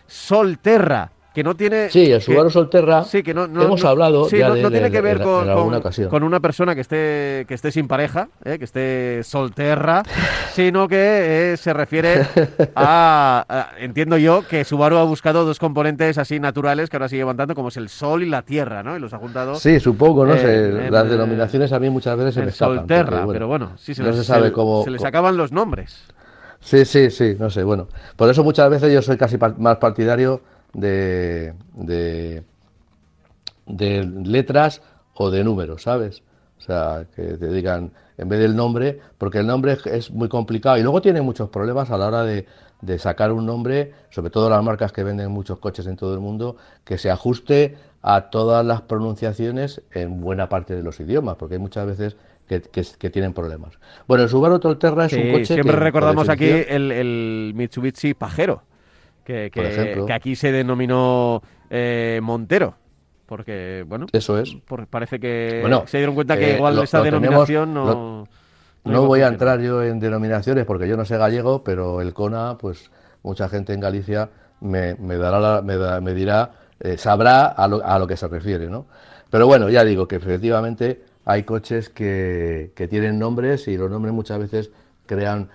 Solterra 0.07 1.11
que 1.35 1.43
no 1.43 1.53
tiene... 1.53 1.89
Sí, 1.89 2.13
el 2.13 2.21
Subaru 2.21 2.49
Solterra, 2.49 3.03
sí, 3.03 3.21
que 3.21 3.33
no, 3.33 3.43
hemos 3.43 3.83
hablado 3.83 4.29
sí, 4.29 4.39
no, 4.39 4.53
tiene 4.71 4.89
que 4.89 5.01
ver 5.01 5.21
con, 5.21 5.45
con, 6.09 6.23
una 6.23 6.39
persona 6.39 6.73
que 6.73 6.79
esté, 6.79 7.43
que 7.45 7.53
esté 7.53 7.73
sin 7.73 7.89
pareja, 7.89 8.29
eh, 8.45 8.57
que 8.57 8.63
esté 8.63 9.21
solterra, 9.21 10.03
sino 10.53 10.87
que 10.87 11.51
eh, 11.51 11.57
se 11.57 11.73
refiere 11.73 12.25
a, 12.77 13.67
Entiendo 13.79 14.17
yo 14.17 14.47
que 14.47 14.63
Subaru 14.63 14.95
ha 14.95 15.03
buscado 15.03 15.43
dos 15.43 15.59
componentes 15.59 16.17
así 16.17 16.39
naturales 16.39 16.89
que 16.89 16.95
ahora 16.95 17.09
sigue 17.09 17.19
levantando, 17.19 17.53
como 17.53 17.67
es 17.67 17.75
el 17.75 17.89
sol 17.89 18.23
y 18.23 18.29
la 18.29 18.43
tierra, 18.43 18.81
¿no? 18.81 18.95
Y 18.95 19.01
los 19.01 19.13
ha 19.13 19.17
juntado... 19.17 19.55
Sí, 19.55 19.81
supongo, 19.81 20.25
no 20.25 20.37
sé, 20.37 20.89
las 20.89 21.09
denominaciones 21.09 21.73
a 21.73 21.79
mí 21.79 21.89
muchas 21.89 22.17
veces 22.17 22.35
se 22.35 22.41
me 22.43 22.47
escapan. 22.47 22.77
Solterra, 22.77 23.27
pero 23.27 23.49
bueno, 23.49 23.73
sí 23.75 23.93
se, 23.93 24.03
les, 24.03 24.15
se, 24.15 24.23
sabe 24.23 24.53
cómo, 24.53 24.85
se 24.85 24.91
les 24.91 25.03
acaban 25.03 25.35
los 25.35 25.51
nombres. 25.51 26.05
Sí, 26.61 26.85
sí, 26.85 27.11
sí, 27.11 27.35
no 27.37 27.49
sé, 27.49 27.63
bueno. 27.63 27.89
Por 28.15 28.29
eso 28.29 28.41
muchas 28.41 28.69
veces 28.69 28.93
yo 28.93 29.01
soy 29.01 29.17
casi 29.17 29.37
más 29.57 29.77
partidario 29.77 30.41
de, 30.75 31.53
de, 33.65 34.03
letras 34.23 34.81
o 35.13 35.31
de 35.31 35.43
números, 35.43 35.83
¿sabes? 35.83 36.21
O 36.59 36.61
sea, 36.61 37.05
que 37.15 37.23
te 37.37 37.47
digan 37.47 37.91
en 38.17 38.29
vez 38.29 38.39
del 38.39 38.55
nombre, 38.55 38.99
porque 39.17 39.39
el 39.39 39.47
nombre 39.47 39.77
es 39.85 40.11
muy 40.11 40.29
complicado 40.29 40.77
y 40.77 40.83
luego 40.83 41.01
tiene 41.01 41.21
muchos 41.21 41.49
problemas 41.49 41.91
a 41.91 41.97
la 41.97 42.07
hora 42.07 42.23
de, 42.23 42.45
de, 42.81 42.99
sacar 42.99 43.31
un 43.31 43.45
nombre, 43.45 43.93
sobre 44.09 44.29
todo 44.29 44.49
las 44.49 44.63
marcas 44.63 44.91
que 44.91 45.03
venden 45.03 45.31
muchos 45.31 45.59
coches 45.59 45.85
en 45.87 45.97
todo 45.97 46.13
el 46.13 46.19
mundo, 46.19 46.55
que 46.83 46.97
se 46.97 47.11
ajuste 47.11 47.77
a 48.01 48.29
todas 48.29 48.65
las 48.65 48.81
pronunciaciones 48.81 49.81
en 49.91 50.21
buena 50.21 50.47
parte 50.47 50.75
de 50.75 50.83
los 50.83 50.99
idiomas, 50.99 51.35
porque 51.35 51.55
hay 51.55 51.59
muchas 51.59 51.85
veces 51.87 52.15
que, 52.47 52.61
que, 52.61 53.09
tienen 53.09 53.33
problemas. 53.33 53.79
Bueno, 54.07 54.23
el 54.23 54.29
Subaru 54.29 54.59
Tolterra 54.59 55.07
es 55.07 55.13
un 55.13 55.31
coche 55.31 55.45
siempre 55.45 55.75
recordamos 55.75 56.29
aquí 56.29 56.45
el, 56.45 56.91
el 56.91 57.53
Mitsubishi 57.55 58.13
Pajero 58.13 58.61
que, 59.25 60.13
aquí 60.13 60.35
se 60.35 60.51
denominó 60.51 61.41
eh, 61.69 62.19
Montero. 62.23 62.75
Porque, 63.25 63.83
bueno, 63.87 64.05
eso 64.11 64.37
es. 64.37 64.55
parece 64.89 65.19
que 65.19 65.63
se 65.87 65.97
dieron 65.97 66.13
cuenta 66.13 66.37
que 66.37 66.51
eh, 66.51 66.55
igual 66.55 66.77
esa 66.83 67.01
denominación 67.01 67.73
no. 67.73 68.27
no, 68.83 69.07
voy 69.07 69.21
a 69.21 69.27
entrar 69.27 69.59
yo 69.61 69.83
en 69.83 69.99
denominaciones 69.99 70.63
porque 70.65 70.87
yo 70.87 70.95
no 70.95 71.05
sé 71.05 71.17
gallego, 71.17 71.63
pero 71.63 72.01
el 72.01 72.13
CONA, 72.13 72.59
pues 72.59 72.91
mucha 73.23 73.49
gente 73.49 73.73
en 73.73 73.79
Galicia 73.79 74.29
me, 74.61 74.93
dará 75.17 75.63
me, 75.63 76.13
dirá, 76.13 76.51
eh, 76.79 76.97
sabrá 76.97 77.47
a 77.47 77.67
lo, 77.67 77.83
a 77.83 77.97
lo, 77.97 78.05
que 78.05 78.15
se 78.15 78.27
refiere, 78.27 78.67
¿no? 78.67 78.85
Pero 79.31 79.47
bueno, 79.47 79.69
ya 79.69 79.83
digo 79.83 80.07
que 80.07 80.17
efectivamente 80.17 81.03
hay 81.25 81.43
coches 81.43 81.89
que, 81.89 82.73
que 82.75 82.87
tienen 82.87 83.17
nombres 83.17 83.67
y 83.67 83.75
los 83.75 83.89
nombres 83.89 84.13
muchas 84.13 84.37
veces 84.37 84.69
crean 85.07 85.49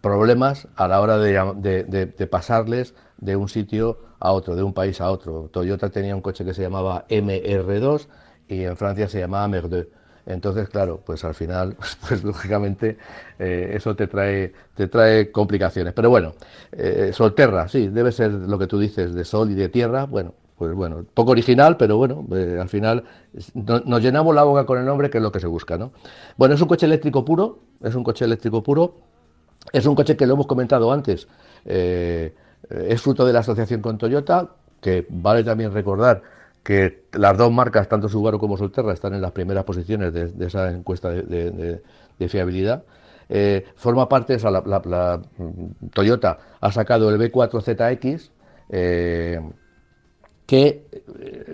problemas 0.00 0.68
a 0.76 0.88
la 0.88 1.00
hora 1.00 1.18
de, 1.18 2.28
pasarles 2.30 2.94
de 3.18 3.36
un 3.36 3.48
sitio 3.48 3.98
a 4.18 4.32
otro, 4.32 4.56
de 4.56 4.62
un 4.62 4.72
país 4.72 5.00
a 5.00 5.10
otro. 5.10 5.48
Toyota 5.52 5.90
tenía 5.90 6.14
un 6.14 6.22
coche 6.22 6.44
que 6.44 6.54
se 6.54 6.62
llamaba 6.62 7.06
MR2 7.08 8.06
y 8.48 8.64
en 8.64 8.76
Francia 8.76 9.08
se 9.08 9.20
llamaba 9.20 9.48
Mer2. 9.48 9.86
Entonces, 10.26 10.68
claro, 10.68 11.00
pues 11.04 11.24
al 11.24 11.34
final, 11.34 11.76
pues 12.08 12.22
lógicamente 12.22 12.98
eh, 13.38 13.72
eso 13.74 13.96
te 13.96 14.06
trae, 14.06 14.52
te 14.74 14.88
trae 14.88 15.30
complicaciones. 15.30 15.92
Pero 15.94 16.10
bueno, 16.10 16.34
eh, 16.72 17.10
Solterra, 17.12 17.68
sí, 17.68 17.88
debe 17.88 18.12
ser 18.12 18.30
lo 18.30 18.58
que 18.58 18.66
tú 18.66 18.78
dices, 18.78 19.14
de 19.14 19.24
sol 19.24 19.50
y 19.50 19.54
de 19.54 19.68
tierra. 19.68 20.04
Bueno, 20.04 20.34
pues 20.60 20.74
bueno, 20.74 21.06
poco 21.14 21.30
original, 21.30 21.78
pero 21.78 21.96
bueno, 21.96 22.26
eh, 22.32 22.58
al 22.60 22.68
final 22.68 23.04
nos 23.64 24.02
llenamos 24.02 24.34
la 24.34 24.42
boca 24.42 24.66
con 24.66 24.78
el 24.78 24.84
nombre, 24.84 25.08
que 25.08 25.16
es 25.16 25.22
lo 25.22 25.32
que 25.32 25.40
se 25.40 25.46
busca, 25.46 25.78
¿no? 25.78 25.92
Bueno, 26.36 26.54
es 26.54 26.60
un 26.60 26.68
coche 26.68 26.84
eléctrico 26.84 27.24
puro, 27.24 27.60
es 27.82 27.94
un 27.94 28.04
coche 28.04 28.26
eléctrico 28.26 28.62
puro 28.62 28.94
es 29.72 29.86
un 29.86 29.94
coche 29.94 30.16
que 30.16 30.26
lo 30.26 30.34
hemos 30.34 30.46
comentado 30.46 30.92
antes, 30.92 31.28
eh, 31.64 32.34
es 32.68 33.00
fruto 33.00 33.26
de 33.26 33.32
la 33.32 33.40
asociación 33.40 33.80
con 33.80 33.98
Toyota, 33.98 34.48
que 34.80 35.06
vale 35.08 35.44
también 35.44 35.72
recordar 35.72 36.22
que 36.62 37.04
las 37.12 37.36
dos 37.36 37.52
marcas, 37.52 37.88
tanto 37.88 38.08
Subaru 38.08 38.38
como 38.38 38.56
Solterra, 38.56 38.92
están 38.92 39.14
en 39.14 39.22
las 39.22 39.32
primeras 39.32 39.64
posiciones 39.64 40.12
de, 40.12 40.32
esa 40.46 40.70
encuesta 40.70 41.10
de, 41.10 41.80
fiabilidad. 42.28 42.84
Eh, 43.28 43.64
forma 43.76 44.08
parte, 44.08 44.36
o 44.36 44.50
la, 44.50 45.20
mm, 45.38 45.88
Toyota 45.92 46.38
ha 46.60 46.72
sacado 46.72 47.10
el 47.10 47.18
B4ZX, 47.18 48.30
eh, 48.68 49.40
que 50.46 50.84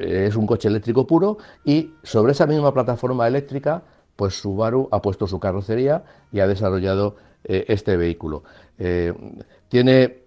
es 0.01 0.35
un 0.37 0.47
coche 0.47 0.69
eléctrico 0.69 1.07
puro 1.07 1.37
y 1.65 1.93
sobre 2.03 2.33
esa 2.33 2.47
misma 2.47 2.73
plataforma 2.73 3.29
eléctrica, 3.29 3.83
pues 4.17 4.41
Subaru 4.41 4.89
ha 4.91 5.03
puesto 5.03 5.27
su 5.27 5.39
carrocería 5.39 6.03
y 6.33 6.41
ha 6.41 6.47
desarrollado 6.47 7.17
este 7.47 7.97
vehículo. 7.97 8.43
Eh, 8.79 9.13
tiene 9.69 10.25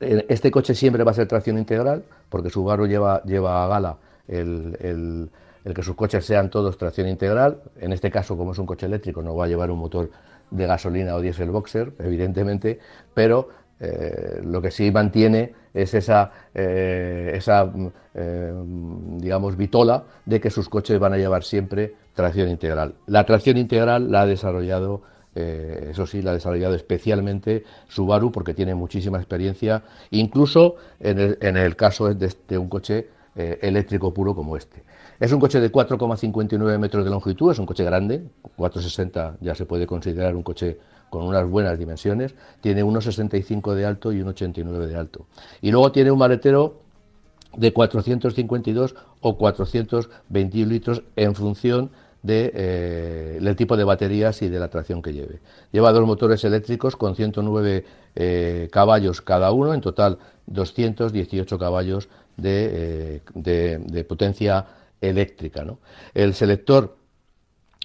este 0.00 0.50
coche 0.50 0.74
siempre 0.74 1.04
va 1.04 1.12
a 1.12 1.14
ser 1.14 1.28
tracción 1.28 1.58
integral, 1.58 2.04
porque 2.28 2.50
Subaru 2.50 2.86
lleva, 2.86 3.22
lleva 3.22 3.64
a 3.64 3.68
gala 3.68 3.96
el, 4.28 5.30
que 5.74 5.82
sus 5.82 5.94
coches 5.94 6.24
sean 6.24 6.50
todos 6.50 6.76
tracción 6.76 7.08
integral. 7.08 7.62
En 7.80 7.92
este 7.92 8.10
caso, 8.10 8.36
como 8.36 8.52
es 8.52 8.58
un 8.58 8.66
coche 8.66 8.86
eléctrico, 8.86 9.22
no 9.22 9.34
va 9.34 9.46
a 9.46 9.48
llevar 9.48 9.70
un 9.70 9.78
motor 9.78 10.10
de 10.50 10.66
gasolina 10.66 11.14
o 11.14 11.20
diésel 11.20 11.50
boxer, 11.50 11.92
evidentemente, 11.98 12.78
pero 13.14 13.48
eh, 13.80 14.40
lo 14.44 14.60
que 14.60 14.70
sí 14.70 14.90
mantiene 14.90 15.54
es 15.72 15.94
esa, 15.94 16.30
eh, 16.54 17.32
esa 17.34 17.72
eh, 18.14 18.52
digamos, 19.16 19.56
vitola 19.56 20.04
de 20.24 20.40
que 20.40 20.50
sus 20.50 20.68
coches 20.68 20.98
van 20.98 21.14
a 21.14 21.18
llevar 21.18 21.42
siempre 21.42 21.94
tracción 22.14 22.48
integral. 22.48 22.94
La 23.06 23.24
tracción 23.24 23.56
integral 23.56 24.10
la 24.10 24.22
ha 24.22 24.26
desarrollado, 24.26 25.02
eso 25.34 26.06
sí, 26.06 26.22
la 26.22 26.30
ha 26.30 26.34
desarrollado 26.34 26.74
especialmente 26.74 27.64
Subaru 27.88 28.30
porque 28.30 28.54
tiene 28.54 28.74
muchísima 28.74 29.18
experiencia, 29.18 29.82
incluso 30.10 30.76
en 31.00 31.18
el, 31.18 31.38
en 31.40 31.56
el 31.56 31.76
caso 31.76 32.12
de 32.14 32.58
un 32.58 32.68
coche 32.68 33.08
eléctrico 33.34 34.14
puro 34.14 34.34
como 34.34 34.56
este. 34.56 34.84
Es 35.18 35.32
un 35.32 35.40
coche 35.40 35.60
de 35.60 35.70
4,59 35.70 36.78
metros 36.78 37.04
de 37.04 37.10
longitud, 37.10 37.52
es 37.52 37.58
un 37.58 37.66
coche 37.66 37.84
grande, 37.84 38.22
4,60 38.56 39.36
ya 39.40 39.54
se 39.54 39.64
puede 39.64 39.86
considerar 39.86 40.34
un 40.34 40.42
coche 40.42 40.78
con 41.10 41.24
unas 41.24 41.48
buenas 41.48 41.78
dimensiones, 41.78 42.34
tiene 42.60 42.84
1,65 42.84 43.74
de 43.74 43.86
alto 43.86 44.12
y 44.12 44.20
1,89 44.20 44.86
de 44.86 44.96
alto. 44.96 45.26
Y 45.62 45.70
luego 45.70 45.92
tiene 45.92 46.10
un 46.10 46.18
maletero 46.18 46.80
de 47.56 47.72
452 47.72 48.96
o 49.20 49.38
421 49.38 50.68
litros 50.68 51.02
en 51.14 51.36
función 51.36 51.90
de, 52.24 52.50
eh, 52.54 53.38
del 53.40 53.54
tipo 53.54 53.76
de 53.76 53.84
baterías 53.84 54.40
y 54.40 54.48
de 54.48 54.58
la 54.58 54.68
tracción 54.68 55.02
que 55.02 55.12
lleve. 55.12 55.40
Lleva 55.72 55.92
dos 55.92 56.06
motores 56.06 56.42
eléctricos 56.44 56.96
con 56.96 57.14
109 57.14 57.84
eh, 58.16 58.68
caballos 58.72 59.20
cada 59.20 59.52
uno, 59.52 59.74
en 59.74 59.82
total 59.82 60.18
218 60.46 61.58
caballos 61.58 62.08
de, 62.38 63.20
eh, 63.44 63.78
de 63.84 64.04
potencia 64.04 64.64
eléctrica. 65.02 65.66
El 66.14 66.32
selector 66.32 66.96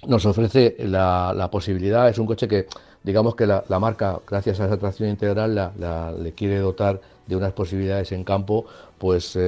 nos 0.06 0.24
ofrece 0.24 0.76
la, 0.80 1.48
posibilidad, 1.52 2.08
es 2.08 2.18
un 2.18 2.26
coche 2.26 2.48
que 2.48 2.66
digamos 3.02 3.34
que 3.34 3.46
la, 3.46 3.62
marca, 3.78 4.20
gracias 4.26 4.58
a 4.60 4.66
esa 4.66 4.78
tracción 4.78 5.10
integral, 5.10 5.72
le 6.18 6.32
quiere 6.32 6.60
dotar 6.60 6.98
de 7.26 7.36
unas 7.36 7.52
posibilidades 7.52 8.10
en 8.12 8.24
campo 8.24 8.64
pues 8.96 9.38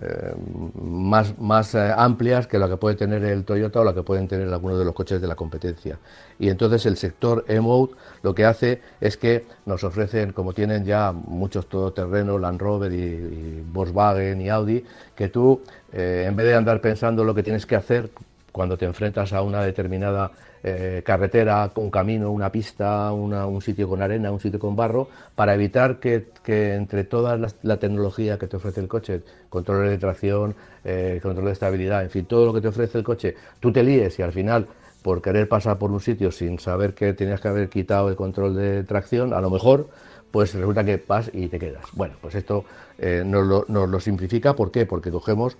eh, 0.00 0.06
eh, 0.10 0.34
más, 0.82 1.38
más 1.38 1.74
eh, 1.74 1.92
amplias 1.96 2.46
que 2.46 2.58
la 2.58 2.68
que 2.68 2.76
puede 2.76 2.96
tener 2.96 3.24
el 3.24 3.44
Toyota 3.44 3.80
o 3.80 3.84
la 3.84 3.94
que 3.94 4.02
pueden 4.02 4.28
tener 4.28 4.48
algunos 4.48 4.78
de 4.78 4.84
los 4.84 4.94
coches 4.94 5.20
de 5.20 5.26
la 5.26 5.34
competencia. 5.34 5.98
Y 6.38 6.48
entonces 6.48 6.86
el 6.86 6.96
sector 6.96 7.44
e-mode 7.48 7.94
lo 8.22 8.34
que 8.34 8.44
hace 8.44 8.80
es 9.00 9.16
que 9.16 9.46
nos 9.66 9.84
ofrecen, 9.84 10.32
como 10.32 10.52
tienen 10.52 10.84
ya 10.84 11.12
muchos 11.12 11.68
todoterrenos, 11.68 12.40
Land 12.40 12.60
Rover 12.60 12.92
y, 12.92 13.62
Volkswagen 13.72 14.40
y 14.40 14.48
Audi, 14.48 14.84
que 15.14 15.28
tú, 15.28 15.62
en 15.92 16.36
vez 16.36 16.46
de 16.46 16.54
andar 16.54 16.80
pensando 16.80 17.24
lo 17.24 17.34
que 17.34 17.42
tienes 17.42 17.66
que 17.66 17.76
hacer 17.76 18.10
cuando 18.52 18.76
te 18.76 18.86
enfrentas 18.86 19.32
a 19.32 19.42
una 19.42 19.62
determinada 19.62 20.30
eh, 20.62 21.02
carretera, 21.04 21.70
un 21.76 21.90
camino, 21.90 22.30
una 22.30 22.50
pista, 22.50 23.12
un 23.12 23.62
sitio 23.62 23.88
con 23.88 24.02
arena, 24.02 24.32
un 24.32 24.40
sitio 24.40 24.58
con 24.58 24.74
barro, 24.74 25.08
para 25.34 25.54
evitar 25.54 26.00
que, 26.00 26.26
entre 26.46 27.04
toda 27.04 27.36
la, 27.36 27.76
tecnología 27.76 28.38
que 28.38 28.48
te 28.48 28.56
ofrece 28.56 28.80
el 28.80 28.88
coche, 28.88 29.22
control 29.48 29.88
de 29.88 29.98
tracción, 29.98 30.54
eh, 30.84 31.20
control 31.22 31.46
de 31.46 31.52
estabilidad, 31.52 32.02
en 32.02 32.10
fin, 32.10 32.24
todo 32.26 32.46
lo 32.46 32.52
que 32.52 32.60
te 32.60 32.68
ofrece 32.68 32.98
el 32.98 33.04
coche, 33.04 33.36
tú 33.60 33.72
te 33.72 33.82
líes 33.82 34.18
y 34.18 34.22
al 34.22 34.32
final 34.32 34.66
por 35.02 35.22
querer 35.22 35.48
pasar 35.48 35.78
por 35.78 35.92
un 35.92 36.00
sitio 36.00 36.32
sin 36.32 36.58
saber 36.58 36.94
que 36.94 37.12
tenías 37.12 37.40
que 37.40 37.48
haber 37.48 37.68
quitado 37.68 38.08
el 38.08 38.16
control 38.16 38.56
de 38.56 38.82
tracción, 38.82 39.32
a 39.32 39.40
lo 39.40 39.50
mejor 39.50 39.88
pues 40.30 40.52
resulta 40.54 40.84
que 40.84 41.02
vas 41.06 41.30
y 41.32 41.48
te 41.48 41.58
quedas. 41.58 41.84
Bueno, 41.94 42.16
pues 42.20 42.34
esto 42.34 42.64
eh, 42.98 43.22
nos 43.24 43.68
lo 43.68 44.00
simplifica, 44.00 44.54
¿por 44.54 44.70
qué? 44.70 44.84
Porque 44.84 45.10
cogemos 45.10 45.56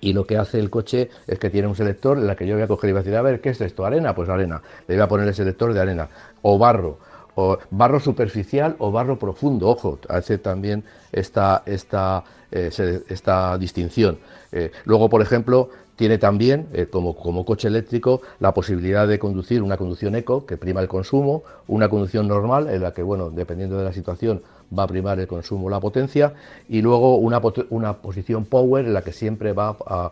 y 0.00 0.12
lo 0.12 0.26
que 0.26 0.36
hace 0.36 0.58
el 0.58 0.70
coche 0.70 1.10
es 1.26 1.38
que 1.38 1.50
tiene 1.50 1.68
un 1.68 1.74
selector 1.74 2.18
en 2.18 2.26
la 2.26 2.36
que 2.36 2.46
yo 2.46 2.54
voy 2.54 2.62
a 2.62 2.68
coger 2.68 2.90
y 2.90 2.92
voy 2.92 3.00
a 3.00 3.02
decir, 3.02 3.16
a 3.16 3.22
ver, 3.22 3.40
¿qué 3.40 3.50
es 3.50 3.60
esto? 3.60 3.84
¿Arena? 3.84 4.14
Pues 4.14 4.28
arena. 4.28 4.62
Le 4.86 4.94
voy 4.94 5.02
a 5.02 5.08
poner 5.08 5.28
el 5.28 5.34
selector 5.34 5.72
de 5.74 5.80
arena. 5.80 6.08
O 6.42 6.58
barro. 6.58 6.98
O 7.34 7.58
barro 7.70 8.00
superficial 8.00 8.76
o 8.78 8.90
barro 8.90 9.18
profundo. 9.18 9.68
Ojo, 9.68 9.98
hace 10.08 10.38
también 10.38 10.84
esta, 11.12 11.62
esta, 11.66 12.24
eh, 12.50 12.70
esta 13.08 13.58
distinción. 13.58 14.18
Eh, 14.52 14.72
luego, 14.84 15.08
por 15.08 15.22
ejemplo, 15.22 15.70
tiene 15.96 16.16
también, 16.16 16.68
eh, 16.72 16.86
como, 16.86 17.14
como, 17.14 17.44
coche 17.44 17.68
eléctrico, 17.68 18.22
la 18.38 18.54
posibilidad 18.54 19.06
de 19.06 19.18
conducir 19.18 19.62
una 19.62 19.76
conducción 19.76 20.14
eco, 20.14 20.46
que 20.46 20.56
prima 20.56 20.80
el 20.80 20.88
consumo, 20.88 21.42
una 21.68 21.90
conducción 21.90 22.26
normal, 22.26 22.70
en 22.70 22.82
la 22.82 22.94
que, 22.94 23.02
bueno, 23.02 23.28
dependiendo 23.28 23.76
de 23.76 23.84
la 23.84 23.92
situación, 23.92 24.42
va 24.76 24.84
a 24.84 24.86
primar 24.86 25.18
el 25.18 25.26
consumo, 25.26 25.68
la 25.68 25.80
potencia, 25.80 26.32
y 26.68 26.82
luego 26.82 27.16
una, 27.16 27.40
una 27.70 27.94
posición 27.94 28.44
power 28.44 28.84
en 28.86 28.94
la 28.94 29.02
que 29.02 29.12
siempre 29.12 29.52
va 29.52 29.76
a, 29.86 30.10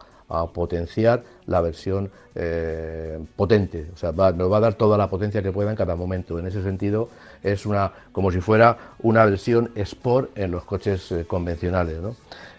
potenciar 0.52 1.22
la 1.46 1.62
versión 1.62 2.10
eh, 2.34 3.18
potente, 3.34 3.86
o 3.94 3.96
sea, 3.96 4.12
nos 4.12 4.52
va 4.52 4.58
a 4.58 4.60
dar 4.60 4.74
toda 4.74 4.98
la 4.98 5.08
potencia 5.08 5.42
que 5.42 5.52
pueda 5.52 5.70
en 5.70 5.76
cada 5.76 5.96
momento. 5.96 6.38
En 6.38 6.46
ese 6.46 6.62
sentido, 6.62 7.08
es 7.42 7.64
una 7.64 7.90
como 8.12 8.30
si 8.30 8.42
fuera 8.42 8.76
una 8.98 9.24
versión 9.24 9.70
Sport 9.74 10.36
en 10.36 10.50
los 10.50 10.64
coches 10.64 11.12
eh, 11.12 11.24
convencionales. 11.26 11.96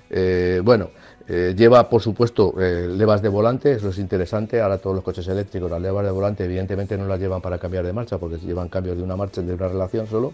Eh, 0.10 0.62
bueno, 0.64 0.90
lleva 1.28 1.88
por 1.88 2.02
supuesto 2.02 2.56
levas 2.58 3.22
de 3.22 3.30
volante, 3.30 3.74
eso 3.74 3.90
es 3.90 4.00
interesante. 4.00 4.62
Ahora 4.62 4.80
todos 4.80 4.96
los 4.96 5.04
coches 5.04 5.28
eléctricos, 5.28 5.70
las 5.70 5.80
levas 5.80 6.04
de 6.04 6.10
volante, 6.10 6.46
evidentemente 6.46 6.98
no 6.98 7.06
las 7.06 7.20
llevan 7.20 7.40
para 7.40 7.60
cambiar 7.60 7.86
de 7.86 7.94
marcha, 7.94 8.18
porque 8.18 8.40
llevan 8.40 8.68
cambios 8.68 8.98
de 8.98 9.04
una 9.04 9.16
marcha, 9.16 9.44
de 9.44 9.54
una 9.54 9.68
relación 9.68 10.08
solo 10.08 10.34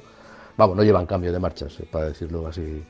Vamos, 0.58 0.78
no 0.78 0.84
llevan 0.84 1.06
cambio 1.06 1.32
de 1.32 1.40
marchas, 1.40 1.80
eh, 1.80 1.88
para 1.90 2.06
decirlo 2.06 2.48
así. 2.48 2.84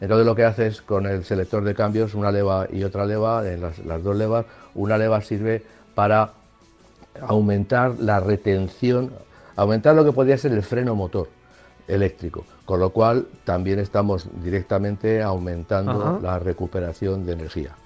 Entonces 0.00 0.26
lo 0.26 0.34
que 0.34 0.44
haces 0.44 0.82
con 0.82 1.06
el 1.06 1.24
selector 1.24 1.62
de 1.62 1.74
cambios, 1.74 2.14
una 2.14 2.32
leva 2.32 2.66
y 2.72 2.82
otra 2.82 3.06
leva, 3.06 3.48
en 3.48 3.60
las, 3.60 3.76
dos 4.02 4.16
levas, 4.16 4.46
una 4.74 4.98
leva 4.98 5.20
sirve 5.20 5.62
para 5.94 6.32
aumentar 7.20 8.00
la 8.00 8.18
retención, 8.18 9.12
aumentar 9.54 9.94
lo 9.94 10.04
que 10.04 10.10
podría 10.10 10.36
ser 10.36 10.52
el 10.52 10.62
freno 10.64 10.96
motor 10.96 11.28
eléctrico, 11.86 12.44
con 12.64 12.80
lo 12.80 12.90
cual 12.90 13.28
también 13.44 13.78
estamos 13.78 14.26
directamente 14.42 15.22
aumentando 15.22 16.18
la 16.20 16.40
recuperación 16.40 17.24
de 17.24 17.34
energía. 17.34 17.76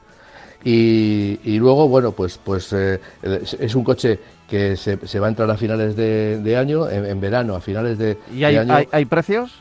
Y, 0.65 1.59
luego, 1.59 1.89
bueno, 1.89 2.13
pues, 2.13 2.39
pues 2.43 2.73
eh, 2.73 3.01
es 3.23 3.75
un 3.75 3.85
coche 3.85 4.19
que 4.49 4.77
se, 4.77 5.21
va 5.21 5.27
a 5.27 5.31
entrar 5.31 5.51
a 5.51 5.57
finales 5.57 5.97
de, 5.97 6.57
año, 6.57 6.89
en, 6.89 7.21
verano, 7.21 7.55
a 7.55 7.61
finales 7.61 7.99
de, 7.99 8.19
¿Y 8.35 8.45
hay, 8.45 8.57
año. 8.57 8.75
¿hay, 8.91 9.05
precios? 9.05 9.53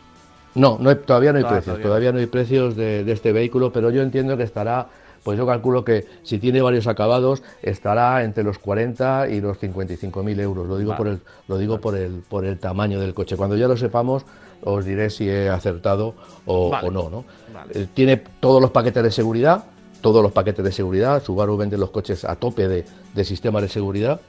No, 0.53 0.77
no 0.79 0.95
todavía 0.97 1.33
no 1.33 1.39
hay 1.39 1.43
precios, 1.43 1.81
todavía. 1.81 2.11
no 2.11 2.19
hay 2.19 2.27
precios 2.27 2.75
de, 2.75 3.11
este 3.11 3.31
vehículo, 3.31 3.71
pero 3.71 3.89
yo 3.91 4.01
entiendo 4.01 4.37
que 4.37 4.43
estará, 4.43 4.87
pues 5.23 5.37
yo 5.37 5.45
calculo 5.45 5.83
que 5.83 6.05
si 6.23 6.39
tiene 6.39 6.61
varios 6.61 6.87
acabados, 6.87 7.43
estará 7.61 8.23
entre 8.23 8.43
los 8.43 8.57
40 8.59 9.29
y 9.29 9.41
los 9.41 9.57
55 9.59 10.23
mil 10.23 10.39
euros. 10.39 10.67
Lo 10.67 10.77
digo, 10.77 10.95
por, 10.95 11.07
el, 11.07 11.19
lo 11.47 11.57
digo 11.57 11.79
por, 11.79 11.97
el, 11.97 12.23
por 12.27 12.45
el 12.45 12.57
tamaño 12.57 12.99
del 12.99 13.13
coche. 13.13 13.35
Cuando 13.35 13.57
ya 13.57 13.67
lo 13.67 13.75
sepamos, 13.75 14.25
os 14.63 14.85
diré 14.85 15.09
si 15.09 15.29
he 15.29 15.49
acertado 15.49 16.15
o, 16.45 16.71
no. 16.91 17.09
¿no? 17.09 17.25
Eh, 17.73 17.87
tiene 17.93 18.17
todos 18.39 18.61
los 18.61 18.71
paquetes 18.71 19.03
de 19.03 19.11
seguridad, 19.11 19.65
todos 20.05 20.21
los 20.21 20.31
paquetes 20.31 20.63
de 20.63 20.71
seguridad. 20.71 21.23
Subaru 21.23 21.57
vende 21.57 21.79
los 21.79 21.89
coches 21.89 22.25
a 22.25 22.35
tope 22.35 22.67
de, 22.67 22.85
de 23.15 23.25
sistemas 23.25 23.63
de 23.63 23.69
seguridad. 23.69 24.21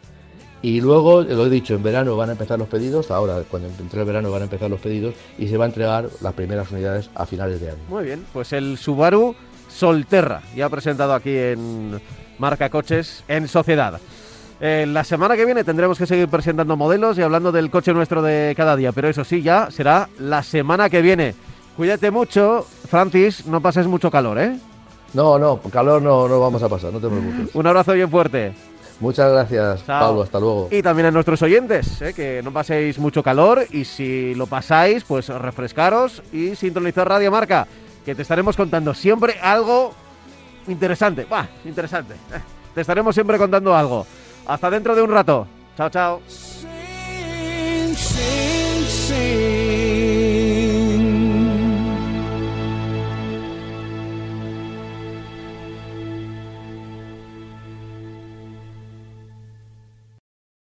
Y 0.62 0.80
luego, 0.80 1.20
lo 1.20 1.44
he 1.44 1.50
dicho, 1.50 1.74
en 1.74 1.82
verano 1.82 2.16
van 2.16 2.30
a 2.30 2.32
empezar 2.32 2.58
los 2.58 2.66
pedidos, 2.66 3.10
ahora 3.10 3.42
cuando 3.50 3.68
entre 3.68 4.00
el 4.00 4.06
verano 4.06 4.30
van 4.30 4.40
a 4.40 4.44
empezar 4.44 4.70
los 4.70 4.80
pedidos 4.80 5.14
y 5.36 5.48
se 5.48 5.58
va 5.58 5.66
a 5.66 5.68
entregar 5.68 6.08
las 6.22 6.32
primeras 6.32 6.70
unidades 6.70 7.10
a 7.14 7.26
finales 7.26 7.60
de 7.60 7.72
año. 7.72 7.78
Muy 7.90 8.04
bien, 8.04 8.24
pues 8.32 8.54
el 8.54 8.78
Subaru 8.78 9.34
Solterra, 9.68 10.40
ya 10.56 10.70
presentado 10.70 11.12
aquí 11.12 11.36
en 11.36 12.00
Marca 12.38 12.70
Coches 12.70 13.22
en 13.28 13.46
Sociedad. 13.46 14.00
La 14.58 15.04
semana 15.04 15.36
que 15.36 15.44
viene 15.44 15.62
tendremos 15.62 15.98
que 15.98 16.06
seguir 16.06 16.28
presentando 16.28 16.74
modelos 16.74 17.18
y 17.18 17.22
hablando 17.22 17.52
del 17.52 17.68
coche 17.68 17.92
nuestro 17.92 18.22
de 18.22 18.54
cada 18.56 18.76
día, 18.76 18.92
pero 18.92 19.10
eso 19.10 19.24
sí, 19.24 19.42
ya 19.42 19.70
será 19.70 20.08
la 20.18 20.42
semana 20.42 20.88
que 20.88 21.02
viene. 21.02 21.34
Cuídate 21.76 22.10
mucho, 22.10 22.66
Francis, 22.88 23.44
no 23.44 23.60
pases 23.60 23.86
mucho 23.86 24.10
calor, 24.10 24.38
¿eh? 24.38 24.56
No, 25.16 25.38
no, 25.38 25.58
calor 25.72 26.02
no, 26.02 26.28
no 26.28 26.38
vamos 26.38 26.62
a 26.62 26.68
pasar, 26.68 26.92
no 26.92 27.00
te 27.00 27.08
preocupes. 27.08 27.54
Un 27.54 27.66
abrazo 27.66 27.94
bien 27.94 28.10
fuerte. 28.10 28.52
Muchas 29.00 29.32
gracias, 29.32 29.80
Pablo. 29.82 30.22
Hasta 30.22 30.38
luego. 30.38 30.68
Y 30.70 30.82
también 30.82 31.06
a 31.06 31.10
nuestros 31.10 31.40
oyentes, 31.40 32.02
¿eh? 32.02 32.12
que 32.12 32.42
no 32.44 32.52
paséis 32.52 32.98
mucho 32.98 33.22
calor 33.22 33.66
y 33.70 33.86
si 33.86 34.34
lo 34.34 34.46
pasáis, 34.46 35.04
pues 35.04 35.28
refrescaros 35.28 36.22
y 36.34 36.54
sintonizar 36.54 37.08
Radio 37.08 37.30
Marca, 37.30 37.66
que 38.04 38.14
te 38.14 38.20
estaremos 38.20 38.58
contando 38.58 38.92
siempre 38.92 39.36
algo 39.40 39.94
interesante. 40.68 41.24
Va, 41.24 41.48
interesante. 41.64 42.12
¿eh? 42.12 42.40
Te 42.74 42.82
estaremos 42.82 43.14
siempre 43.14 43.38
contando 43.38 43.74
algo. 43.74 44.06
Hasta 44.46 44.68
dentro 44.68 44.94
de 44.94 45.00
un 45.00 45.10
rato. 45.10 45.46
Chao, 45.78 45.88
chao. 45.88 46.20